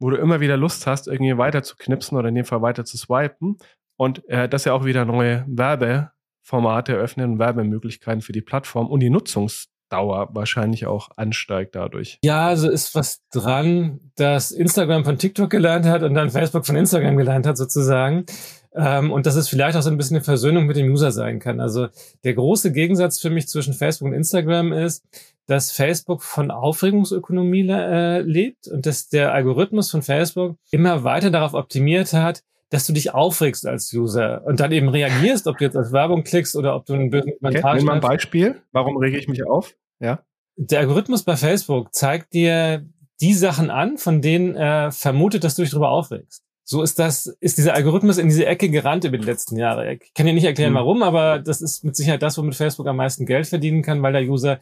wo 0.00 0.10
du 0.10 0.16
immer 0.16 0.40
wieder 0.40 0.56
Lust 0.56 0.86
hast, 0.86 1.08
irgendwie 1.08 1.38
weiter 1.38 1.62
zu 1.62 1.76
knipsen 1.76 2.18
oder 2.18 2.28
in 2.28 2.34
dem 2.34 2.44
Fall 2.44 2.62
weiter 2.62 2.84
zu 2.84 2.96
swipen. 2.96 3.56
Und 3.96 4.28
äh, 4.28 4.48
das 4.48 4.64
ja 4.64 4.72
auch 4.72 4.84
wieder 4.84 5.04
neue 5.04 5.44
Werbeformate 5.48 6.92
eröffnen 6.92 7.32
und 7.32 7.38
Werbemöglichkeiten 7.38 8.20
für 8.20 8.32
die 8.32 8.42
Plattform 8.42 8.88
und 8.88 9.00
die 9.00 9.08
Nutzungsdauer 9.08 10.30
wahrscheinlich 10.34 10.86
auch 10.86 11.08
ansteigt 11.16 11.74
dadurch. 11.74 12.18
Ja, 12.22 12.46
also 12.46 12.68
ist 12.68 12.94
was 12.94 13.26
dran, 13.32 14.00
dass 14.16 14.50
Instagram 14.50 15.04
von 15.04 15.16
TikTok 15.16 15.48
gelernt 15.48 15.86
hat 15.86 16.02
und 16.02 16.14
dann 16.14 16.30
Facebook 16.30 16.66
von 16.66 16.76
Instagram 16.76 17.16
gelernt 17.16 17.46
hat 17.46 17.56
sozusagen. 17.56 18.26
Ähm, 18.76 19.10
und 19.10 19.26
dass 19.26 19.36
es 19.36 19.48
vielleicht 19.48 19.76
auch 19.76 19.82
so 19.82 19.90
ein 19.90 19.96
bisschen 19.96 20.16
eine 20.16 20.24
Versöhnung 20.24 20.66
mit 20.66 20.76
dem 20.76 20.90
User 20.90 21.10
sein 21.10 21.38
kann. 21.38 21.60
Also 21.60 21.88
der 22.24 22.34
große 22.34 22.72
Gegensatz 22.72 23.18
für 23.18 23.30
mich 23.30 23.48
zwischen 23.48 23.72
Facebook 23.72 24.08
und 24.08 24.14
Instagram 24.14 24.72
ist, 24.72 25.04
dass 25.46 25.72
Facebook 25.72 26.22
von 26.22 26.50
Aufregungsökonomie 26.50 27.68
äh, 27.68 28.20
lebt 28.20 28.68
und 28.68 28.84
dass 28.84 29.08
der 29.08 29.32
Algorithmus 29.32 29.90
von 29.90 30.02
Facebook 30.02 30.56
immer 30.70 31.04
weiter 31.04 31.30
darauf 31.30 31.54
optimiert 31.54 32.12
hat, 32.12 32.42
dass 32.68 32.86
du 32.86 32.92
dich 32.92 33.14
aufregst 33.14 33.66
als 33.66 33.92
User 33.92 34.42
und 34.44 34.60
dann 34.60 34.72
eben 34.72 34.88
reagierst, 34.88 35.46
ob 35.46 35.58
du 35.58 35.64
jetzt 35.64 35.76
als 35.76 35.92
Werbung 35.92 36.24
klickst 36.24 36.56
oder 36.56 36.74
ob 36.74 36.84
du 36.84 36.94
einen 36.94 37.10
bösen 37.10 37.32
Kommentar 37.38 37.70
okay, 37.70 37.78
Nimm 37.78 37.86
mal 37.86 37.94
ein 37.94 38.00
Beispiel. 38.00 38.60
Warum 38.72 38.96
rege 38.96 39.16
ich 39.16 39.28
mich 39.28 39.46
auf? 39.46 39.74
Ja. 40.00 40.20
Der 40.56 40.80
Algorithmus 40.80 41.22
bei 41.22 41.36
Facebook 41.36 41.94
zeigt 41.94 42.34
dir 42.34 42.84
die 43.20 43.34
Sachen 43.34 43.70
an, 43.70 43.98
von 43.98 44.20
denen 44.20 44.56
er 44.56 44.90
vermutet, 44.90 45.44
dass 45.44 45.54
du 45.54 45.62
dich 45.62 45.70
darüber 45.70 45.90
aufregst. 45.90 46.42
So 46.68 46.82
ist 46.82 46.98
das, 46.98 47.26
ist 47.38 47.58
dieser 47.58 47.74
Algorithmus 47.74 48.18
in 48.18 48.26
diese 48.26 48.44
Ecke 48.44 48.68
gerannt 48.68 49.04
über 49.04 49.18
die 49.18 49.24
letzten 49.24 49.56
Jahre. 49.56 49.94
Ich 49.94 50.12
kann 50.14 50.26
dir 50.26 50.32
nicht 50.32 50.44
erklären, 50.44 50.72
mhm. 50.72 50.78
warum, 50.78 51.02
aber 51.04 51.38
das 51.38 51.62
ist 51.62 51.84
mit 51.84 51.94
Sicherheit 51.94 52.22
das, 52.22 52.36
womit 52.38 52.56
Facebook 52.56 52.88
am 52.88 52.96
meisten 52.96 53.24
Geld 53.24 53.46
verdienen 53.46 53.82
kann, 53.82 54.02
weil 54.02 54.12
der 54.12 54.28
User 54.28 54.58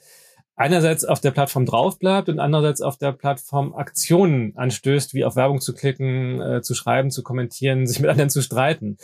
einerseits 0.55 1.07
auf 1.07 1.21
der 1.21 1.31
Plattform 1.31 1.65
drauf 1.65 1.99
bleibt 1.99 2.29
und 2.29 2.41
andererseits 2.41 2.83
auf 2.83 2.99
der 2.99 3.13
Plattform 3.13 3.75
Aktionen 3.75 4.53
anstößt, 4.55 5.15
wie 5.15 5.25
auf 5.25 5.35
Werbung 5.35 5.63
zu 5.63 5.75
klicken, 5.75 6.43
äh, 6.43 6.61
zu 6.61 6.75
schreiben, 6.75 7.11
zu 7.11 7.23
kommentieren, 7.23 7.87
sich 7.87 8.01
mit 8.01 8.11
anderen 8.11 8.29
zu 8.29 8.43
streiten. 8.43 8.99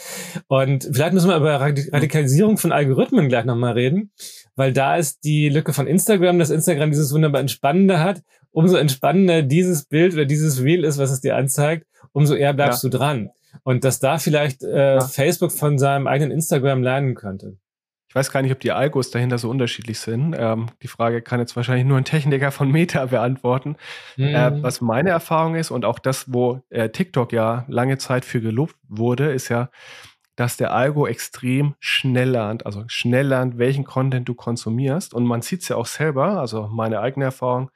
Und 0.47 0.85
vielleicht 0.93 1.15
müssen 1.15 1.31
wir 1.31 1.39
über 1.39 1.59
Radikalisierung 1.59 2.59
von 2.59 2.71
Algorithmen 2.71 3.31
gleich 3.31 3.47
nochmal 3.47 3.73
reden, 3.73 4.13
weil 4.57 4.75
da 4.75 4.97
ist 4.97 5.25
die 5.25 5.49
Lücke 5.49 5.73
von 5.73 5.87
Instagram, 5.87 6.39
dass 6.39 6.51
Instagram 6.51 6.91
dieses 6.91 7.13
wunderbar 7.15 7.41
Entspannende 7.41 7.99
hat. 7.99 8.23
Umso 8.53 8.77
entspannender 8.77 9.43
dieses 9.43 9.85
Bild 9.85 10.15
oder 10.15 10.25
dieses 10.25 10.63
Reel 10.63 10.85
ist, 10.85 10.99
was 10.99 11.11
es 11.11 11.21
dir 11.21 11.37
anzeigt, 11.37 11.87
umso 12.13 12.35
eher 12.35 12.53
bleibst 12.53 12.83
ja. 12.83 12.91
du 12.91 12.99
dran. 12.99 13.31
Und 13.63 13.85
dass 13.85 14.01
da 14.01 14.19
vielleicht 14.19 14.63
äh, 14.63 14.95
ja. 14.95 15.01
Facebook 15.01 15.53
von 15.53 15.79
seinem 15.79 16.07
eigenen 16.07 16.31
Instagram 16.31 16.83
lernen 16.83 17.15
könnte. 17.15 17.57
Ich 18.11 18.15
weiß 18.17 18.33
gar 18.33 18.43
nicht, 18.43 18.51
ob 18.51 18.59
die 18.59 18.73
Algos 18.73 19.13
dahinter 19.13 19.39
so 19.39 19.49
unterschiedlich 19.49 20.01
sind. 20.01 20.35
Ähm, 20.37 20.67
die 20.83 20.89
Frage 20.89 21.23
kann 21.23 21.39
jetzt 21.39 21.55
wahrscheinlich 21.55 21.87
nur 21.87 21.97
ein 21.97 22.05
Techniker 22.05 22.51
von 22.51 22.69
Meta 22.69 23.07
beantworten. 23.07 23.77
Mhm. 24.17 24.25
Äh, 24.25 24.63
was 24.65 24.81
meine 24.81 25.11
Erfahrung 25.11 25.55
ist 25.55 25.71
und 25.71 25.85
auch 25.85 26.01
das, 26.01 26.33
wo 26.33 26.61
äh, 26.71 26.89
TikTok 26.89 27.33
ja 27.33 27.65
lange 27.69 27.99
Zeit 27.99 28.25
für 28.25 28.41
gelobt 28.41 28.75
wurde, 28.89 29.31
ist 29.31 29.49
ja, 29.49 29.71
dass 30.35 30.57
der 30.57 30.73
Algo 30.73 31.07
extrem 31.07 31.77
schnell 31.79 32.31
lernt, 32.31 32.67
also 32.67 32.83
schnell 32.89 33.29
lernt, 33.29 33.59
welchen 33.59 33.85
Content 33.85 34.29
du 34.29 34.35
konsumierst. 34.35 35.15
Und 35.15 35.25
man 35.25 35.43
sieht 35.43 35.63
es 35.63 35.69
ja 35.69 35.77
auch 35.77 35.87
selber, 35.87 36.41
also 36.41 36.67
meine 36.67 36.99
eigene 37.01 37.27
Erfahrung 37.27 37.71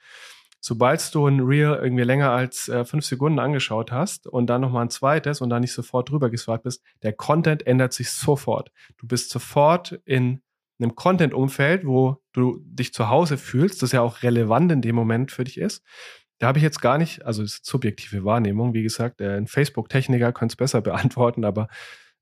sobald 0.64 1.14
du 1.14 1.26
ein 1.26 1.40
Reel 1.40 1.78
irgendwie 1.82 2.04
länger 2.04 2.30
als 2.30 2.70
äh, 2.70 2.86
fünf 2.86 3.04
Sekunden 3.04 3.38
angeschaut 3.38 3.92
hast 3.92 4.26
und 4.26 4.46
dann 4.46 4.62
nochmal 4.62 4.86
ein 4.86 4.88
zweites 4.88 5.42
und 5.42 5.50
dann 5.50 5.60
nicht 5.60 5.74
sofort 5.74 6.08
drüber 6.08 6.30
geswiped 6.30 6.62
bist, 6.62 6.82
der 7.02 7.12
Content 7.12 7.66
ändert 7.66 7.92
sich 7.92 8.08
sofort. 8.08 8.72
Du 8.96 9.06
bist 9.06 9.28
sofort 9.28 10.00
in 10.06 10.40
einem 10.80 10.94
Content-Umfeld, 10.94 11.84
wo 11.84 12.22
du 12.32 12.60
dich 12.64 12.94
zu 12.94 13.10
Hause 13.10 13.36
fühlst, 13.36 13.82
das 13.82 13.92
ja 13.92 14.00
auch 14.00 14.22
relevant 14.22 14.72
in 14.72 14.80
dem 14.80 14.96
Moment 14.96 15.32
für 15.32 15.44
dich 15.44 15.58
ist. 15.58 15.84
Da 16.38 16.46
habe 16.46 16.58
ich 16.58 16.64
jetzt 16.64 16.80
gar 16.80 16.96
nicht, 16.96 17.26
also 17.26 17.42
das 17.42 17.56
ist 17.56 17.66
subjektive 17.66 18.24
Wahrnehmung, 18.24 18.72
wie 18.72 18.82
gesagt, 18.82 19.20
äh, 19.20 19.36
ein 19.36 19.46
Facebook-Techniker 19.46 20.32
könnte 20.32 20.54
es 20.54 20.56
besser 20.56 20.80
beantworten, 20.80 21.44
aber 21.44 21.68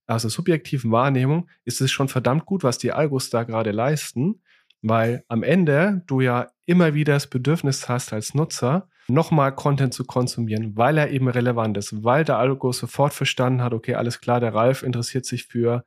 aus 0.08 0.22
der 0.22 0.32
subjektiven 0.32 0.90
Wahrnehmung 0.90 1.48
ist 1.64 1.80
es 1.80 1.92
schon 1.92 2.08
verdammt 2.08 2.44
gut, 2.44 2.64
was 2.64 2.78
die 2.78 2.90
Algos 2.90 3.30
da 3.30 3.44
gerade 3.44 3.70
leisten 3.70 4.42
weil 4.82 5.24
am 5.28 5.42
Ende 5.42 6.02
du 6.06 6.20
ja 6.20 6.48
immer 6.66 6.94
wieder 6.94 7.14
das 7.14 7.28
Bedürfnis 7.28 7.88
hast 7.88 8.12
als 8.12 8.34
Nutzer, 8.34 8.88
nochmal 9.08 9.54
Content 9.54 9.94
zu 9.94 10.04
konsumieren, 10.04 10.76
weil 10.76 10.98
er 10.98 11.10
eben 11.10 11.28
relevant 11.28 11.76
ist, 11.76 12.04
weil 12.04 12.24
der 12.24 12.38
Algo 12.38 12.72
sofort 12.72 13.12
verstanden 13.12 13.62
hat, 13.62 13.72
okay, 13.72 13.94
alles 13.94 14.20
klar, 14.20 14.40
der 14.40 14.54
Ralf 14.54 14.82
interessiert 14.82 15.26
sich 15.26 15.46
für, 15.46 15.84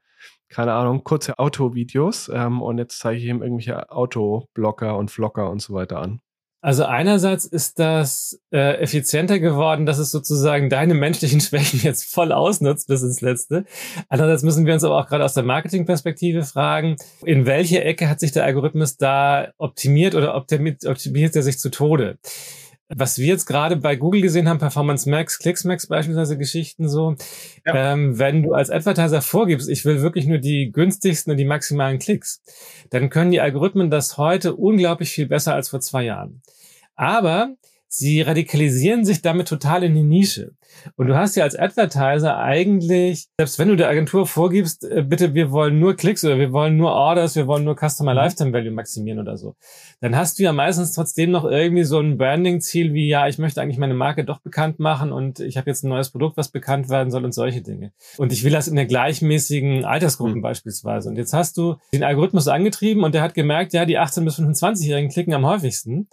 keine 0.50 0.74
Ahnung, 0.74 1.04
kurze 1.04 1.38
Autovideos 1.40 2.30
ähm, 2.34 2.62
und 2.62 2.78
jetzt 2.78 3.00
zeige 3.00 3.20
ich 3.20 3.26
ihm 3.26 3.42
irgendwelche 3.42 3.90
Autoblocker 3.92 4.98
und 4.98 5.12
Vlogger 5.12 5.50
und 5.50 5.62
so 5.62 5.74
weiter 5.74 6.02
an. 6.02 6.22
Also 6.66 6.86
einerseits 6.86 7.46
ist 7.46 7.78
das 7.78 8.42
äh, 8.52 8.82
effizienter 8.82 9.38
geworden, 9.38 9.86
dass 9.86 10.00
es 10.00 10.10
sozusagen 10.10 10.68
deine 10.68 10.96
menschlichen 10.96 11.40
Schwächen 11.40 11.80
jetzt 11.84 12.12
voll 12.12 12.32
ausnutzt 12.32 12.88
bis 12.88 13.04
ins 13.04 13.22
Letzte. 13.22 13.66
Andererseits 14.10 14.42
müssen 14.42 14.66
wir 14.66 14.74
uns 14.74 14.84
aber 14.84 14.98
auch 14.98 15.08
gerade 15.08 15.24
aus 15.24 15.36
der 15.36 15.44
Marketingperspektive 15.44 16.42
fragen, 16.42 16.96
in 17.24 17.46
welche 17.46 17.84
Ecke 17.84 18.10
hat 18.10 18.20
sich 18.20 18.32
der 18.32 18.46
Algorithmus 18.46 18.98
da 18.98 19.50
optimiert 19.60 20.16
oder 20.16 20.34
optimiert, 20.34 20.88
optimiert 20.88 21.36
er 21.36 21.44
sich 21.44 21.60
zu 21.60 21.70
Tode? 21.70 22.18
Was 22.90 23.18
wir 23.18 23.28
jetzt 23.28 23.46
gerade 23.46 23.78
bei 23.78 23.96
Google 23.96 24.22
gesehen 24.22 24.48
haben, 24.48 24.60
Performance 24.60 25.10
Max, 25.10 25.40
Clicks 25.40 25.64
Max 25.64 25.88
beispielsweise 25.88 26.38
Geschichten 26.38 26.88
so, 26.88 27.16
ja. 27.66 27.94
ähm, 27.94 28.20
wenn 28.20 28.44
du 28.44 28.54
als 28.54 28.70
Advertiser 28.70 29.22
vorgibst, 29.22 29.70
ich 29.70 29.86
will 29.86 30.02
wirklich 30.02 30.28
nur 30.28 30.38
die 30.38 30.72
günstigsten 30.72 31.32
und 31.32 31.38
die 31.38 31.46
maximalen 31.46 31.98
Klicks, 31.98 32.42
dann 32.92 33.10
können 33.10 33.32
die 33.32 33.42
Algorithmen 33.42 33.90
das 33.90 34.18
heute 34.18 34.56
unglaublich 34.56 35.10
viel 35.10 35.28
besser 35.28 35.56
als 35.56 35.70
vor 35.70 35.80
zwei 35.80 36.04
Jahren. 36.04 36.42
Aber 36.96 37.56
sie 37.98 38.22
radikalisieren 38.22 39.06
sich 39.06 39.22
damit 39.22 39.48
total 39.48 39.84
in 39.84 39.96
die 39.96 40.04
Nische. 40.04 40.52
Und 40.96 41.08
du 41.08 41.16
hast 41.16 41.36
ja 41.36 41.44
als 41.44 41.56
Advertiser 41.56 42.38
eigentlich, 42.38 43.28
selbst 43.38 43.60
wenn 43.60 43.70
du 43.70 43.76
der 43.76 43.90
Agentur 43.90 44.28
vorgibst, 44.28 44.84
äh, 44.84 45.04
bitte, 45.04 45.34
wir 45.34 45.52
wollen 45.52 45.80
nur 45.80 45.96
Klicks 45.96 46.24
oder 46.24 46.38
wir 46.38 46.52
wollen 46.52 46.78
nur 46.78 46.92
Orders, 46.92 47.36
wir 47.36 47.48
wollen 47.48 47.64
nur 47.64 47.76
Customer 47.76 48.12
mhm. 48.12 48.18
Lifetime 48.18 48.54
Value 48.54 48.72
maximieren 48.72 49.20
oder 49.20 49.38
so, 49.38 49.56
dann 50.02 50.16
hast 50.16 50.38
du 50.38 50.44
ja 50.44 50.54
meistens 50.54 50.94
trotzdem 50.94 51.32
noch 51.32 51.46
irgendwie 51.46 51.84
so 51.84 52.00
ein 52.00 52.18
Branding-Ziel 52.18 52.94
wie, 52.94 53.08
ja, 53.08 53.28
ich 53.28 53.38
möchte 53.38 53.62
eigentlich 53.62 53.78
meine 53.78 53.94
Marke 53.94 54.26
doch 54.26 54.40
bekannt 54.40 54.80
machen 54.80 55.12
und 55.12 55.40
ich 55.40 55.58
habe 55.58 55.70
jetzt 55.70 55.84
ein 55.84 55.90
neues 55.90 56.10
Produkt, 56.10 56.38
was 56.38 56.50
bekannt 56.50 56.90
werden 56.90 57.12
soll 57.12 57.26
und 57.26 57.34
solche 57.34 57.62
Dinge. 57.62 57.92
Und 58.18 58.32
ich 58.32 58.44
will 58.44 58.52
das 58.52 58.68
in 58.68 58.76
der 58.76 58.86
gleichmäßigen 58.86 59.86
Altersgruppen 59.86 60.38
mhm. 60.38 60.42
beispielsweise. 60.42 61.10
Und 61.10 61.18
jetzt 61.18 61.34
hast 61.34 61.58
du 61.58 61.76
den 61.94 62.04
Algorithmus 62.04 62.48
angetrieben 62.48 63.04
und 63.04 63.16
der 63.16 63.22
hat 63.22 63.34
gemerkt, 63.34 63.74
ja, 63.74 63.86
die 63.86 63.98
18- 63.98 64.26
bis 64.26 64.40
25-Jährigen 64.40 65.10
klicken 65.10 65.34
am 65.34 65.46
häufigsten. 65.46 66.08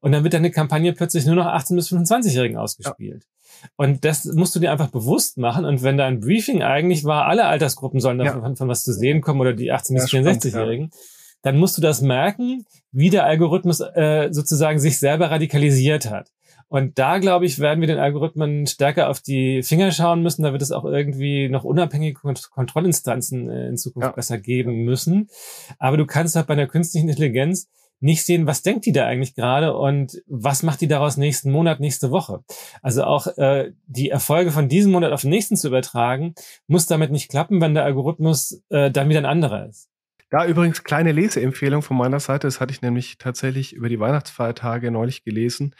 Und 0.00 0.12
dann 0.12 0.22
wird 0.22 0.34
deine 0.34 0.50
Kampagne 0.50 0.92
plötzlich 0.92 1.26
nur 1.26 1.34
noch 1.34 1.46
18- 1.46 1.74
bis 1.74 1.92
25-Jährigen 1.92 2.56
ausgespielt. 2.56 3.24
Ja. 3.24 3.68
Und 3.76 4.04
das 4.04 4.24
musst 4.24 4.54
du 4.54 4.60
dir 4.60 4.70
einfach 4.70 4.88
bewusst 4.88 5.38
machen. 5.38 5.64
Und 5.64 5.82
wenn 5.82 5.96
dein 5.96 6.20
Briefing 6.20 6.62
eigentlich 6.62 7.04
war, 7.04 7.26
alle 7.26 7.46
Altersgruppen 7.46 8.00
sollen 8.00 8.18
davon 8.18 8.42
ja. 8.42 8.54
von 8.54 8.68
was 8.68 8.84
zu 8.84 8.92
sehen 8.92 9.20
kommen 9.20 9.40
oder 9.40 9.52
die 9.52 9.72
18- 9.72 9.94
bis 9.94 10.04
64-Jährigen, 10.04 10.90
ja. 10.92 10.98
dann 11.42 11.58
musst 11.58 11.76
du 11.76 11.82
das 11.82 12.00
merken, 12.00 12.64
wie 12.92 13.10
der 13.10 13.24
Algorithmus 13.24 13.80
äh, 13.80 14.28
sozusagen 14.30 14.78
sich 14.78 14.98
selber 14.98 15.30
radikalisiert 15.30 16.10
hat. 16.10 16.30
Und 16.68 16.98
da, 16.98 17.18
glaube 17.18 17.46
ich, 17.46 17.58
werden 17.58 17.80
wir 17.80 17.86
den 17.86 17.98
Algorithmen 17.98 18.66
stärker 18.66 19.08
auf 19.08 19.20
die 19.20 19.62
Finger 19.62 19.90
schauen 19.90 20.22
müssen. 20.22 20.42
Da 20.42 20.52
wird 20.52 20.60
es 20.60 20.70
auch 20.70 20.84
irgendwie 20.84 21.48
noch 21.48 21.64
unabhängige 21.64 22.20
Kontrollinstanzen 22.50 23.48
äh, 23.48 23.68
in 23.68 23.78
Zukunft 23.78 24.08
ja. 24.08 24.12
besser 24.12 24.38
geben 24.38 24.84
müssen. 24.84 25.30
Aber 25.78 25.96
du 25.96 26.04
kannst 26.04 26.36
halt 26.36 26.46
bei 26.46 26.54
der 26.54 26.68
künstlichen 26.68 27.08
Intelligenz 27.08 27.68
nicht 28.00 28.24
sehen, 28.24 28.46
was 28.46 28.62
denkt 28.62 28.86
die 28.86 28.92
da 28.92 29.06
eigentlich 29.06 29.34
gerade 29.34 29.76
und 29.76 30.22
was 30.26 30.62
macht 30.62 30.80
die 30.80 30.88
daraus 30.88 31.16
nächsten 31.16 31.50
Monat, 31.50 31.80
nächste 31.80 32.10
Woche. 32.10 32.44
Also 32.82 33.04
auch 33.04 33.26
äh, 33.38 33.72
die 33.86 34.10
Erfolge 34.10 34.50
von 34.50 34.68
diesem 34.68 34.92
Monat 34.92 35.12
auf 35.12 35.22
den 35.22 35.30
nächsten 35.30 35.56
zu 35.56 35.68
übertragen, 35.68 36.34
muss 36.66 36.86
damit 36.86 37.10
nicht 37.10 37.30
klappen, 37.30 37.60
wenn 37.60 37.74
der 37.74 37.84
Algorithmus 37.84 38.62
äh, 38.68 38.90
dann 38.90 39.08
wieder 39.08 39.20
ein 39.20 39.26
anderer 39.26 39.66
ist. 39.66 39.88
Da 40.30 40.46
übrigens 40.46 40.84
kleine 40.84 41.12
Leseempfehlung 41.12 41.80
von 41.82 41.96
meiner 41.96 42.20
Seite, 42.20 42.46
das 42.46 42.60
hatte 42.60 42.72
ich 42.72 42.82
nämlich 42.82 43.16
tatsächlich 43.16 43.72
über 43.72 43.88
die 43.88 43.98
Weihnachtsfeiertage 43.98 44.90
neulich 44.90 45.24
gelesen. 45.24 45.74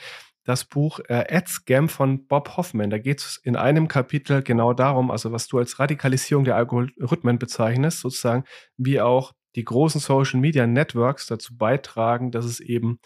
Das 0.45 0.65
Buch 0.65 1.01
äh, 1.09 1.27
Ad 1.29 1.47
Scam 1.49 1.91
von 1.91 2.27
Bob 2.27 2.57
Hoffman. 2.57 2.89
Da 2.89 2.97
geht 2.97 3.21
es 3.21 3.39
in 3.45 3.57
einem 3.57 3.87
Kapitel 3.87 4.43
genau 4.43 4.73
darum, 4.73 5.11
also 5.11 5.31
was 5.31 5.47
du 5.47 5.59
als 5.59 5.79
Radikalisierung 5.79 6.45
der 6.45 6.57
Algorithmen 6.57 7.39
bezeichnest, 7.39 8.01
sozusagen, 8.01 8.45
wie 8.79 9.03
auch 9.03 9.35
die 9.59 9.65
großen 9.65 10.01
Social 10.01 10.39
Media 10.39 10.69
Networks 10.69 11.27
dazu 11.27 11.57
beitragen, 11.57 12.31
dass 12.31 12.45
es 12.45 12.61
eben 12.61 13.01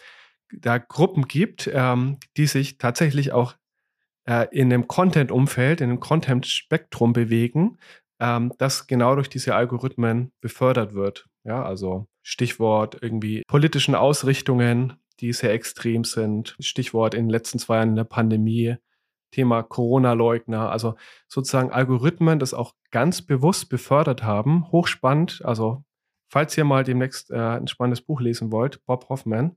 da 0.51 0.77
Gruppen 0.77 1.27
gibt, 1.27 1.67
ähm, 1.73 2.19
die 2.37 2.45
sich 2.45 2.77
tatsächlich 2.77 3.31
auch 3.31 3.55
äh, 4.25 4.45
in 4.51 4.71
einem 4.71 4.87
Content-Umfeld, 4.87 5.81
in 5.81 5.89
einem 5.89 5.99
Content-Spektrum 5.99 7.11
bewegen, 7.11 7.79
ähm, 8.19 8.53
das 8.59 8.85
genau 8.85 9.15
durch 9.15 9.29
diese 9.29 9.55
Algorithmen 9.55 10.31
befördert 10.41 10.93
wird. 10.93 11.25
Ja, 11.43 11.63
also 11.63 12.05
Stichwort 12.21 12.99
irgendwie 13.01 13.41
politischen 13.47 13.95
Ausrichtungen, 13.95 14.93
die 15.21 15.33
sehr 15.33 15.53
extrem 15.53 16.03
sind. 16.03 16.55
Stichwort 16.59 17.15
in 17.15 17.25
den 17.25 17.29
letzten 17.31 17.57
zwei 17.57 17.77
Jahren 17.77 17.95
der 17.95 18.03
Pandemie. 18.03 18.75
Thema 19.31 19.63
Corona-Leugner, 19.63 20.69
also 20.71 20.93
sozusagen 21.27 21.71
Algorithmen, 21.71 22.37
das 22.37 22.53
auch 22.53 22.75
ganz 22.91 23.23
bewusst 23.23 23.67
befördert 23.67 24.21
haben. 24.21 24.71
Hochspannend, 24.71 25.41
also 25.43 25.83
falls 26.33 26.57
ihr 26.57 26.63
mal 26.63 26.83
demnächst 26.83 27.29
äh, 27.29 27.35
ein 27.35 27.67
spannendes 27.67 28.01
Buch 28.01 28.19
lesen 28.19 28.51
wollt, 28.51 28.83
Bob 28.87 29.07
Hoffman, 29.09 29.55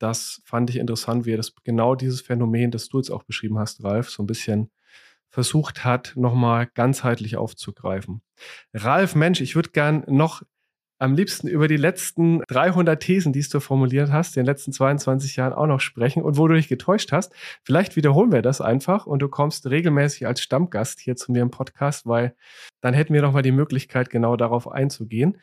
das 0.00 0.42
fand 0.44 0.68
ich 0.70 0.76
interessant, 0.76 1.24
wie 1.24 1.34
er 1.34 1.36
das 1.36 1.54
genau 1.62 1.94
dieses 1.94 2.20
Phänomen, 2.20 2.72
das 2.72 2.88
du 2.88 2.98
jetzt 2.98 3.10
auch 3.10 3.22
beschrieben 3.22 3.60
hast, 3.60 3.84
Ralf, 3.84 4.10
so 4.10 4.24
ein 4.24 4.26
bisschen 4.26 4.72
versucht 5.28 5.84
hat, 5.84 6.14
nochmal 6.16 6.68
ganzheitlich 6.74 7.36
aufzugreifen. 7.36 8.22
Ralf, 8.74 9.14
Mensch, 9.14 9.40
ich 9.40 9.54
würde 9.54 9.70
gern 9.70 10.02
noch 10.08 10.42
am 10.98 11.14
liebsten 11.14 11.46
über 11.46 11.68
die 11.68 11.76
letzten 11.76 12.42
300 12.48 13.00
Thesen, 13.00 13.32
die 13.32 13.42
du 13.42 13.60
formuliert 13.60 14.10
hast, 14.10 14.36
in 14.36 14.42
den 14.42 14.46
letzten 14.46 14.72
22 14.72 15.36
Jahren 15.36 15.52
auch 15.52 15.66
noch 15.66 15.80
sprechen 15.80 16.22
und 16.22 16.38
wo 16.38 16.48
du 16.48 16.54
dich 16.54 16.68
getäuscht 16.68 17.12
hast. 17.12 17.32
Vielleicht 17.62 17.96
wiederholen 17.96 18.32
wir 18.32 18.42
das 18.42 18.60
einfach 18.60 19.06
und 19.06 19.20
du 19.20 19.28
kommst 19.28 19.68
regelmäßig 19.68 20.26
als 20.26 20.40
Stammgast 20.40 21.00
hier 21.00 21.14
zu 21.14 21.32
mir 21.32 21.42
im 21.42 21.50
Podcast, 21.50 22.06
weil 22.06 22.34
dann 22.80 22.94
hätten 22.94 23.12
wir 23.14 23.22
nochmal 23.22 23.42
die 23.42 23.52
Möglichkeit, 23.52 24.10
genau 24.10 24.36
darauf 24.36 24.68
einzugehen. 24.68 25.38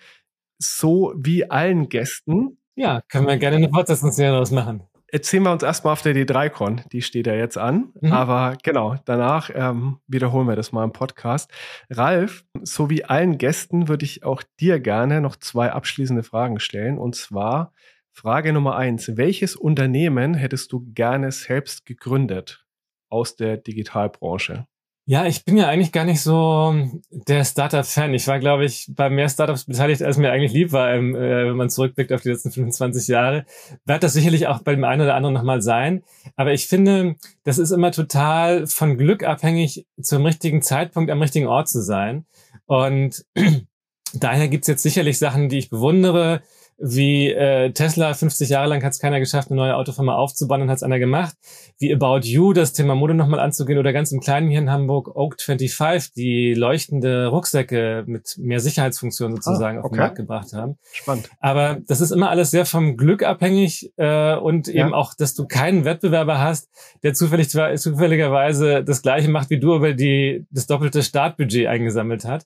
So 0.59 1.13
wie 1.17 1.49
allen 1.49 1.89
Gästen. 1.89 2.57
Ja, 2.75 3.01
können 3.01 3.27
wir 3.27 3.37
gerne 3.37 3.57
eine 3.57 3.69
Fortsetzungsserie 3.69 4.31
daraus 4.31 4.51
machen 4.51 4.83
erzählen 5.13 5.43
wir 5.43 5.51
uns 5.51 5.61
erstmal 5.61 5.93
auf 5.93 6.01
der 6.01 6.15
D3Con, 6.15 6.89
die 6.89 7.03
steht 7.03 7.27
ja 7.27 7.35
jetzt 7.35 7.57
an. 7.57 7.93
Mhm. 8.01 8.11
Aber 8.11 8.57
genau, 8.63 8.95
danach 9.05 9.51
ähm, 9.53 9.99
wiederholen 10.07 10.47
wir 10.47 10.55
das 10.55 10.71
mal 10.71 10.83
im 10.83 10.91
Podcast. 10.91 11.51
Ralf, 11.91 12.43
so 12.63 12.89
wie 12.89 13.05
allen 13.05 13.37
Gästen 13.37 13.87
würde 13.87 14.05
ich 14.05 14.23
auch 14.23 14.41
dir 14.59 14.79
gerne 14.79 15.21
noch 15.21 15.35
zwei 15.35 15.71
abschließende 15.71 16.23
Fragen 16.23 16.59
stellen. 16.59 16.97
Und 16.97 17.15
zwar 17.15 17.73
Frage 18.11 18.53
Nummer 18.53 18.75
eins. 18.75 19.15
Welches 19.15 19.55
Unternehmen 19.55 20.33
hättest 20.33 20.71
du 20.71 20.83
gerne 20.93 21.31
selbst 21.31 21.85
gegründet 21.85 22.65
aus 23.09 23.35
der 23.35 23.57
Digitalbranche? 23.57 24.65
Ja, 25.05 25.25
ich 25.25 25.43
bin 25.43 25.57
ja 25.57 25.67
eigentlich 25.67 25.91
gar 25.91 26.05
nicht 26.05 26.21
so 26.21 26.73
der 27.11 27.43
Startup-Fan. 27.43 28.13
Ich 28.13 28.25
war, 28.27 28.39
glaube 28.39 28.63
ich, 28.63 28.87
bei 28.89 29.09
mehr 29.09 29.27
Startups 29.27 29.65
beteiligt, 29.65 30.01
als 30.01 30.15
mir 30.15 30.31
eigentlich 30.31 30.53
lieb 30.53 30.71
war, 30.71 30.93
ähm, 30.93 31.13
äh, 31.13 31.47
wenn 31.47 31.57
man 31.57 31.69
zurückblickt 31.69 32.13
auf 32.13 32.21
die 32.21 32.29
letzten 32.29 32.51
25 32.51 33.09
Jahre. 33.09 33.45
Wird 33.83 34.01
das 34.01 34.13
sicherlich 34.13 34.47
auch 34.47 34.61
bei 34.61 34.73
dem 34.73 34.85
einen 34.85 35.01
oder 35.01 35.15
anderen 35.15 35.33
nochmal 35.33 35.61
sein. 35.61 36.03
Aber 36.37 36.53
ich 36.53 36.67
finde, 36.67 37.15
das 37.43 37.57
ist 37.57 37.71
immer 37.71 37.91
total 37.91 38.65
von 38.65 38.97
Glück 38.97 39.25
abhängig, 39.25 39.85
zum 40.01 40.25
richtigen 40.25 40.61
Zeitpunkt 40.61 41.11
am 41.11 41.21
richtigen 41.21 41.47
Ort 41.47 41.67
zu 41.67 41.81
sein. 41.81 42.25
Und 42.65 43.25
daher 44.13 44.47
gibt's 44.47 44.67
jetzt 44.67 44.83
sicherlich 44.83 45.19
Sachen, 45.19 45.49
die 45.49 45.57
ich 45.57 45.69
bewundere 45.69 46.43
wie 46.85 47.31
äh, 47.31 47.71
Tesla, 47.71 48.13
50 48.13 48.49
Jahre 48.49 48.67
lang 48.67 48.83
hat 48.83 48.91
es 48.91 48.99
keiner 48.99 49.21
geschafft, 49.21 49.49
eine 49.49 49.55
neue 49.55 49.77
Autofirma 49.77 50.15
aufzubauen 50.15 50.63
und 50.63 50.69
hat 50.69 50.77
es 50.77 50.83
einer 50.83 50.99
gemacht. 50.99 51.33
Wie 51.79 51.93
About 51.93 52.19
You, 52.23 52.51
das 52.51 52.73
Thema 52.73 52.93
Mode 52.93 53.13
nochmal 53.13 53.39
anzugehen 53.39 53.79
oder 53.79 53.93
ganz 53.93 54.11
im 54.11 54.19
Kleinen 54.19 54.49
hier 54.49 54.59
in 54.59 54.69
Hamburg 54.69 55.15
Oak 55.15 55.41
25, 55.41 56.11
die 56.13 56.53
leuchtende 56.53 57.27
Rucksäcke 57.27 58.03
mit 58.05 58.37
mehr 58.37 58.59
Sicherheitsfunktionen 58.59 59.37
sozusagen 59.37 59.77
ah, 59.77 59.79
okay. 59.79 59.85
auf 59.85 59.91
den 59.91 59.99
Markt 59.99 60.15
gebracht 60.17 60.51
haben. 60.51 60.77
Spannend. 60.91 61.29
Aber 61.39 61.77
das 61.87 62.01
ist 62.01 62.11
immer 62.11 62.29
alles 62.29 62.51
sehr 62.51 62.65
vom 62.65 62.97
Glück 62.97 63.23
abhängig 63.23 63.93
äh, 63.95 64.35
und 64.35 64.67
ja. 64.67 64.83
eben 64.83 64.93
auch, 64.93 65.13
dass 65.13 65.35
du 65.35 65.47
keinen 65.47 65.85
Wettbewerber 65.85 66.39
hast, 66.39 66.67
der 67.01 67.13
zufällig 67.13 67.49
zufälligerweise 67.49 68.83
das 68.83 69.01
gleiche 69.01 69.29
macht 69.29 69.49
wie 69.49 69.59
du, 69.59 69.73
aber 69.73 69.93
die 69.93 70.45
das 70.51 70.67
doppelte 70.67 71.01
Startbudget 71.01 71.67
eingesammelt 71.67 72.25
hat. 72.25 72.45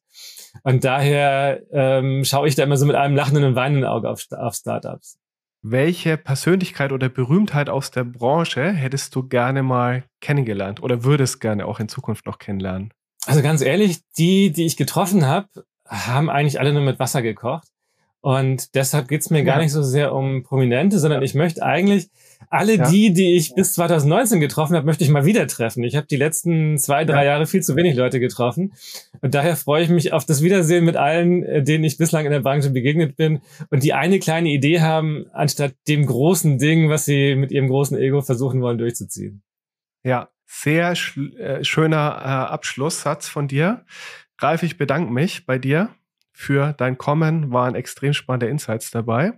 Und 0.64 0.84
daher 0.84 1.62
ähm, 1.72 2.24
schaue 2.24 2.47
ich 2.47 2.55
da 2.55 2.64
immer 2.64 2.78
so 2.78 2.86
mit 2.86 2.95
einem 2.95 3.16
lachenden 3.16 3.43
und 3.43 3.55
weinenden 3.55 3.86
Auge 3.86 4.10
auf, 4.10 4.26
auf 4.32 4.55
Startups. 4.55 5.18
Welche 5.62 6.18
Persönlichkeit 6.18 6.91
oder 6.91 7.10
Berühmtheit 7.10 7.70
aus 7.70 7.91
der 7.91 8.03
Branche 8.03 8.72
hättest 8.72 9.16
du 9.16 9.28
gerne 9.28 9.64
mal 9.64 10.03
kennengelernt 10.22 10.82
oder 10.82 11.03
würdest 11.03 11.41
gerne 11.41 11.66
auch 11.66 11.80
in 11.80 11.89
Zukunft 11.89 12.26
noch 12.26 12.38
kennenlernen? 12.38 12.93
Also 13.26 13.41
ganz 13.41 13.62
ehrlich, 13.62 13.99
die, 14.18 14.51
die 14.51 14.66
ich 14.66 14.78
getroffen 14.78 15.26
habe, 15.26 15.47
haben 15.86 16.30
eigentlich 16.30 16.60
alle 16.60 16.74
nur 16.74 16.84
mit 16.84 16.99
Wasser 16.99 17.22
gekocht. 17.22 17.68
Und 18.22 18.76
deshalb 18.76 19.08
geht's 19.08 19.30
mir 19.30 19.39
ja. 19.39 19.45
gar 19.45 19.60
nicht 19.60 19.72
so 19.72 19.84
sehr 19.84 20.14
um 20.14 20.43
Prominente, 20.43 20.99
sondern 20.99 21.22
ich 21.22 21.34
möchte 21.34 21.64
eigentlich 21.64 22.10
alle 22.49 22.75
ja. 22.75 22.89
die, 22.89 23.13
die 23.13 23.35
ich 23.35 23.53
bis 23.55 23.73
2019 23.73 24.39
getroffen 24.39 24.75
habe, 24.75 24.85
möchte 24.85 25.03
ich 25.03 25.09
mal 25.09 25.25
wieder 25.25 25.47
treffen. 25.47 25.83
Ich 25.83 25.95
habe 25.95 26.07
die 26.07 26.15
letzten 26.15 26.77
zwei, 26.77 27.03
drei 27.05 27.25
ja. 27.25 27.31
Jahre 27.31 27.45
viel 27.45 27.61
zu 27.61 27.75
wenig 27.75 27.95
Leute 27.95 28.19
getroffen. 28.19 28.73
Und 29.21 29.33
daher 29.33 29.55
freue 29.55 29.83
ich 29.83 29.89
mich 29.89 30.13
auf 30.13 30.25
das 30.25 30.41
Wiedersehen 30.41 30.85
mit 30.85 30.95
allen, 30.95 31.43
äh, 31.43 31.63
denen 31.63 31.83
ich 31.83 31.97
bislang 31.97 32.25
in 32.25 32.31
der 32.31 32.39
Branche 32.39 32.69
begegnet 32.69 33.15
bin 33.15 33.41
und 33.69 33.83
die 33.83 33.93
eine 33.93 34.19
kleine 34.19 34.49
Idee 34.49 34.81
haben, 34.81 35.25
anstatt 35.33 35.73
dem 35.88 36.05
großen 36.05 36.57
Ding, 36.57 36.89
was 36.89 37.05
sie 37.05 37.35
mit 37.35 37.51
ihrem 37.51 37.67
großen 37.67 37.97
Ego 37.97 38.21
versuchen 38.21 38.61
wollen, 38.61 38.77
durchzuziehen. 38.77 39.41
Ja, 40.03 40.29
sehr 40.45 40.91
äh, 40.91 41.63
schöner 41.63 41.97
äh, 41.97 42.53
Abschlusssatz 42.53 43.27
von 43.27 43.47
dir. 43.47 43.85
Ralf, 44.39 44.63
ich 44.63 44.77
bedanke 44.77 45.11
mich 45.11 45.45
bei 45.45 45.57
dir 45.57 45.89
für 46.31 46.73
dein 46.73 46.97
Kommen. 46.97 47.51
Waren 47.51 47.75
extrem 47.75 48.13
spannende 48.13 48.47
Insights 48.47 48.91
dabei. 48.91 49.33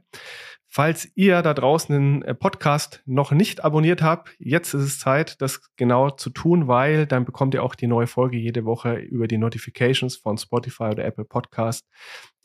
Falls 0.71 1.11
ihr 1.15 1.41
da 1.41 1.55
draußen 1.55 1.95
den 1.95 2.21
äh, 2.21 2.35
Podcast 2.35 3.01
noch 3.07 3.31
nicht 3.31 3.63
abonniert 3.63 4.03
habt, 4.03 4.35
jetzt 4.37 4.75
ist 4.75 4.83
es 4.83 4.99
Zeit, 4.99 5.41
das 5.41 5.61
genau 5.77 6.11
zu 6.11 6.29
tun, 6.29 6.67
weil 6.67 7.07
dann 7.07 7.25
bekommt 7.25 7.55
ihr 7.55 7.63
auch 7.63 7.73
die 7.73 7.87
neue 7.87 8.05
Folge 8.05 8.37
jede 8.37 8.65
Woche 8.65 8.93
über 8.93 9.27
die 9.27 9.39
Notifications 9.39 10.15
von 10.15 10.37
Spotify 10.37 10.83
oder 10.83 11.05
Apple 11.05 11.25
Podcast 11.25 11.87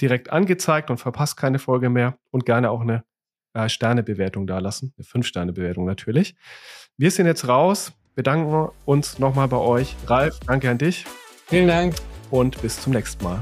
direkt 0.00 0.30
angezeigt 0.30 0.90
und 0.90 0.96
verpasst 0.96 1.36
keine 1.36 1.58
Folge 1.58 1.90
mehr 1.90 2.16
und 2.30 2.46
gerne 2.46 2.70
auch 2.70 2.80
eine 2.80 3.04
äh, 3.52 3.68
Sternebewertung 3.68 4.46
da 4.46 4.58
lassen, 4.58 4.94
eine 4.96 5.04
Fünf-Sterne-Bewertung 5.04 5.84
natürlich. 5.84 6.34
Wir 6.96 7.10
sind 7.10 7.26
jetzt 7.26 7.46
raus, 7.46 7.92
bedanken 8.14 8.70
uns 8.86 9.18
nochmal 9.18 9.48
bei 9.48 9.58
euch. 9.58 9.96
Ralf, 10.06 10.40
danke 10.46 10.70
an 10.70 10.78
dich. 10.78 11.04
Vielen 11.46 11.68
Dank. 11.68 11.94
Und 12.30 12.60
bis 12.62 12.80
zum 12.80 12.94
nächsten 12.94 13.22
Mal. 13.22 13.40